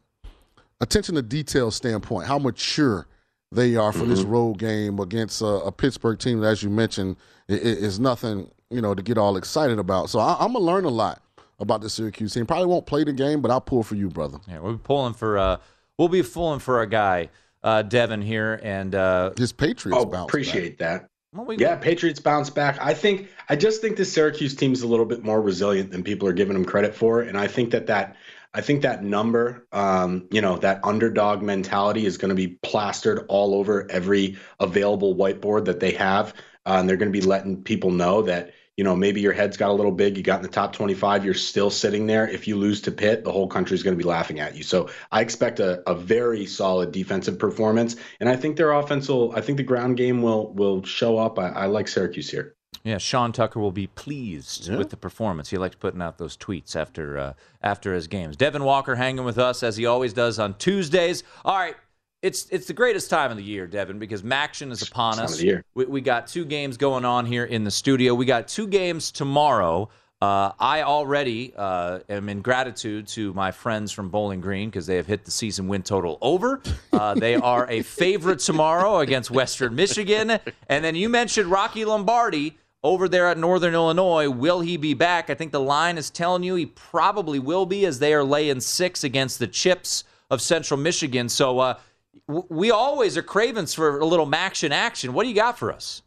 attention 0.80 1.14
to 1.14 1.22
detail 1.22 1.70
standpoint, 1.70 2.26
how 2.26 2.38
mature 2.38 3.06
they 3.50 3.76
are 3.76 3.92
for 3.92 4.04
this 4.06 4.22
road 4.22 4.58
game 4.58 4.98
against 4.98 5.42
a, 5.42 5.46
a 5.46 5.72
Pittsburgh 5.72 6.18
team 6.18 6.40
that, 6.40 6.48
as 6.48 6.62
you 6.62 6.70
mentioned, 6.70 7.16
i- 7.50 7.52
i- 7.54 7.56
is 7.56 8.00
nothing 8.00 8.50
you 8.70 8.80
know 8.80 8.94
to 8.94 9.02
get 9.02 9.18
all 9.18 9.36
excited 9.36 9.78
about. 9.78 10.08
So 10.08 10.18
I, 10.18 10.36
I'm 10.40 10.52
gonna 10.54 10.64
learn 10.64 10.84
a 10.84 10.88
lot 10.90 11.20
about 11.60 11.80
the 11.82 11.90
Syracuse 11.90 12.32
team. 12.34 12.46
Probably 12.46 12.66
won't 12.66 12.86
play 12.86 13.04
the 13.04 13.12
game, 13.12 13.42
but 13.42 13.50
I'll 13.50 13.60
pull 13.60 13.82
for 13.82 13.94
you, 13.94 14.08
brother. 14.08 14.38
Yeah, 14.48 14.60
we'll 14.60 14.72
be 14.72 14.78
pulling 14.82 15.12
for 15.14 15.36
uh, 15.38 15.56
we'll 15.98 16.08
be 16.08 16.22
pulling 16.22 16.60
for 16.60 16.78
our 16.78 16.86
guy 16.86 17.28
uh, 17.62 17.82
Devin 17.82 18.22
here, 18.22 18.58
and 18.62 18.94
uh, 18.94 19.32
his 19.36 19.52
Patriots. 19.52 20.02
Oh, 20.02 20.10
appreciate 20.24 20.78
that. 20.78 21.08
Well, 21.32 21.46
we- 21.46 21.56
yeah, 21.56 21.76
Patriots 21.76 22.20
bounce 22.20 22.50
back. 22.50 22.78
I 22.80 22.94
think 22.94 23.28
I 23.48 23.56
just 23.56 23.80
think 23.80 23.96
the 23.96 24.04
Syracuse 24.04 24.54
team 24.54 24.72
is 24.72 24.82
a 24.82 24.86
little 24.86 25.06
bit 25.06 25.24
more 25.24 25.40
resilient 25.40 25.90
than 25.90 26.02
people 26.02 26.28
are 26.28 26.32
giving 26.32 26.54
them 26.54 26.64
credit 26.64 26.94
for, 26.94 27.22
and 27.22 27.38
I 27.38 27.46
think 27.46 27.70
that 27.70 27.86
that 27.86 28.16
I 28.54 28.60
think 28.60 28.82
that 28.82 29.02
number, 29.02 29.66
um, 29.72 30.26
you 30.30 30.42
know, 30.42 30.58
that 30.58 30.80
underdog 30.84 31.40
mentality 31.42 32.04
is 32.04 32.18
going 32.18 32.28
to 32.28 32.34
be 32.34 32.48
plastered 32.48 33.24
all 33.28 33.54
over 33.54 33.90
every 33.90 34.36
available 34.60 35.14
whiteboard 35.14 35.64
that 35.64 35.80
they 35.80 35.92
have, 35.92 36.34
uh, 36.66 36.76
and 36.78 36.86
they're 36.88 36.98
going 36.98 37.10
to 37.10 37.18
be 37.18 37.24
letting 37.26 37.62
people 37.62 37.90
know 37.90 38.22
that 38.22 38.52
you 38.76 38.84
know, 38.84 38.96
maybe 38.96 39.20
your 39.20 39.32
head's 39.32 39.56
got 39.56 39.70
a 39.70 39.72
little 39.72 39.92
big. 39.92 40.16
You 40.16 40.22
got 40.22 40.36
in 40.36 40.42
the 40.42 40.48
top 40.48 40.72
25. 40.72 41.24
You're 41.24 41.34
still 41.34 41.70
sitting 41.70 42.06
there. 42.06 42.26
If 42.26 42.48
you 42.48 42.56
lose 42.56 42.80
to 42.82 42.90
Pitt, 42.90 43.22
the 43.22 43.32
whole 43.32 43.46
country 43.46 43.74
is 43.74 43.82
going 43.82 43.96
to 43.96 44.02
be 44.02 44.08
laughing 44.08 44.40
at 44.40 44.56
you. 44.56 44.62
So 44.62 44.88
I 45.10 45.20
expect 45.20 45.60
a, 45.60 45.88
a 45.88 45.94
very 45.94 46.46
solid 46.46 46.90
defensive 46.90 47.38
performance, 47.38 47.96
and 48.20 48.28
I 48.28 48.36
think 48.36 48.56
their 48.56 48.72
offensive. 48.72 49.32
I 49.34 49.40
think 49.40 49.58
the 49.58 49.64
ground 49.64 49.96
game 49.96 50.22
will 50.22 50.52
will 50.54 50.82
show 50.84 51.18
up. 51.18 51.38
I, 51.38 51.48
I 51.48 51.66
like 51.66 51.88
Syracuse 51.88 52.30
here. 52.30 52.54
Yeah, 52.84 52.98
Sean 52.98 53.32
Tucker 53.32 53.60
will 53.60 53.72
be 53.72 53.86
pleased 53.86 54.68
yeah. 54.68 54.76
with 54.76 54.90
the 54.90 54.96
performance. 54.96 55.50
He 55.50 55.58
likes 55.58 55.76
putting 55.76 56.02
out 56.02 56.18
those 56.18 56.36
tweets 56.36 56.74
after 56.74 57.18
uh, 57.18 57.32
after 57.62 57.94
his 57.94 58.08
games. 58.08 58.36
Devin 58.36 58.64
Walker 58.64 58.94
hanging 58.94 59.24
with 59.24 59.38
us 59.38 59.62
as 59.62 59.76
he 59.76 59.86
always 59.86 60.12
does 60.12 60.38
on 60.38 60.54
Tuesdays. 60.54 61.22
All 61.44 61.56
right, 61.56 61.76
it's 62.22 62.46
it's 62.50 62.66
the 62.66 62.72
greatest 62.72 63.10
time 63.10 63.30
of 63.30 63.36
the 63.36 63.42
year, 63.42 63.66
Devin, 63.66 63.98
because 63.98 64.22
MACtion 64.22 64.70
is 64.70 64.80
upon 64.82 65.18
us. 65.18 65.42
We, 65.74 65.84
we, 65.86 66.00
got 66.00 66.28
two 66.28 66.44
games 66.44 66.76
going 66.76 67.04
on 67.04 67.26
here 67.26 67.44
in 67.44 67.64
the 67.64 67.70
studio. 67.70 68.14
We 68.14 68.26
got 68.26 68.46
two 68.46 68.68
games 68.68 69.10
tomorrow. 69.10 69.90
Uh, 70.22 70.52
I 70.60 70.82
already 70.82 71.52
uh, 71.56 71.98
am 72.08 72.28
in 72.28 72.42
gratitude 72.42 73.08
to 73.08 73.34
my 73.34 73.50
friends 73.50 73.90
from 73.90 74.08
Bowling 74.08 74.40
Green 74.40 74.68
because 74.70 74.86
they 74.86 74.94
have 74.94 75.06
hit 75.08 75.24
the 75.24 75.32
season 75.32 75.66
win 75.66 75.82
total 75.82 76.16
over. 76.22 76.62
Uh, 76.92 77.14
they 77.14 77.34
are 77.34 77.68
a 77.68 77.82
favorite 77.82 78.38
tomorrow 78.38 79.00
against 79.00 79.32
Western 79.32 79.74
Michigan. 79.74 80.38
And 80.68 80.84
then 80.84 80.94
you 80.94 81.08
mentioned 81.08 81.50
Rocky 81.50 81.84
Lombardi 81.84 82.56
over 82.84 83.08
there 83.08 83.26
at 83.26 83.38
Northern 83.38 83.74
Illinois. 83.74 84.30
Will 84.30 84.60
he 84.60 84.76
be 84.76 84.94
back? 84.94 85.28
I 85.28 85.34
think 85.34 85.50
the 85.50 85.60
line 85.60 85.98
is 85.98 86.08
telling 86.08 86.44
you 86.44 86.54
he 86.54 86.66
probably 86.66 87.40
will 87.40 87.66
be 87.66 87.84
as 87.84 87.98
they 87.98 88.14
are 88.14 88.22
laying 88.22 88.60
six 88.60 89.02
against 89.02 89.40
the 89.40 89.48
Chips 89.48 90.04
of 90.30 90.40
Central 90.40 90.78
Michigan. 90.78 91.28
So 91.28 91.58
uh, 91.58 91.78
we 92.26 92.70
always 92.70 93.16
are 93.16 93.22
cravings 93.22 93.74
for 93.74 93.98
a 93.98 94.04
little 94.04 94.26
MACtion 94.26 94.70
action. 94.70 95.12
What 95.12 95.24
do 95.24 95.28
you 95.28 95.34
got 95.34 95.58
for 95.58 95.72
us? 95.72 96.02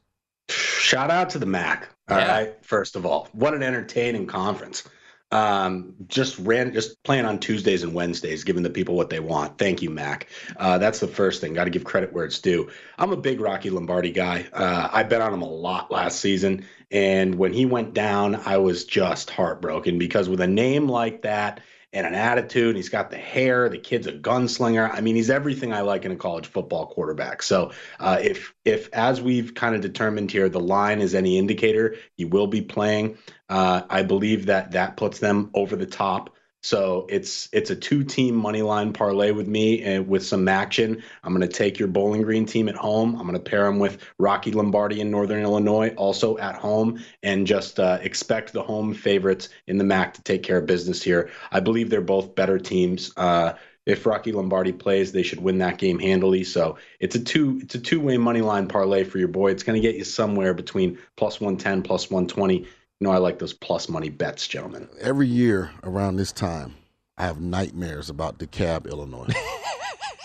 Shout 0.49 1.09
out 1.09 1.29
to 1.31 1.39
the 1.39 1.45
MAC. 1.45 1.89
All 2.09 2.17
yeah. 2.17 2.31
right, 2.31 2.65
First 2.65 2.95
of 2.95 3.05
all, 3.05 3.27
what 3.33 3.53
an 3.53 3.63
entertaining 3.63 4.27
conference. 4.27 4.83
Um, 5.31 5.95
just 6.07 6.37
ran, 6.39 6.71
just 6.71 7.01
playing 7.03 7.25
on 7.25 7.39
Tuesdays 7.39 7.81
and 7.81 7.93
Wednesdays, 7.93 8.43
giving 8.43 8.61
the 8.61 8.69
people 8.69 8.95
what 8.95 9.09
they 9.09 9.19
want. 9.19 9.57
Thank 9.57 9.81
you, 9.81 9.89
Mac. 9.89 10.27
Uh, 10.57 10.77
that's 10.77 10.99
the 10.99 11.07
first 11.07 11.41
thing. 11.41 11.53
Got 11.53 11.63
to 11.63 11.71
give 11.71 11.83
credit 11.83 12.13
where 12.13 12.25
it's 12.25 12.39
due. 12.39 12.69
I'm 12.99 13.11
a 13.11 13.17
big 13.17 13.41
Rocky 13.41 13.71
Lombardi 13.71 14.11
guy. 14.11 14.45
Uh, 14.53 14.87
I 14.91 15.01
bet 15.03 15.21
on 15.21 15.33
him 15.33 15.41
a 15.41 15.49
lot 15.49 15.91
last 15.91 16.19
season, 16.19 16.65
and 16.91 17.35
when 17.35 17.51
he 17.51 17.65
went 17.65 17.95
down, 17.95 18.35
I 18.45 18.57
was 18.57 18.85
just 18.85 19.31
heartbroken 19.31 19.97
because 19.97 20.29
with 20.29 20.41
a 20.41 20.47
name 20.47 20.87
like 20.87 21.23
that 21.23 21.59
and 21.95 22.05
an 22.05 22.13
attitude. 22.13 22.67
And 22.67 22.77
he's 22.77 22.89
got 22.89 23.09
the 23.09 23.17
hair. 23.17 23.69
The 23.69 23.79
kid's 23.79 24.05
a 24.05 24.11
gunslinger. 24.11 24.93
I 24.93 25.01
mean, 25.01 25.15
he's 25.15 25.29
everything 25.29 25.73
I 25.73 25.81
like 25.81 26.05
in 26.05 26.11
a 26.11 26.15
college 26.15 26.45
football 26.45 26.85
quarterback. 26.87 27.41
So 27.41 27.71
uh, 27.99 28.19
if 28.21 28.53
if 28.65 28.89
as 28.93 29.21
we've 29.21 29.55
kind 29.55 29.73
of 29.73 29.81
determined 29.81 30.29
here, 30.29 30.49
the 30.49 30.59
line 30.59 31.01
is 31.01 31.15
any 31.15 31.37
indicator, 31.37 31.95
he 32.17 32.25
will 32.25 32.47
be 32.47 32.61
playing. 32.61 33.17
Uh, 33.49 33.83
I 33.89 34.03
believe 34.03 34.45
that 34.47 34.71
that 34.71 34.97
puts 34.97 35.19
them 35.19 35.49
over 35.53 35.75
the 35.75 35.85
top 35.85 36.34
so 36.65 37.05
it's 37.09 37.47
it's 37.51 37.69
a 37.69 37.75
two 37.75 38.03
team 38.03 38.33
money 38.33 38.63
line 38.63 38.91
parlay 38.91 39.29
with 39.29 39.47
me 39.47 39.83
and 39.83 40.07
with 40.07 40.25
some 40.25 40.47
action. 40.47 41.03
I'm 41.23 41.31
going 41.31 41.47
to 41.47 41.57
take 41.57 41.77
your 41.77 41.87
Bowling 41.87 42.23
Green 42.23 42.43
team 42.43 42.67
at 42.67 42.75
home. 42.75 43.13
I'm 43.17 43.27
going 43.27 43.35
to 43.35 43.39
pair 43.39 43.65
them 43.65 43.77
with 43.77 43.99
Rocky 44.17 44.51
Lombardi 44.51 44.99
in 44.99 45.11
Northern 45.11 45.43
Illinois, 45.43 45.89
also 45.89 46.39
at 46.39 46.55
home, 46.55 46.99
and 47.21 47.45
just 47.45 47.79
uh, 47.79 47.99
expect 48.01 48.51
the 48.51 48.63
home 48.63 48.95
favorites 48.95 49.49
in 49.67 49.77
the 49.77 49.83
MAC 49.83 50.15
to 50.15 50.23
take 50.23 50.41
care 50.41 50.57
of 50.57 50.65
business 50.65 51.03
here. 51.03 51.29
I 51.51 51.59
believe 51.59 51.91
they're 51.91 52.01
both 52.01 52.33
better 52.33 52.57
teams. 52.57 53.13
Uh, 53.15 53.53
if 53.85 54.07
Rocky 54.07 54.31
Lombardi 54.31 54.71
plays, 54.71 55.11
they 55.11 55.21
should 55.21 55.41
win 55.41 55.59
that 55.59 55.77
game 55.77 55.99
handily. 55.99 56.43
So 56.43 56.79
it's 56.99 57.15
a 57.15 57.19
two 57.23 57.59
it's 57.61 57.75
a 57.75 57.79
two 57.79 57.99
way 57.99 58.17
money 58.17 58.41
line 58.41 58.67
parlay 58.67 59.03
for 59.03 59.19
your 59.19 59.27
boy. 59.27 59.51
It's 59.51 59.61
going 59.61 59.79
to 59.79 59.87
get 59.87 59.97
you 59.97 60.03
somewhere 60.03 60.55
between 60.55 60.97
plus 61.15 61.39
110, 61.39 61.83
plus 61.83 62.09
120 62.09 62.67
you 62.99 63.07
know, 63.07 63.11
I 63.11 63.17
like 63.17 63.39
those 63.39 63.53
plus 63.53 63.89
money 63.89 64.09
bets, 64.09 64.47
gentlemen. 64.47 64.87
Every 65.01 65.27
year 65.27 65.71
around 65.83 66.15
this 66.15 66.31
time, 66.31 66.75
I 67.17 67.25
have 67.25 67.41
nightmares 67.41 68.09
about 68.09 68.39
DeKalb, 68.39 68.89
Illinois. 68.89 69.27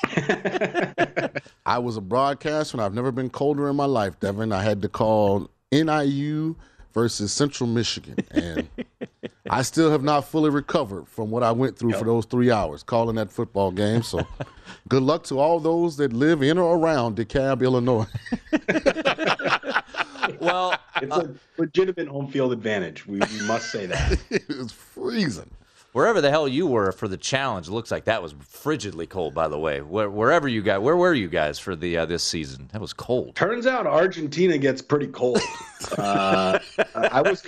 I 1.66 1.78
was 1.78 1.96
a 1.96 2.00
broadcaster 2.00 2.76
and 2.76 2.82
I've 2.82 2.94
never 2.94 3.10
been 3.10 3.30
colder 3.30 3.68
in 3.68 3.76
my 3.76 3.86
life, 3.86 4.18
Devin. 4.20 4.52
I 4.52 4.62
had 4.62 4.82
to 4.82 4.88
call 4.88 5.50
NIU 5.72 6.56
versus 6.92 7.32
Central 7.32 7.68
Michigan. 7.68 8.16
And 8.30 8.68
I 9.50 9.62
still 9.62 9.90
have 9.90 10.04
not 10.04 10.24
fully 10.26 10.50
recovered 10.50 11.08
from 11.08 11.30
what 11.30 11.42
I 11.42 11.50
went 11.50 11.76
through 11.76 11.90
yep. 11.90 11.98
for 11.98 12.04
those 12.04 12.24
three 12.24 12.52
hours 12.52 12.84
calling 12.84 13.16
that 13.16 13.32
football 13.32 13.72
game. 13.72 14.02
So 14.02 14.24
good 14.88 15.02
luck 15.02 15.24
to 15.24 15.40
all 15.40 15.58
those 15.58 15.96
that 15.96 16.12
live 16.12 16.42
in 16.42 16.56
or 16.56 16.76
around 16.76 17.16
DeKalb, 17.16 17.62
Illinois. 17.62 18.06
well, 20.40 20.74
it's 21.00 21.12
uh, 21.12 21.28
a 21.28 21.60
legitimate 21.60 22.08
home 22.08 22.28
field 22.28 22.52
advantage. 22.52 23.06
We, 23.06 23.18
we 23.18 23.46
must 23.46 23.70
say 23.70 23.86
that. 23.86 24.18
it's 24.30 24.72
freezing. 24.72 25.50
Wherever 25.92 26.20
the 26.20 26.30
hell 26.30 26.46
you 26.46 26.68
were 26.68 26.92
for 26.92 27.08
the 27.08 27.16
challenge, 27.16 27.66
it 27.66 27.72
looks 27.72 27.90
like 27.90 28.04
that 28.04 28.22
was 28.22 28.32
frigidly 28.34 29.08
cold. 29.08 29.34
By 29.34 29.48
the 29.48 29.58
way, 29.58 29.80
Where, 29.80 30.08
wherever 30.08 30.46
you 30.46 30.62
guys, 30.62 30.78
where 30.78 30.96
were 30.96 31.14
you 31.14 31.28
guys 31.28 31.58
for 31.58 31.74
the 31.74 31.98
uh, 31.98 32.06
this 32.06 32.22
season? 32.22 32.68
That 32.72 32.80
was 32.80 32.92
cold. 32.92 33.34
Turns 33.34 33.66
out 33.66 33.86
Argentina 33.86 34.56
gets 34.56 34.82
pretty 34.82 35.08
cold. 35.08 35.40
uh, 35.98 36.60
I 36.94 37.22
was 37.22 37.44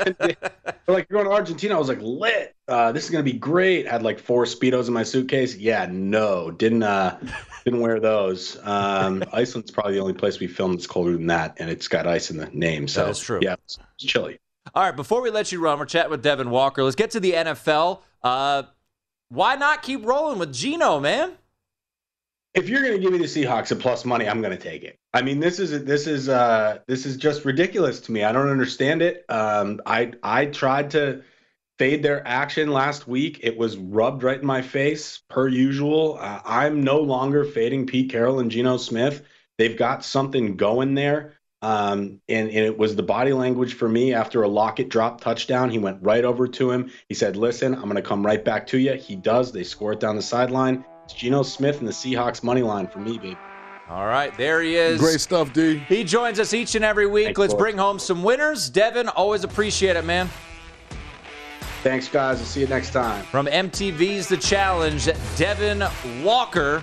like 0.88 1.08
going 1.08 1.24
to 1.24 1.30
Argentina. 1.30 1.76
I 1.76 1.78
was 1.78 1.88
like 1.88 2.00
lit. 2.00 2.56
Uh, 2.66 2.90
this 2.90 3.04
is 3.04 3.10
gonna 3.10 3.22
be 3.22 3.32
great. 3.32 3.86
I 3.86 3.92
had 3.92 4.02
like 4.02 4.18
four 4.18 4.44
speedos 4.44 4.88
in 4.88 4.92
my 4.92 5.04
suitcase. 5.04 5.56
Yeah, 5.56 5.86
no, 5.90 6.50
didn't 6.50 6.82
uh, 6.82 7.18
didn't 7.64 7.80
wear 7.80 8.00
those. 8.00 8.58
Um, 8.64 9.22
Iceland's 9.32 9.70
probably 9.70 9.94
the 9.94 10.00
only 10.00 10.14
place 10.14 10.40
we 10.40 10.48
filmed 10.48 10.78
that's 10.78 10.86
colder 10.86 11.12
than 11.12 11.28
that, 11.28 11.56
and 11.58 11.70
it's 11.70 11.86
got 11.86 12.06
ice 12.08 12.30
in 12.30 12.38
the 12.38 12.46
name. 12.46 12.88
So 12.88 13.06
that's 13.06 13.20
true. 13.20 13.40
Yeah, 13.40 13.54
it's, 13.64 13.78
it's 13.94 14.04
chilly. 14.04 14.40
All 14.74 14.82
right, 14.82 14.96
before 14.96 15.20
we 15.20 15.30
let 15.30 15.52
you 15.52 15.60
run, 15.60 15.78
we're 15.78 15.84
chatting 15.84 16.10
with 16.10 16.22
Devin 16.22 16.50
Walker. 16.50 16.82
Let's 16.82 16.96
get 16.96 17.10
to 17.12 17.20
the 17.20 17.32
NFL. 17.32 18.00
Uh, 18.22 18.64
why 19.28 19.56
not 19.56 19.82
keep 19.82 20.04
rolling 20.04 20.38
with 20.38 20.52
Geno, 20.52 21.00
man? 21.00 21.32
If 22.54 22.68
you're 22.68 22.82
going 22.82 22.92
to 22.92 22.98
give 22.98 23.12
me 23.12 23.18
the 23.18 23.24
Seahawks 23.24 23.72
at 23.72 23.78
plus 23.78 24.04
money, 24.04 24.28
I'm 24.28 24.42
going 24.42 24.56
to 24.56 24.62
take 24.62 24.82
it. 24.82 24.98
I 25.14 25.22
mean, 25.22 25.40
this 25.40 25.58
is 25.58 25.84
this 25.84 26.06
is 26.06 26.28
uh, 26.28 26.78
this 26.86 27.06
is 27.06 27.16
just 27.16 27.44
ridiculous 27.44 28.00
to 28.02 28.12
me. 28.12 28.24
I 28.24 28.32
don't 28.32 28.50
understand 28.50 29.00
it. 29.00 29.24
Um, 29.28 29.80
I 29.86 30.12
I 30.22 30.46
tried 30.46 30.90
to 30.90 31.22
fade 31.78 32.02
their 32.02 32.26
action 32.26 32.70
last 32.70 33.08
week. 33.08 33.40
It 33.42 33.56
was 33.56 33.76
rubbed 33.76 34.22
right 34.22 34.38
in 34.38 34.46
my 34.46 34.60
face, 34.60 35.22
per 35.30 35.48
usual. 35.48 36.18
Uh, 36.20 36.40
I'm 36.44 36.84
no 36.84 37.00
longer 37.00 37.44
fading 37.44 37.86
Pete 37.86 38.10
Carroll 38.10 38.38
and 38.38 38.50
Geno 38.50 38.76
Smith. 38.76 39.22
They've 39.56 39.76
got 39.76 40.04
something 40.04 40.56
going 40.56 40.94
there. 40.94 41.34
Um, 41.62 42.20
and, 42.28 42.48
and 42.48 42.58
it 42.58 42.76
was 42.76 42.96
the 42.96 43.04
body 43.04 43.32
language 43.32 43.74
for 43.74 43.88
me 43.88 44.12
after 44.12 44.42
a 44.42 44.48
Lockett 44.48 44.88
drop 44.88 45.20
touchdown. 45.20 45.70
He 45.70 45.78
went 45.78 45.98
right 46.02 46.24
over 46.24 46.48
to 46.48 46.70
him. 46.72 46.90
He 47.08 47.14
said, 47.14 47.36
Listen, 47.36 47.74
I'm 47.74 47.82
going 47.82 47.94
to 47.94 48.02
come 48.02 48.26
right 48.26 48.44
back 48.44 48.66
to 48.68 48.78
you. 48.78 48.94
He 48.94 49.14
does. 49.14 49.52
They 49.52 49.62
score 49.62 49.92
it 49.92 50.00
down 50.00 50.16
the 50.16 50.22
sideline. 50.22 50.84
It's 51.04 51.14
Geno 51.14 51.42
Smith 51.42 51.78
and 51.78 51.88
the 51.88 51.92
Seahawks 51.92 52.42
money 52.42 52.62
line 52.62 52.88
for 52.88 52.98
me, 52.98 53.16
baby. 53.16 53.36
All 53.88 54.06
right, 54.06 54.36
there 54.38 54.62
he 54.62 54.76
is. 54.76 55.00
Great 55.00 55.20
stuff, 55.20 55.52
D. 55.52 55.78
He 55.88 56.02
joins 56.02 56.40
us 56.40 56.54
each 56.54 56.74
and 56.74 56.84
every 56.84 57.06
week. 57.06 57.26
Thanks, 57.26 57.38
Let's 57.38 57.54
bring 57.54 57.76
home 57.76 57.98
some 57.98 58.22
winners. 58.22 58.70
Devin, 58.70 59.08
always 59.08 59.44
appreciate 59.44 59.96
it, 59.96 60.04
man. 60.04 60.30
Thanks, 61.82 62.08
guys. 62.08 62.38
I'll 62.38 62.46
see 62.46 62.60
you 62.60 62.68
next 62.68 62.90
time. 62.92 63.24
From 63.24 63.46
MTV's 63.46 64.28
The 64.28 64.36
Challenge, 64.36 65.10
Devin 65.36 65.84
Walker. 66.22 66.82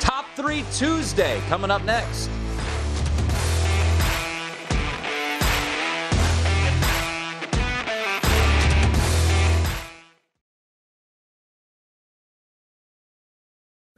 Top 0.00 0.24
three 0.34 0.64
Tuesday 0.72 1.40
coming 1.48 1.70
up 1.70 1.84
next. 1.84 2.28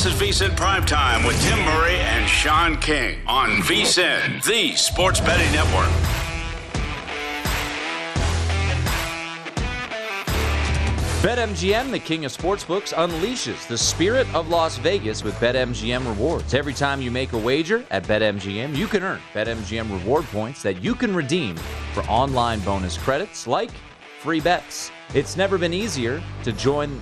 This 0.00 0.14
is 0.14 0.40
VSIN 0.40 0.56
Primetime 0.56 1.26
with 1.26 1.38
Tim 1.42 1.58
Murray 1.58 1.96
and 1.96 2.26
Sean 2.26 2.78
King 2.78 3.18
on 3.26 3.50
VSIN, 3.60 4.42
the 4.42 4.74
sports 4.74 5.20
betting 5.20 5.52
network. 5.52 5.90
BetMGM, 11.20 11.90
the 11.90 11.98
king 11.98 12.24
of 12.24 12.34
sportsbooks, 12.34 12.94
unleashes 12.94 13.68
the 13.68 13.76
spirit 13.76 14.26
of 14.34 14.48
Las 14.48 14.78
Vegas 14.78 15.22
with 15.22 15.34
BetMGM 15.34 16.08
rewards. 16.08 16.54
Every 16.54 16.72
time 16.72 17.02
you 17.02 17.10
make 17.10 17.34
a 17.34 17.38
wager 17.38 17.84
at 17.90 18.04
BetMGM, 18.04 18.74
you 18.74 18.86
can 18.86 19.02
earn 19.02 19.20
BetMGM 19.34 19.90
reward 19.90 20.24
points 20.24 20.62
that 20.62 20.82
you 20.82 20.94
can 20.94 21.14
redeem 21.14 21.56
for 21.92 22.02
online 22.04 22.60
bonus 22.60 22.96
credits 22.96 23.46
like 23.46 23.70
free 24.22 24.40
bets. 24.40 24.90
It's 25.12 25.36
never 25.36 25.58
been 25.58 25.74
easier 25.74 26.22
to 26.44 26.52
join 26.52 26.98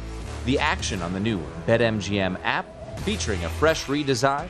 the 0.46 0.58
action 0.58 1.00
on 1.00 1.12
the 1.12 1.20
new 1.20 1.40
BetMGM 1.64 2.40
app 2.42 2.66
featuring 2.98 3.44
a 3.44 3.48
fresh 3.48 3.86
redesign 3.86 4.48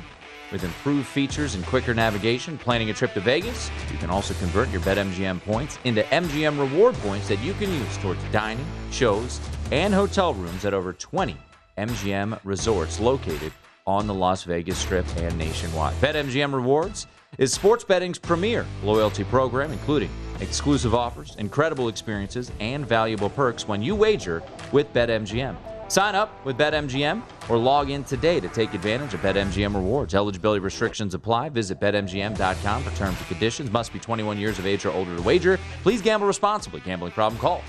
with 0.53 0.64
improved 0.64 1.07
features 1.07 1.55
and 1.55 1.64
quicker 1.66 1.94
navigation. 1.94 2.59
Planning 2.59 2.90
a 2.90 2.94
trip 2.94 3.12
to 3.14 3.20
Vegas? 3.20 3.70
You 3.92 3.99
can 3.99 4.11
also 4.11 4.34
convert 4.34 4.68
your 4.70 4.80
BetMGM 4.82 5.40
points 5.42 5.78
into 5.84 6.03
MGM 6.05 6.59
reward 6.59 6.94
points 6.96 7.28
that 7.28 7.40
you 7.40 7.53
can 7.55 7.72
use 7.72 7.99
towards 7.99 8.22
dining, 8.32 8.66
shows, 8.90 9.40
and 9.70 9.92
hotel 9.92 10.34
rooms 10.34 10.64
at 10.64 10.74
over 10.74 10.92
20 10.92 11.36
MGM 11.76 12.38
resorts 12.44 12.99
located 12.99 13.53
on 13.86 14.07
the 14.07 14.14
Las 14.14 14.44
Vegas 14.44 14.78
Strip 14.78 15.07
and 15.16 15.36
nationwide. 15.38 15.94
BetMGM 15.96 16.53
Rewards 16.53 17.07
is 17.38 17.53
sports 17.53 17.84
betting's 17.84 18.18
premier 18.18 18.66
loyalty 18.82 19.24
program, 19.24 19.70
including 19.72 20.11
exclusive 20.40 20.94
offers, 20.94 21.36
incredible 21.36 21.88
experiences, 21.88 22.51
and 22.61 22.86
valuable 22.86 23.30
perks 23.30 23.68
when 23.68 23.82
you 23.82 23.94
wager 23.94 24.42
with 24.72 24.92
BetMGM. 24.92 25.57
Sign 25.89 26.14
up 26.14 26.45
with 26.45 26.59
BetMGM 26.59 27.22
or 27.49 27.57
log 27.57 27.89
in 27.89 28.05
today 28.05 28.41
to 28.41 28.49
take 28.49 28.74
advantage 28.74 29.14
of 29.14 29.20
BetMGM 29.20 29.74
rewards. 29.74 30.14
Eligibility 30.14 30.61
restrictions 30.61 31.14
apply. 31.14 31.49
Visit 31.49 31.80
BetMGM.com 31.80 32.82
for 32.82 32.91
terms 32.95 33.16
and 33.16 33.26
conditions. 33.26 33.70
Must 33.70 33.91
be 33.91 33.99
21 33.99 34.36
years 34.36 34.59
of 34.59 34.66
age 34.66 34.84
or 34.84 34.91
older 34.91 35.16
to 35.16 35.22
wager. 35.22 35.59
Please 35.82 36.03
gamble 36.03 36.26
responsibly. 36.26 36.80
Gambling 36.80 37.12
problem? 37.12 37.41
Call 37.41 37.62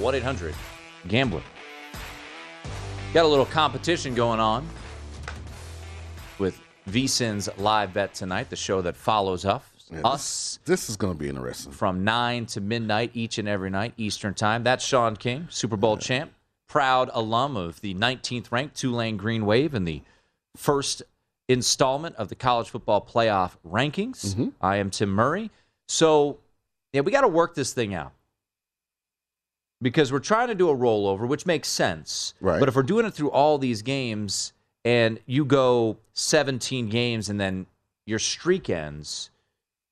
1 0.00 0.14
800 0.16 0.52
Gambler. 1.06 1.42
Got 3.14 3.24
a 3.24 3.28
little 3.28 3.46
competition 3.46 4.16
going 4.16 4.40
on 4.40 4.68
with 6.40 6.60
VSIN's 6.88 7.48
live 7.56 7.94
bet 7.94 8.14
tonight, 8.14 8.50
the 8.50 8.56
show 8.56 8.82
that 8.82 8.96
follows 8.96 9.44
up. 9.44 9.64
Yeah, 9.92 10.00
us. 10.04 10.58
This, 10.64 10.80
this 10.80 10.90
is 10.90 10.96
going 10.96 11.12
to 11.12 11.18
be 11.18 11.28
interesting. 11.28 11.72
From 11.72 12.02
9 12.04 12.46
to 12.46 12.60
midnight 12.60 13.10
each 13.14 13.38
and 13.38 13.48
every 13.48 13.70
night, 13.70 13.92
Eastern 13.96 14.34
Time. 14.34 14.64
That's 14.64 14.84
Sean 14.84 15.16
King, 15.16 15.46
Super 15.50 15.76
Bowl 15.76 15.94
yeah. 15.94 16.00
champ 16.00 16.32
proud 16.70 17.10
alum 17.12 17.56
of 17.56 17.80
the 17.80 17.94
19th 17.94 18.52
ranked 18.52 18.76
Tulane 18.76 19.16
Green 19.16 19.44
Wave 19.44 19.74
in 19.74 19.84
the 19.84 20.02
first 20.56 21.02
installment 21.48 22.14
of 22.14 22.28
the 22.28 22.36
college 22.36 22.70
football 22.70 23.04
playoff 23.04 23.56
rankings. 23.68 24.24
Mm-hmm. 24.24 24.48
I 24.62 24.76
am 24.76 24.88
Tim 24.88 25.10
Murray. 25.10 25.50
So, 25.88 26.38
yeah, 26.92 27.00
we 27.00 27.10
got 27.10 27.22
to 27.22 27.28
work 27.28 27.56
this 27.56 27.72
thing 27.72 27.92
out 27.92 28.12
because 29.82 30.12
we're 30.12 30.20
trying 30.20 30.46
to 30.46 30.54
do 30.54 30.70
a 30.70 30.76
rollover, 30.76 31.26
which 31.26 31.44
makes 31.44 31.68
sense. 31.68 32.34
Right. 32.40 32.60
But 32.60 32.68
if 32.68 32.76
we're 32.76 32.84
doing 32.84 33.04
it 33.04 33.14
through 33.14 33.32
all 33.32 33.58
these 33.58 33.82
games 33.82 34.52
and 34.84 35.18
you 35.26 35.44
go 35.44 35.96
17 36.12 36.88
games 36.88 37.28
and 37.28 37.40
then 37.40 37.66
your 38.06 38.20
streak 38.20 38.70
ends, 38.70 39.30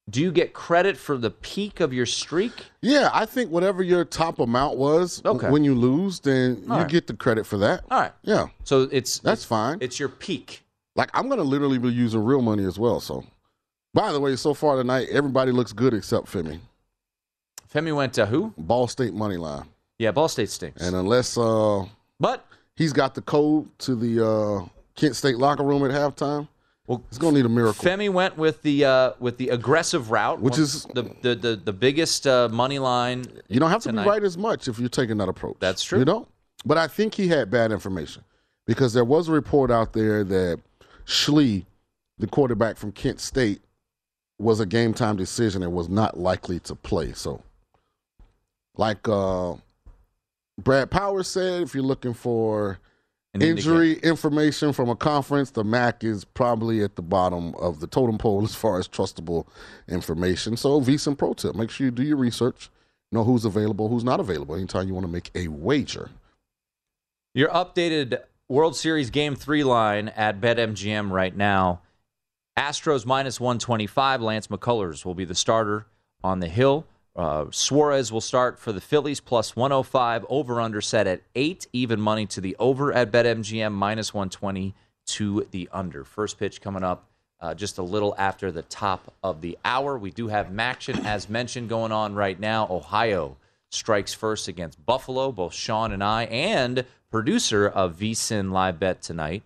do 0.09 0.23
you 0.23 0.33
get 0.33 0.55
credit 0.55 0.97
for 0.97 1.19
the 1.19 1.31
peak 1.31 1.81
of 1.81 1.93
your 1.93 2.07
streak? 2.07 2.53
Yeah, 2.81 3.11
I 3.13 3.27
think 3.27 3.51
whatever 3.51 3.83
your 3.83 4.05
top 4.05 4.39
amount 4.39 4.79
was 4.79 5.23
okay. 5.25 5.51
when 5.51 5.65
you 5.65 5.75
lose, 5.75 6.21
then 6.21 6.65
All 6.69 6.77
you 6.77 6.83
right. 6.83 6.91
get 6.91 7.07
the 7.07 7.15
credit 7.15 7.47
for 7.47 7.59
that. 7.59 7.85
All 7.91 8.01
right. 8.01 8.13
Yeah. 8.23 8.47
So 8.65 8.89
it's 8.91 9.19
that's 9.19 9.41
it's, 9.41 9.45
fine. 9.45 9.79
It's 9.81 9.99
your 10.01 10.09
peak. 10.09 10.65
Like 10.97 11.11
I'm 11.15 11.29
gonna 11.29 11.43
literally 11.43 11.79
be 11.79 11.89
using 11.89 12.25
real 12.25 12.43
money 12.43 12.65
as 12.65 12.79
well. 12.79 13.01
So, 13.01 13.25
by 13.93 14.13
the 14.13 14.21
way, 14.21 14.37
so 14.37 14.55
far 14.55 14.77
tonight, 14.77 15.09
everybody 15.11 15.53
looks 15.53 15.73
good 15.73 15.95
except 15.95 16.27
Femi. 16.27 16.61
Femi 17.73 17.95
went 17.95 18.15
to 18.15 18.27
who? 18.27 18.55
Ball 18.57 18.89
State 18.89 19.13
money 19.13 19.37
line. 19.37 19.65
Yeah, 19.99 20.13
Ball 20.13 20.29
State 20.29 20.49
stinks. 20.49 20.81
And 20.81 20.97
unless 20.97 21.37
uh, 21.37 21.85
but 22.19 22.47
he's 22.77 22.93
got 22.93 23.15
the 23.15 23.23
code 23.23 23.69
to 23.81 23.95
the 23.95 24.27
uh, 24.27 24.69
Kent 24.97 25.17
State 25.17 25.37
locker 25.37 25.65
room 25.65 25.85
at 25.85 25.91
halftime. 25.91 26.49
Well, 26.89 27.05
it's 27.09 27.19
going 27.19 27.35
to 27.35 27.41
need 27.41 27.45
a 27.45 27.51
miracle. 27.51 27.85
Femi 27.85 28.09
went 28.09 28.39
with 28.39 28.63
the 28.63 28.87
uh, 28.87 29.13
with 29.21 29.37
the 29.37 29.51
aggressive 29.51 30.11
route, 30.11 30.41
which 30.41 30.59
is 30.59 30.85
the 30.95 31.03
the 31.21 31.35
the, 31.35 31.57
the 31.57 31.73
biggest 31.73 32.27
uh, 32.27 32.49
money 32.49 32.79
line. 32.79 33.27
You 33.49 33.61
don't 33.61 33.69
have 33.69 33.83
tonight. 33.83 34.05
to 34.05 34.09
be 34.09 34.11
right 34.11 34.23
as 34.25 34.39
much 34.39 34.69
if 34.69 34.79
you're 34.79 34.89
taking 34.89 35.19
that 35.19 35.29
approach. 35.29 35.57
That's 35.61 35.85
true. 35.85 35.99
You 35.99 36.07
know, 36.07 36.27
but 36.65 36.79
I 36.79 36.89
think 36.89 37.13
he 37.13 37.29
had 37.29 37.51
bad 37.51 37.73
information 37.73 38.25
because 38.67 38.95
there 38.95 39.05
was 39.05 39.29
a 39.29 39.33
report 39.33 39.71
out 39.71 39.93
there 39.93 40.25
that 40.25 40.61
Schlee, 41.05 41.67
the 42.17 42.27
quarterback 42.27 42.79
from 42.79 42.93
Kent 42.93 43.21
State, 43.21 43.61
was 44.39 44.59
a 44.59 44.67
game 44.67 44.95
time 44.95 45.17
decision 45.17 45.63
and 45.63 45.75
was 45.75 45.91
not 45.91 46.19
likely 46.19 46.59
to 46.61 46.75
play. 46.75 47.13
So, 47.13 47.43
like 48.77 49.07
uh, 49.07 49.57
Brad 50.59 50.91
Powers 50.91 51.29
said, 51.29 51.65
if 51.65 51.75
you're 51.75 51.85
looking 51.85 52.15
for 52.15 52.79
injury 53.35 53.95
information 53.99 54.73
from 54.73 54.89
a 54.89 54.97
conference, 54.97 55.51
the 55.51 55.65
MAC 55.65 56.03
is 56.03 56.25
probably 56.25 56.83
at 56.83 56.97
the 56.97 57.03
bottom 57.03 57.55
of 57.57 57.81
the 57.81 57.87
totem 57.87 58.19
pole 58.19 58.43
as 58.45 58.55
far 58.55 58.79
as 58.79 58.89
trustable 58.89 59.47
information. 59.89 60.57
So, 60.57 60.81
VSIN 60.81 61.17
Pro 61.17 61.35
Tip: 61.35 61.55
make 61.55 61.71
sure 61.71 61.87
you 61.87 61.91
do 61.91 62.03
your 62.03 62.17
research, 62.17 62.71
know 63.13 63.25
who's 63.25 63.45
available, 63.45 63.89
who's 63.89 64.05
not 64.05 64.21
available. 64.21 64.55
Anytime 64.55 64.89
you 64.89 64.95
want 64.95 65.07
to 65.07 65.13
make 65.13 65.31
a 65.35 65.49
wager. 65.49 66.11
Your 67.35 67.51
updated 67.51 68.21
World 68.49 68.77
Series 68.77 69.11
Game 69.11 69.37
Three 69.37 69.65
line 69.65 70.09
at 70.09 70.41
BetMGM 70.41 71.11
right 71.11 71.37
now: 71.37 71.83
Astros 72.59 73.05
minus 73.05 73.39
one 73.39 73.59
twenty 73.59 73.87
five. 73.87 74.23
Lance 74.23 74.47
McCullers 74.47 75.05
will 75.05 75.15
be 75.15 75.25
the 75.25 75.35
starter 75.35 75.87
on 76.25 76.41
the 76.41 76.49
hill. 76.49 76.87
Uh, 77.19 77.47
Suarez 77.51 78.13
will 78.13 78.21
start 78.21 78.61
for 78.61 78.71
the 78.71 78.81
Phillies 78.81 79.19
plus 79.19 79.57
105. 79.57 80.25
Over 80.29 80.61
under 80.61 80.81
set 80.81 81.09
at 81.09 81.21
eight. 81.35 81.67
Even 81.73 82.01
money 82.01 82.27
to 82.27 82.41
the 82.41 82.55
over 82.61 82.93
at 82.93 83.11
BetMGM 83.11 83.73
minus 83.73 84.15
120 84.15 84.73
to 85.07 85.47
the 85.51 85.69
under. 85.73 86.05
First 86.05 86.39
pitch 86.39 86.61
coming 86.61 86.85
up 86.85 87.09
uh, 87.41 87.55
just 87.55 87.79
a 87.79 87.83
little 87.83 88.15
after 88.19 88.53
the 88.53 88.63
top 88.63 89.13
of 89.25 89.41
the 89.41 89.59
hour. 89.65 89.99
We 89.99 90.13
do 90.13 90.29
have 90.29 90.49
MACtion, 90.49 91.05
as 91.05 91.29
mentioned, 91.29 91.69
going 91.69 91.91
on 91.91 92.15
right 92.15 92.39
now. 92.39 92.69
Ohio 92.71 93.37
strikes 93.71 94.15
first 94.15 94.47
against 94.47 94.85
Buffalo. 94.87 95.33
Both 95.33 95.55
Sean 95.55 95.91
and 95.91 96.05
I 96.05 96.25
and 96.25 96.85
producer 97.11 97.67
of 97.67 97.97
VSIN 97.97 98.53
Live 98.53 98.79
Bet 98.79 99.03
tonight, 99.03 99.43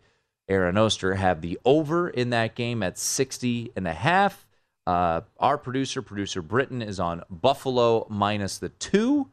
Aaron 0.46 0.76
Oster, 0.76 1.14
have 1.14 1.40
the 1.40 1.58
over 1.64 2.10
in 2.10 2.30
that 2.30 2.54
game 2.54 2.82
at 2.82 2.98
60 2.98 3.72
and 3.74 3.88
a 3.88 3.94
half. 3.94 4.46
Uh, 4.86 5.20
our 5.38 5.58
producer, 5.58 6.02
producer 6.02 6.42
Britton, 6.42 6.82
is 6.82 6.98
on 6.98 7.22
Buffalo 7.30 8.06
minus 8.10 8.58
the 8.58 8.68
two, 8.68 9.28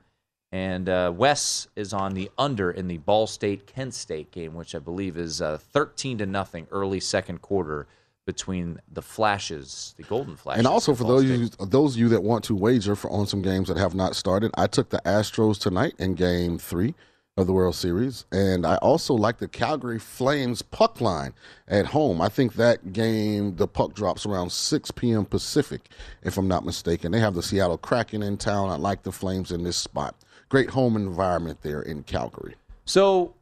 and 0.51 0.87
uh, 0.87 1.11
Wes 1.15 1.67
is 1.75 1.93
on 1.93 2.13
the 2.13 2.29
under 2.37 2.69
in 2.71 2.87
the 2.87 2.97
Ball 2.97 3.25
State 3.27 3.65
Kent 3.65 3.93
State 3.93 4.31
game, 4.31 4.53
which 4.53 4.75
I 4.75 4.79
believe 4.79 5.17
is 5.17 5.41
uh, 5.41 5.57
13 5.57 6.19
to 6.19 6.25
nothing 6.25 6.67
early 6.71 6.99
second 6.99 7.41
quarter 7.41 7.87
between 8.25 8.79
the 8.91 9.01
flashes, 9.01 9.95
the 9.97 10.03
golden 10.03 10.35
flashes. 10.35 10.59
And 10.59 10.67
also 10.67 10.93
for 10.93 11.03
those 11.03 11.23
you, 11.23 11.49
those 11.65 11.95
of 11.95 11.99
you 11.99 12.09
that 12.09 12.21
want 12.21 12.43
to 12.43 12.55
wager 12.55 12.95
for 12.95 13.09
on 13.09 13.25
some 13.25 13.41
games 13.41 13.69
that 13.69 13.77
have 13.77 13.95
not 13.95 14.15
started, 14.15 14.51
I 14.55 14.67
took 14.67 14.89
the 14.89 15.01
Astros 15.03 15.59
tonight 15.59 15.95
in 15.97 16.13
Game 16.13 16.59
Three 16.59 16.93
of 17.37 17.47
the 17.47 17.53
World 17.53 17.75
Series, 17.75 18.25
and 18.31 18.65
I 18.65 18.75
also 18.77 19.13
like 19.13 19.37
the 19.37 19.47
Calgary 19.47 19.99
Flames 19.99 20.61
puck 20.61 20.99
line 20.99 21.33
at 21.67 21.87
home. 21.87 22.21
I 22.21 22.27
think 22.27 22.53
that 22.55 22.91
game 22.91 23.55
the 23.55 23.67
puck 23.67 23.93
drops 23.93 24.25
around 24.25 24.51
6 24.51 24.91
p.m. 24.91 25.25
Pacific, 25.25 25.89
if 26.21 26.37
I'm 26.37 26.47
not 26.47 26.65
mistaken. 26.65 27.11
They 27.11 27.19
have 27.19 27.35
the 27.35 27.43
Seattle 27.43 27.77
Kraken 27.77 28.21
in 28.23 28.37
town. 28.37 28.69
I 28.69 28.75
like 28.75 29.03
the 29.03 29.11
Flames 29.11 29.51
in 29.51 29.63
this 29.63 29.77
spot. 29.77 30.15
Great 30.49 30.71
home 30.71 30.95
environment 30.95 31.61
there 31.61 31.81
in 31.81 32.03
Calgary. 32.03 32.55
So, 32.85 33.35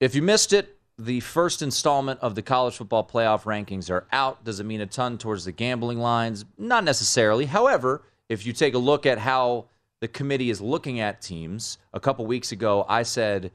if 0.00 0.14
you 0.14 0.20
missed 0.20 0.52
it, 0.52 0.76
the 0.98 1.20
first 1.20 1.62
installment 1.62 2.20
of 2.20 2.34
the 2.34 2.42
college 2.42 2.76
football 2.76 3.06
playoff 3.06 3.44
rankings 3.44 3.90
are 3.90 4.06
out. 4.12 4.44
Does 4.44 4.60
it 4.60 4.64
mean 4.64 4.80
a 4.80 4.86
ton 4.86 5.16
towards 5.16 5.44
the 5.44 5.52
gambling 5.52 5.98
lines? 5.98 6.44
Not 6.58 6.84
necessarily. 6.84 7.46
However, 7.46 8.02
if 8.28 8.44
you 8.44 8.52
take 8.52 8.74
a 8.74 8.78
look 8.78 9.06
at 9.06 9.18
how 9.18 9.66
the 10.02 10.08
committee 10.08 10.50
is 10.50 10.60
looking 10.60 10.98
at 10.98 11.22
teams, 11.22 11.78
a 11.94 12.00
couple 12.00 12.26
weeks 12.26 12.50
ago, 12.50 12.84
I 12.88 13.04
said 13.04 13.52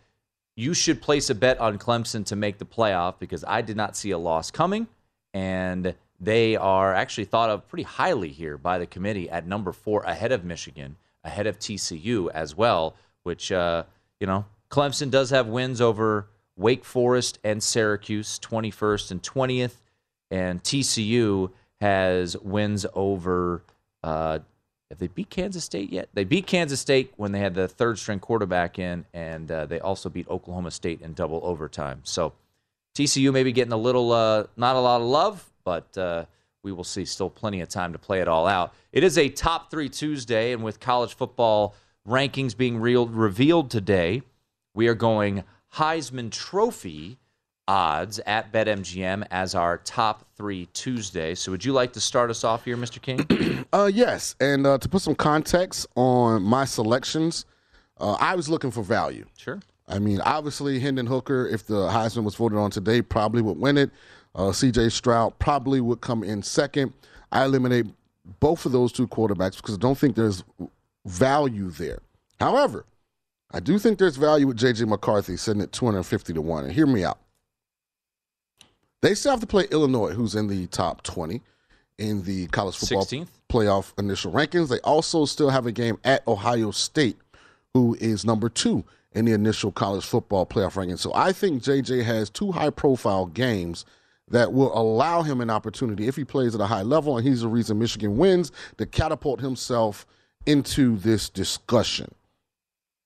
you 0.56 0.74
should 0.74 1.02
place 1.02 1.30
a 1.30 1.36
bet 1.36 1.60
on 1.60 1.78
Clemson 1.78 2.26
to 2.28 2.38
make 2.38 2.58
the 2.58 2.66
playoff 2.66 3.20
because 3.20 3.43
I 3.45 3.62
did 3.62 3.76
not 3.76 3.98
see 3.98 4.12
a 4.12 4.18
loss 4.18 4.50
coming. 4.50 4.88
And 5.34 5.93
they 6.22 6.56
are 6.56 6.93
actually 6.93 7.26
thought 7.26 7.50
of 7.50 7.68
pretty 7.68 7.84
highly 7.84 8.30
here 8.30 8.58
by 8.58 8.78
the 8.78 8.86
committee 8.86 9.30
at 9.30 9.45
number 9.45 9.74
four, 9.74 10.04
ahead 10.04 10.32
of 10.32 10.45
Michigan, 10.45 10.95
ahead 11.26 11.48
of 11.48 11.60
TCU 11.60 12.32
as 12.32 12.56
well, 12.56 12.95
which, 13.24 13.52
uh, 13.52 13.84
you 14.22 14.26
know, 14.26 14.45
Clemson 14.72 15.12
does 15.12 15.32
have 15.32 15.48
wins 15.48 15.82
over 15.82 16.30
Wake 16.56 16.86
Forest 16.86 17.39
and 17.43 17.62
Syracuse, 17.62 18.39
21st 18.39 19.12
and 19.12 19.22
20th. 19.22 19.82
And 20.32 20.64
TCU 20.64 21.52
has 21.82 22.38
wins 22.38 22.86
over, 22.93 23.64
uh, 24.02 24.39
have 24.90 25.00
they 25.00 25.08
beat 25.08 25.30
Kansas 25.30 25.64
State 25.64 25.92
yet? 25.92 26.10
They 26.14 26.24
beat 26.24 26.48
Kansas 26.48 26.80
State 26.80 27.14
when 27.18 27.32
they 27.32 27.40
had 27.40 27.54
the 27.54 27.68
third 27.68 28.00
string 28.00 28.20
quarterback 28.20 28.80
in, 28.80 29.06
and 29.14 29.52
uh, 29.52 29.66
they 29.66 29.80
also 29.80 30.10
beat 30.10 30.28
Oklahoma 30.30 30.72
State 30.72 31.02
in 31.02 31.14
double 31.14 31.42
overtime. 31.44 32.02
So 32.04 32.34
TCU 32.96 33.34
may 33.34 33.44
be 33.44 33.52
getting 33.52 33.74
a 33.74 33.78
little, 33.78 34.12
uh, 34.12 34.46
not 34.56 34.76
a 34.76 34.80
lot 34.80 35.02
of 35.02 35.08
love, 35.08 35.50
but 35.66 35.98
uh, 35.98 36.26
we 36.64 36.72
will 36.72 36.86
see. 36.86 37.04
Still 37.04 37.30
plenty 37.30 37.60
of 37.60 37.68
time 37.68 37.92
to 37.94 38.00
play 38.00 38.22
it 38.22 38.30
all 38.30 38.48
out. 38.48 38.74
It 38.94 39.04
is 39.04 39.18
a 39.18 39.28
top 39.28 39.70
three 39.70 39.90
Tuesday, 39.90 40.54
and 40.54 40.64
with 40.64 40.80
college 40.80 41.14
football 41.14 41.76
rankings 42.08 42.56
being 42.56 42.80
revealed 42.80 43.70
today, 43.70 44.22
we 44.74 44.88
are 44.88 44.96
going 44.96 45.44
Heisman 45.74 46.32
Trophy 46.32 47.18
odds 47.68 48.20
at 48.20 48.51
BetMGM 48.51 49.28
as 49.32 49.55
our 49.55 49.78
top 49.80 50.26
three 50.36 50.68
Tuesday. 50.74 51.36
So, 51.36 51.51
would 51.51 51.65
you 51.65 51.74
like 51.74 51.93
to 51.93 52.01
start 52.01 52.30
us 52.30 52.43
off 52.43 52.65
here, 52.65 52.78
Mr. 52.78 53.01
King? 53.01 53.65
Uh, 53.74 53.91
yes, 53.93 54.34
and 54.39 54.65
uh, 54.65 54.78
to 54.78 54.88
put 54.88 55.01
some 55.01 55.13
context 55.13 55.88
on 55.95 56.41
my 56.41 56.63
selections, 56.63 57.45
uh, 57.99 58.13
I 58.13 58.34
was 58.34 58.47
looking 58.47 58.72
for 58.72 58.82
value. 58.82 59.26
Sure. 59.38 59.59
I 59.89 59.99
mean, 59.99 60.22
obviously, 60.22 60.80
Hendon 60.80 61.05
Hooker, 61.05 61.47
if 61.47 61.68
the 61.68 61.88
Heisman 61.89 62.24
was 62.24 62.36
voted 62.36 62.57
on 62.57 62.72
today, 62.72 63.01
probably 63.01 63.41
would 63.41 63.57
win 63.57 63.78
it. 63.78 63.91
Uh, 64.36 64.51
C.J. 64.51 64.89
Stroud 64.89 65.38
probably 65.39 65.82
would 65.82 65.99
come 65.99 66.24
in 66.24 66.43
second. 66.43 66.93
I 67.32 67.43
eliminate 67.43 67.88
both 68.39 68.65
of 68.65 68.72
those 68.72 68.91
two 68.91 69.07
quarterbacks 69.07 69.57
because 69.57 69.76
I 69.76 69.80
don't 69.80 69.97
think 69.97 70.15
there's 70.15 70.43
value 71.05 71.70
there. 71.72 71.99
However, 72.39 72.86
I 73.51 73.59
do 73.59 73.80
think 73.80 73.97
there's 73.97 74.18
value 74.18 74.47
with 74.47 74.57
J.J. 74.57 74.86
McCarthy 74.86 75.38
sitting 75.38 75.61
at 75.61 75.72
250 75.72 76.34
to 76.34 76.41
1. 76.41 76.65
And 76.65 76.74
hear 76.74 76.86
me 76.86 77.03
out. 77.03 77.18
They 79.02 79.14
still 79.16 79.32
have 79.32 79.41
to 79.41 79.48
play 79.48 79.66
Illinois, 79.72 80.12
who's 80.12 80.36
in 80.36 80.48
the 80.48 80.68
top 80.68 81.04
20 81.04 81.41
in 81.98 82.24
the 82.24 82.48
college 82.48 82.78
football 82.78 83.06
16th? 83.06 83.28
playoff 83.50 83.93
initial 83.98 84.32
rankings. 84.32 84.70
They 84.70 84.80
also 84.80 85.26
still 85.26 85.50
have 85.50 85.66
a 85.66 85.72
game 85.72 85.98
at 86.04 86.28
Ohio 86.28 86.72
State, 86.72 87.18
who 87.74 87.95
is 88.00 88.26
number 88.26 88.50
two 88.50 88.84
in 89.14 89.26
the 89.26 89.34
initial 89.34 89.72
college 89.72 90.06
football 90.06 90.45
playoff 90.45 90.74
rankings. 90.74 91.00
So 91.00 91.12
I 91.14 91.32
think 91.32 91.64
JJ 91.64 92.04
has 92.04 92.30
two 92.30 92.52
high 92.52 92.70
profile 92.70 93.26
games 93.28 93.86
that 94.30 94.52
will 94.52 94.78
allow 94.78 95.22
him 95.22 95.41
an 95.41 95.50
opportunity 95.50 96.08
if 96.08 96.16
he 96.16 96.26
plays 96.26 96.54
at 96.54 96.62
a 96.62 96.66
high 96.66 96.82
level, 96.82 97.18
and 97.18 97.26
he's 97.26 97.41
the 97.41 97.48
reason 97.48 97.80
Michigan 97.80 98.18
wins 98.18 98.52
to 98.78 98.86
catapult 98.86 99.39
himself 99.39 100.06
into 100.45 100.98
this 100.98 101.30
discussion. 101.30 102.14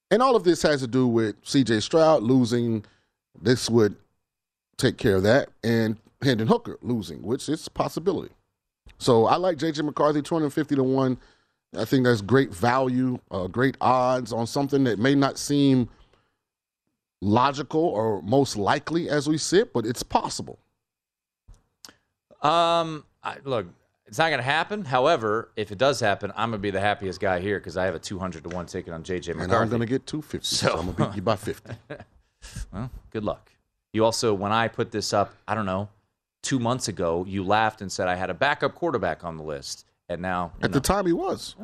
And 0.10 0.22
all 0.22 0.36
of 0.36 0.44
this 0.44 0.62
has 0.64 0.82
to 0.82 0.88
do 0.88 1.08
with 1.08 1.42
CJ 1.44 1.84
Stroud 1.84 2.24
losing. 2.24 2.84
This 3.42 3.70
would 3.70 3.96
take 4.78 4.98
care 4.98 5.16
of 5.16 5.24
that. 5.24 5.50
And 5.64 5.98
Hendon 6.22 6.48
Hooker 6.48 6.78
losing, 6.82 7.22
which 7.24 7.48
is 7.50 7.66
a 7.68 7.70
possibility. 7.72 8.34
So 8.98 9.26
I 9.26 9.36
like 9.38 9.58
JJ 9.58 9.84
McCarthy, 9.84 10.22
250 10.22 10.76
to 10.76 10.84
1. 10.84 11.18
I 11.78 11.86
think 11.86 12.04
that's 12.06 12.22
great 12.22 12.54
value, 12.54 13.18
uh, 13.32 13.48
great 13.48 13.78
odds 13.82 14.34
on 14.34 14.46
something 14.46 14.84
that 14.84 15.00
may 15.00 15.16
not 15.16 15.38
seem 15.38 15.90
logical 17.22 17.82
or 17.82 18.22
most 18.22 18.58
likely 18.58 19.10
as 19.10 19.28
we 19.28 19.38
sit, 19.38 19.74
but 19.74 19.86
it's 19.86 20.04
possible. 20.04 20.60
Um, 22.42 23.06
I, 23.24 23.38
look, 23.44 23.68
it's 24.06 24.18
not 24.18 24.30
going 24.30 24.40
to 24.40 24.44
happen. 24.44 24.84
However, 24.84 25.52
if 25.56 25.72
it 25.72 25.78
does 25.78 26.00
happen, 26.00 26.32
I'm 26.36 26.50
going 26.50 26.60
to 26.60 26.62
be 26.62 26.72
the 26.72 26.80
happiest 26.82 27.20
guy 27.20 27.40
here 27.40 27.60
because 27.60 27.78
I 27.78 27.86
have 27.86 27.96
a 27.96 28.00
200 28.00 28.44
to 28.44 28.50
1 28.50 28.66
ticket 28.66 28.94
on 28.94 29.04
JJ 29.04 29.28
McCarthy. 29.30 29.44
And 29.44 29.54
I'm 29.54 29.70
going 29.70 29.80
to 29.82 29.86
get 29.86 30.06
250, 30.06 30.46
so, 30.56 30.68
So- 30.68 30.74
I'm 30.78 30.86
going 30.88 30.96
to 30.98 31.06
beat 31.08 31.16
you 31.18 31.22
by 31.22 31.36
50. 31.36 31.72
Well, 32.74 32.90
good 33.12 33.24
luck. 33.24 33.51
You 33.94 34.06
also, 34.06 34.34
when 34.34 34.52
I 34.52 34.68
put 34.68 34.92
this 34.92 35.14
up, 35.14 35.34
I 35.48 35.56
don't 35.56 35.66
know, 35.66 35.90
two 36.42 36.60
months 36.60 36.88
ago, 36.88 37.26
you 37.28 37.44
laughed 37.44 37.82
and 37.82 37.92
said 37.92 38.08
I 38.08 38.16
had 38.16 38.30
a 38.30 38.34
backup 38.34 38.76
quarterback 38.76 39.24
on 39.24 39.38
the 39.38 39.44
list. 39.44 39.86
And 40.10 40.22
now, 40.22 40.54
At 40.62 40.72
know, 40.72 40.74
the 40.76 40.80
time, 40.82 41.06
he 41.06 41.14
was. 41.14 41.56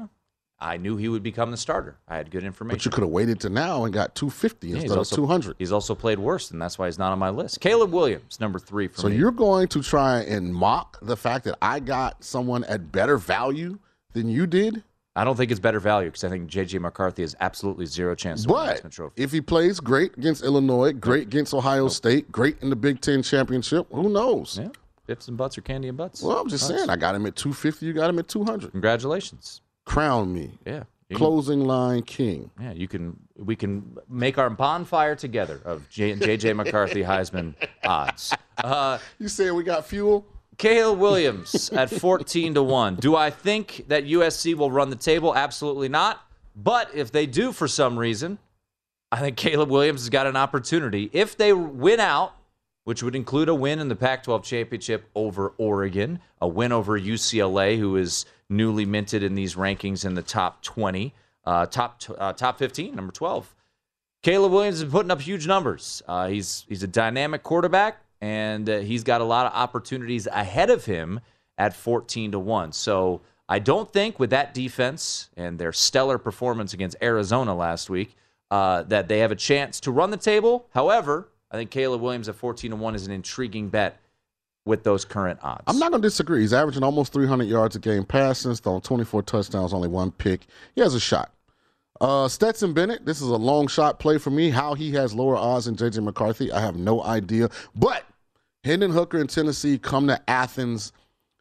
I 0.59 0.78
knew 0.78 0.97
he 0.97 1.07
would 1.07 1.21
become 1.21 1.51
the 1.51 1.57
starter. 1.57 1.97
I 2.07 2.17
had 2.17 2.32
good 2.32 2.43
information. 2.43 2.78
But 2.78 2.86
you 2.86 2.91
could 2.91 3.03
have 3.03 3.11
waited 3.11 3.39
to 3.41 3.49
now 3.49 3.86
and 3.86 3.93
got 3.93 4.15
250 4.15 4.67
Yeah, 4.67 4.75
instead 4.78 4.97
of 4.97 5.07
200. 5.07 5.55
He's 5.59 5.71
also 5.71 5.93
played 5.93 6.17
worse, 6.17 6.49
and 6.51 6.59
that's 6.61 6.80
why 6.80 6.88
he's 6.88 6.97
not 6.97 7.11
on 7.11 7.19
my 7.19 7.30
list. 7.30 7.59
Caleb 7.59 7.93
Williams, 7.93 8.39
number 8.39 8.57
three 8.57 8.88
for 8.88 9.01
So 9.01 9.07
me. 9.07 9.13
So 9.13 9.19
you're 9.19 9.32
going 9.32 9.67
to 9.67 9.84
try 9.84 10.21
and 10.21 10.53
mock 10.53 10.97
the 11.01 11.15
fact 11.15 11.45
that 11.45 11.57
I 11.61 11.80
got 11.80 12.23
someone 12.23 12.63
at 12.63 12.91
better 12.91 13.17
value 13.17 13.78
than 14.13 14.30
you 14.30 14.47
did? 14.47 14.84
I 15.18 15.24
don't 15.24 15.36
think 15.36 15.49
it's 15.51 15.59
better 15.59 15.80
value 15.80 16.09
because 16.09 16.24
I 16.24 16.30
think 16.30 16.49
JJ 16.49 16.80
McCarthy 16.80 17.24
has 17.24 17.36
absolutely 17.41 17.86
zero 17.88 18.13
chance 18.15 18.43
to 18.43 18.53
win 18.53 18.68
the 18.68 18.74
But 18.74 18.84
Heisman 18.84 18.91
Trophy. 18.91 19.24
if 19.24 19.32
he 19.32 19.41
plays 19.41 19.80
great 19.80 20.15
against 20.18 20.43
Illinois, 20.43 20.93
great 20.93 21.24
against 21.24 21.53
Ohio 21.53 21.88
State, 21.88 22.32
great 22.32 22.57
in 22.61 22.70
the 22.70 22.76
Big 22.76 23.01
Ten 23.01 23.24
championship, 23.24 23.88
who 23.91 24.09
knows? 24.09 24.59
Yeah, 24.61 24.70
bips 25.07 25.28
and 25.28 25.36
butts 25.36 25.57
or 25.57 25.61
candy 25.61 25.88
and 25.88 25.97
butts. 25.97 26.22
Well, 26.22 26.38
I'm 26.38 26.47
just 26.49 26.70
Nice. 26.70 26.78
saying, 26.80 26.89
I 26.91 26.95
got 26.95 27.15
him 27.15 27.26
at 27.26 27.36
250, 27.36 27.86
you 27.86 27.93
got 27.93 28.09
him 28.09 28.20
at 28.20 28.28
200. 28.28 28.72
Congratulations. 28.72 29.61
Crown 29.86 30.32
me. 30.34 30.51
Yeah. 30.65 30.84
You 31.09 31.15
can- 31.15 31.26
Closing 31.26 31.65
line 31.65 32.01
king. 32.03 32.51
Yeah, 32.61 32.74
you 32.74 32.88
can. 32.89 33.18
We 33.38 33.55
can 33.55 33.97
make 34.09 34.38
our 34.38 34.49
bonfire 34.49 35.15
together 35.15 35.61
of 35.63 35.88
J, 35.89 36.13
JJ 36.13 36.53
McCarthy 36.57 37.01
Heisman 37.01 37.55
odds. 37.86 38.34
Uh, 38.57 38.97
you 39.18 39.30
saying 39.30 39.55
we 39.55 39.63
got 39.63 39.86
fuel? 39.88 40.26
Caleb 40.57 40.99
Williams 40.99 41.69
at 41.69 41.89
fourteen 41.89 42.53
to 42.53 42.63
one. 42.63 42.95
Do 42.95 43.15
I 43.15 43.29
think 43.29 43.85
that 43.87 44.05
USC 44.05 44.55
will 44.55 44.71
run 44.71 44.89
the 44.89 44.95
table? 44.95 45.35
Absolutely 45.35 45.89
not. 45.89 46.21
But 46.55 46.89
if 46.95 47.11
they 47.11 47.27
do 47.27 47.51
for 47.51 47.67
some 47.67 47.99
reason, 47.99 48.39
I 49.11 49.19
think 49.19 49.37
Caleb 49.37 49.69
Williams 49.69 50.01
has 50.01 50.09
got 50.09 50.27
an 50.27 50.35
opportunity. 50.35 51.09
If 51.13 51.37
they 51.37 51.53
win 51.53 51.99
out, 51.99 52.33
which 52.83 53.03
would 53.03 53.15
include 53.15 53.49
a 53.49 53.53
win 53.53 53.79
in 53.79 53.89
the 53.89 53.95
Pac 53.95 54.23
12 54.23 54.43
championship 54.43 55.09
over 55.13 55.53
Oregon, 55.57 56.19
a 56.41 56.47
win 56.47 56.71
over 56.71 56.99
UCLA, 56.99 57.77
who 57.77 57.95
is 57.95 58.25
newly 58.49 58.85
minted 58.85 59.23
in 59.23 59.35
these 59.35 59.55
rankings 59.55 60.05
in 60.05 60.15
the 60.15 60.21
top 60.21 60.63
20, 60.63 61.13
uh, 61.45 61.65
top, 61.65 62.01
uh, 62.17 62.33
top 62.33 62.57
15, 62.57 62.95
number 62.95 63.11
12. 63.11 63.53
Caleb 64.23 64.51
Williams 64.51 64.81
is 64.81 64.89
putting 64.89 65.11
up 65.11 65.21
huge 65.21 65.45
numbers. 65.45 66.01
Uh, 66.07 66.27
he's, 66.27 66.65
he's 66.67 66.81
a 66.81 66.87
dynamic 66.87 67.43
quarterback, 67.43 67.97
and 68.22 68.70
uh, 68.70 68.80
he's 68.80 69.03
got 69.03 69.22
a 69.22 69.24
lot 69.24 69.45
of 69.45 69.53
opportunities 69.53 70.28
ahead 70.28 70.70
of 70.70 70.86
him 70.86 71.20
at 71.57 71.76
14 71.76 72.32
to 72.32 72.39
1. 72.39 72.72
So 72.72 73.22
I 73.49 73.59
don't 73.59 73.91
think 73.91 74.20
with 74.20 74.30
that 74.32 74.53
defense 74.53 75.30
and 75.38 75.57
their 75.59 75.74
stellar 75.74 76.18
performance 76.18 76.74
against 76.74 76.97
Arizona 77.01 77.55
last 77.55 77.89
week 77.89 78.15
uh, 78.51 78.84
that 78.84 79.07
they 79.07 79.20
have 79.20 79.32
a 79.32 79.36
chance 79.36 79.80
to 79.82 79.91
run 79.91 80.11
the 80.11 80.18
table. 80.18 80.68
However, 80.74 81.30
I 81.51 81.57
think 81.57 81.72
Caleb 81.72 82.01
Williams 82.01 82.30
at 82.30 82.36
14 82.36 82.72
to 82.72 82.78
1 82.78 82.95
is 82.95 83.05
an 83.05 83.13
intriguing 83.13 83.70
bet 83.70 83.99
with 84.65 84.84
those 84.84 85.05
current 85.05 85.39
odds. 85.41 85.63
I'm 85.68 85.80
not 85.80 85.91
going 85.91 86.01
to 86.01 86.07
disagree. 86.07 86.41
He's 86.41 86.53
averaging 86.53 86.84
almost 86.84 87.13
300 87.13 87.45
yards 87.45 87.76
a 87.76 87.80
game 87.80 88.03
passing, 88.03 88.53
thrown 88.55 88.82
24 88.82 89.24
touchdowns, 89.24 89.74
only 89.74 89.88
one 89.88 90.11
pick. 90.11 90.45
He 90.76 90.82
has 90.82 90.93
a 90.93 90.99
shot. 90.99 91.32
Uh, 91.99 92.27
Stetson 92.27 92.73
Bennett, 92.73 93.05
this 93.05 93.21
is 93.21 93.29
a 93.29 93.35
long 93.35 93.67
shot 93.67 93.99
play 93.99 94.17
for 94.17 94.29
me. 94.29 94.49
How 94.49 94.73
he 94.73 94.91
has 94.93 95.13
lower 95.13 95.35
odds 95.35 95.65
than 95.65 95.75
J.J. 95.75 96.01
McCarthy, 96.01 96.51
I 96.51 96.59
have 96.59 96.75
no 96.75 97.03
idea. 97.03 97.49
But 97.75 98.03
Hendon 98.63 98.91
Hooker 98.91 99.19
and 99.19 99.29
Tennessee 99.29 99.77
come 99.77 100.07
to 100.07 100.21
Athens 100.29 100.91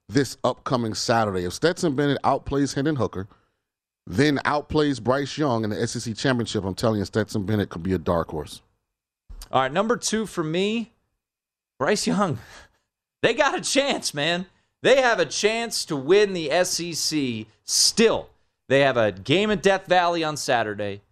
this 0.08 0.38
upcoming 0.44 0.94
Saturday. 0.94 1.44
If 1.44 1.52
Stetson 1.52 1.94
Bennett 1.94 2.22
outplays 2.22 2.74
Hendon 2.74 2.96
Hooker, 2.96 3.26
then 4.06 4.38
outplays 4.44 5.02
Bryce 5.02 5.36
Young 5.36 5.64
in 5.64 5.70
the 5.70 5.86
SEC 5.86 6.16
championship, 6.16 6.64
I'm 6.64 6.74
telling 6.74 7.00
you, 7.00 7.04
Stetson 7.04 7.44
Bennett 7.44 7.68
could 7.68 7.82
be 7.82 7.92
a 7.92 7.98
dark 7.98 8.28
horse. 8.28 8.62
All 9.50 9.62
right, 9.62 9.72
number 9.72 9.96
two 9.96 10.26
for 10.26 10.44
me, 10.44 10.92
Bryce 11.78 12.06
Young. 12.06 12.38
They 13.22 13.34
got 13.34 13.58
a 13.58 13.60
chance, 13.60 14.14
man. 14.14 14.46
They 14.82 15.00
have 15.00 15.18
a 15.18 15.24
chance 15.24 15.84
to 15.86 15.96
win 15.96 16.32
the 16.32 16.64
SEC 16.64 17.46
still. 17.64 18.28
They 18.68 18.80
have 18.80 18.96
a 18.96 19.12
game 19.12 19.50
at 19.50 19.62
Death 19.62 19.86
Valley 19.86 20.24
on 20.24 20.36
Saturday, 20.36 21.02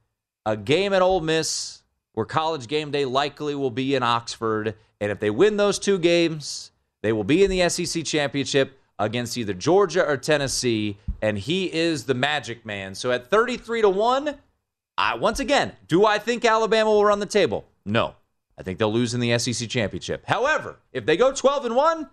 a 0.45 0.57
game 0.57 0.93
at 0.93 1.03
Ole 1.03 1.21
Miss, 1.21 1.83
where 2.13 2.27
college 2.27 2.67
game 2.67 2.91
day 2.91 3.05
likely 3.05 3.55
will 3.55 3.71
be 3.71 3.95
in 3.95 4.03
Oxford. 4.03 4.75
And 5.01 5.13
if 5.13 5.21
they 5.21 5.31
win 5.31 5.57
those 5.57 5.79
two 5.79 5.99
games, 5.99 6.73
they 7.03 7.13
will 7.13 7.25
be 7.25 7.45
in 7.45 7.51
the 7.51 7.69
SEC 7.69 8.05
championship 8.05 8.79
against 8.99 9.37
either 9.37 9.55
Georgia 9.55 10.05
or 10.05 10.17
Tennessee. 10.17 10.97
And 11.23 11.39
he 11.39 11.73
is 11.73 12.05
the 12.05 12.15
magic 12.15 12.65
man. 12.65 12.95
So 12.95 13.13
at 13.13 13.29
33 13.29 13.83
to 13.83 13.89
1, 13.89 14.35
I, 14.97 15.15
once 15.17 15.41
again, 15.41 15.73
do 15.89 16.07
I 16.07 16.19
think 16.19 16.45
Alabama 16.45 16.91
will 16.91 17.05
run 17.05 17.19
the 17.19 17.27
table? 17.27 17.65
No. 17.85 18.15
I 18.57 18.63
think 18.63 18.79
they'll 18.79 18.93
lose 18.93 19.15
in 19.15 19.21
the 19.21 19.37
SEC 19.39 19.69
championship. 19.69 20.25
However, 20.27 20.77
if 20.93 21.07
they 21.07 21.17
go 21.17 21.33
12 21.33 21.67
and 21.67 21.77
1, 21.77 22.09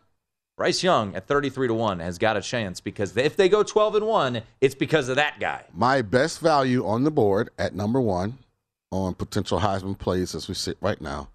Bryce 0.62 0.84
Young 0.84 1.16
at 1.16 1.26
33 1.26 1.70
to 1.70 1.74
1 1.74 2.00
has 2.02 2.20
got 2.20 2.38
a 2.38 2.42
chance 2.42 2.80
because 2.80 3.18
if 3.18 3.36
they 3.36 3.50
go 3.50 3.64
12 3.64 3.96
and 3.96 4.06
1, 4.06 4.44
it's 4.62 4.76
because 4.76 5.10
of 5.10 5.16
that 5.16 5.40
guy. 5.40 5.64
My 5.74 6.04
best 6.04 6.40
value 6.40 6.86
on 6.86 7.04
the 7.04 7.10
board 7.10 7.50
at 7.58 7.74
number 7.74 8.00
one 8.00 8.38
on 8.92 9.16
potential 9.16 9.60
Heisman 9.60 9.98
plays 9.98 10.36
as 10.36 10.48
we 10.48 10.54
sit 10.54 10.78
right 10.80 11.02
now 11.02 11.30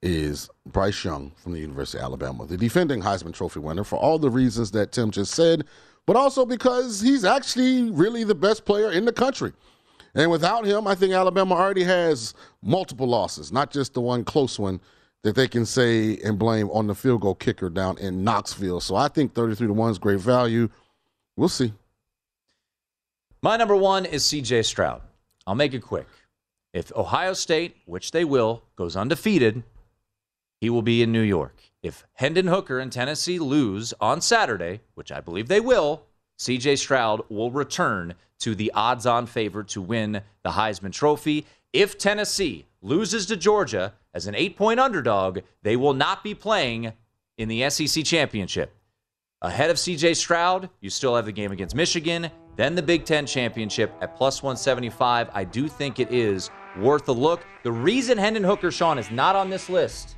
is 0.00 0.48
Bryce 0.64 1.04
Young 1.04 1.32
from 1.36 1.52
the 1.52 1.60
University 1.60 1.98
of 1.98 2.04
Alabama, 2.04 2.46
the 2.46 2.56
defending 2.56 3.02
Heisman 3.02 3.34
Trophy 3.34 3.60
winner, 3.60 3.84
for 3.84 3.96
all 3.96 4.18
the 4.18 4.30
reasons 4.30 4.70
that 4.70 4.90
Tim 4.90 5.10
just 5.10 5.34
said, 5.34 5.64
but 6.06 6.16
also 6.16 6.46
because 6.46 7.02
he's 7.02 7.26
actually 7.26 7.90
really 7.90 8.24
the 8.24 8.34
best 8.34 8.64
player 8.64 8.90
in 8.90 9.04
the 9.04 9.12
country. 9.12 9.52
And 10.14 10.30
without 10.30 10.64
him, 10.64 10.86
I 10.86 10.94
think 10.94 11.12
Alabama 11.12 11.56
already 11.56 11.84
has 11.84 12.32
multiple 12.62 13.06
losses, 13.06 13.52
not 13.52 13.70
just 13.70 13.92
the 13.92 14.00
one 14.00 14.24
close 14.24 14.58
one 14.58 14.80
that 15.22 15.34
they 15.36 15.48
can 15.48 15.64
say 15.64 16.16
and 16.18 16.38
blame 16.38 16.68
on 16.70 16.86
the 16.86 16.94
field 16.94 17.20
goal 17.20 17.34
kicker 17.34 17.70
down 17.70 17.98
in 17.98 18.24
Knoxville. 18.24 18.80
So 18.80 18.96
I 18.96 19.08
think 19.08 19.34
33 19.34 19.68
to 19.68 19.72
1 19.72 19.90
is 19.90 19.98
great 19.98 20.20
value. 20.20 20.68
We'll 21.36 21.48
see. 21.48 21.72
My 23.42 23.56
number 23.56 23.76
one 23.76 24.04
is 24.04 24.24
CJ 24.24 24.64
Stroud. 24.64 25.02
I'll 25.46 25.54
make 25.54 25.74
it 25.74 25.80
quick. 25.80 26.06
If 26.72 26.92
Ohio 26.94 27.32
State, 27.32 27.76
which 27.86 28.12
they 28.12 28.24
will, 28.24 28.62
goes 28.76 28.96
undefeated, 28.96 29.62
he 30.60 30.70
will 30.70 30.82
be 30.82 31.02
in 31.02 31.12
New 31.12 31.22
York. 31.22 31.56
If 31.82 32.06
Hendon 32.14 32.46
Hooker 32.46 32.78
and 32.78 32.92
Tennessee 32.92 33.38
lose 33.38 33.92
on 34.00 34.20
Saturday, 34.20 34.80
which 34.94 35.10
I 35.10 35.20
believe 35.20 35.48
they 35.48 35.60
will, 35.60 36.04
CJ 36.38 36.78
Stroud 36.78 37.22
will 37.28 37.50
return 37.50 38.14
to 38.40 38.54
the 38.54 38.72
odds 38.74 39.06
on 39.06 39.26
favorite 39.26 39.68
to 39.68 39.80
win 39.80 40.22
the 40.42 40.50
Heisman 40.50 40.92
Trophy. 40.92 41.46
If 41.72 41.98
Tennessee 41.98 42.66
loses 42.80 43.26
to 43.26 43.36
Georgia 43.36 43.92
as 44.14 44.26
an 44.26 44.34
eight 44.34 44.56
point 44.56 44.80
underdog, 44.80 45.40
they 45.62 45.76
will 45.76 45.94
not 45.94 46.22
be 46.22 46.34
playing 46.34 46.92
in 47.38 47.48
the 47.48 47.68
SEC 47.70 48.04
championship. 48.04 48.74
Ahead 49.40 49.70
of 49.70 49.76
CJ 49.76 50.16
Stroud, 50.16 50.70
you 50.80 50.90
still 50.90 51.16
have 51.16 51.26
the 51.26 51.32
game 51.32 51.50
against 51.50 51.74
Michigan, 51.74 52.30
then 52.56 52.74
the 52.74 52.82
Big 52.82 53.04
Ten 53.04 53.26
championship 53.26 53.92
at 54.00 54.16
plus 54.16 54.42
175. 54.42 55.28
I 55.32 55.44
do 55.44 55.66
think 55.66 55.98
it 55.98 56.12
is 56.12 56.50
worth 56.78 57.08
a 57.08 57.12
look. 57.12 57.44
The 57.64 57.72
reason 57.72 58.18
Hendon 58.18 58.44
Hooker, 58.44 58.70
Sean, 58.70 58.98
is 58.98 59.10
not 59.10 59.34
on 59.34 59.50
this 59.50 59.68
list 59.68 60.16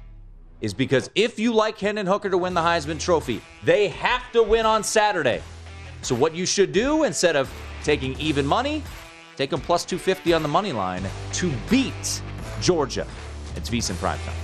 is 0.60 0.74
because 0.74 1.10
if 1.14 1.38
you 1.38 1.52
like 1.52 1.78
Hendon 1.78 2.06
Hooker 2.06 2.30
to 2.30 2.38
win 2.38 2.54
the 2.54 2.60
Heisman 2.60 3.00
Trophy, 3.00 3.40
they 3.64 3.88
have 3.88 4.30
to 4.32 4.42
win 4.42 4.66
on 4.66 4.82
Saturday. 4.82 5.42
So, 6.02 6.14
what 6.14 6.34
you 6.34 6.44
should 6.44 6.72
do 6.72 7.04
instead 7.04 7.34
of 7.36 7.50
taking 7.82 8.18
even 8.20 8.46
money, 8.46 8.82
take 9.36 9.50
them 9.50 9.60
plus 9.60 9.84
250 9.84 10.32
on 10.32 10.42
the 10.42 10.48
money 10.48 10.72
line 10.72 11.02
to 11.34 11.52
beat 11.70 12.22
Georgia. 12.60 13.06
It's 13.56 13.70
VSIN 13.70 13.94
Primetime. 13.96 14.43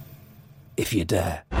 if 0.77 0.93
you 0.93 1.05
dare. 1.05 1.60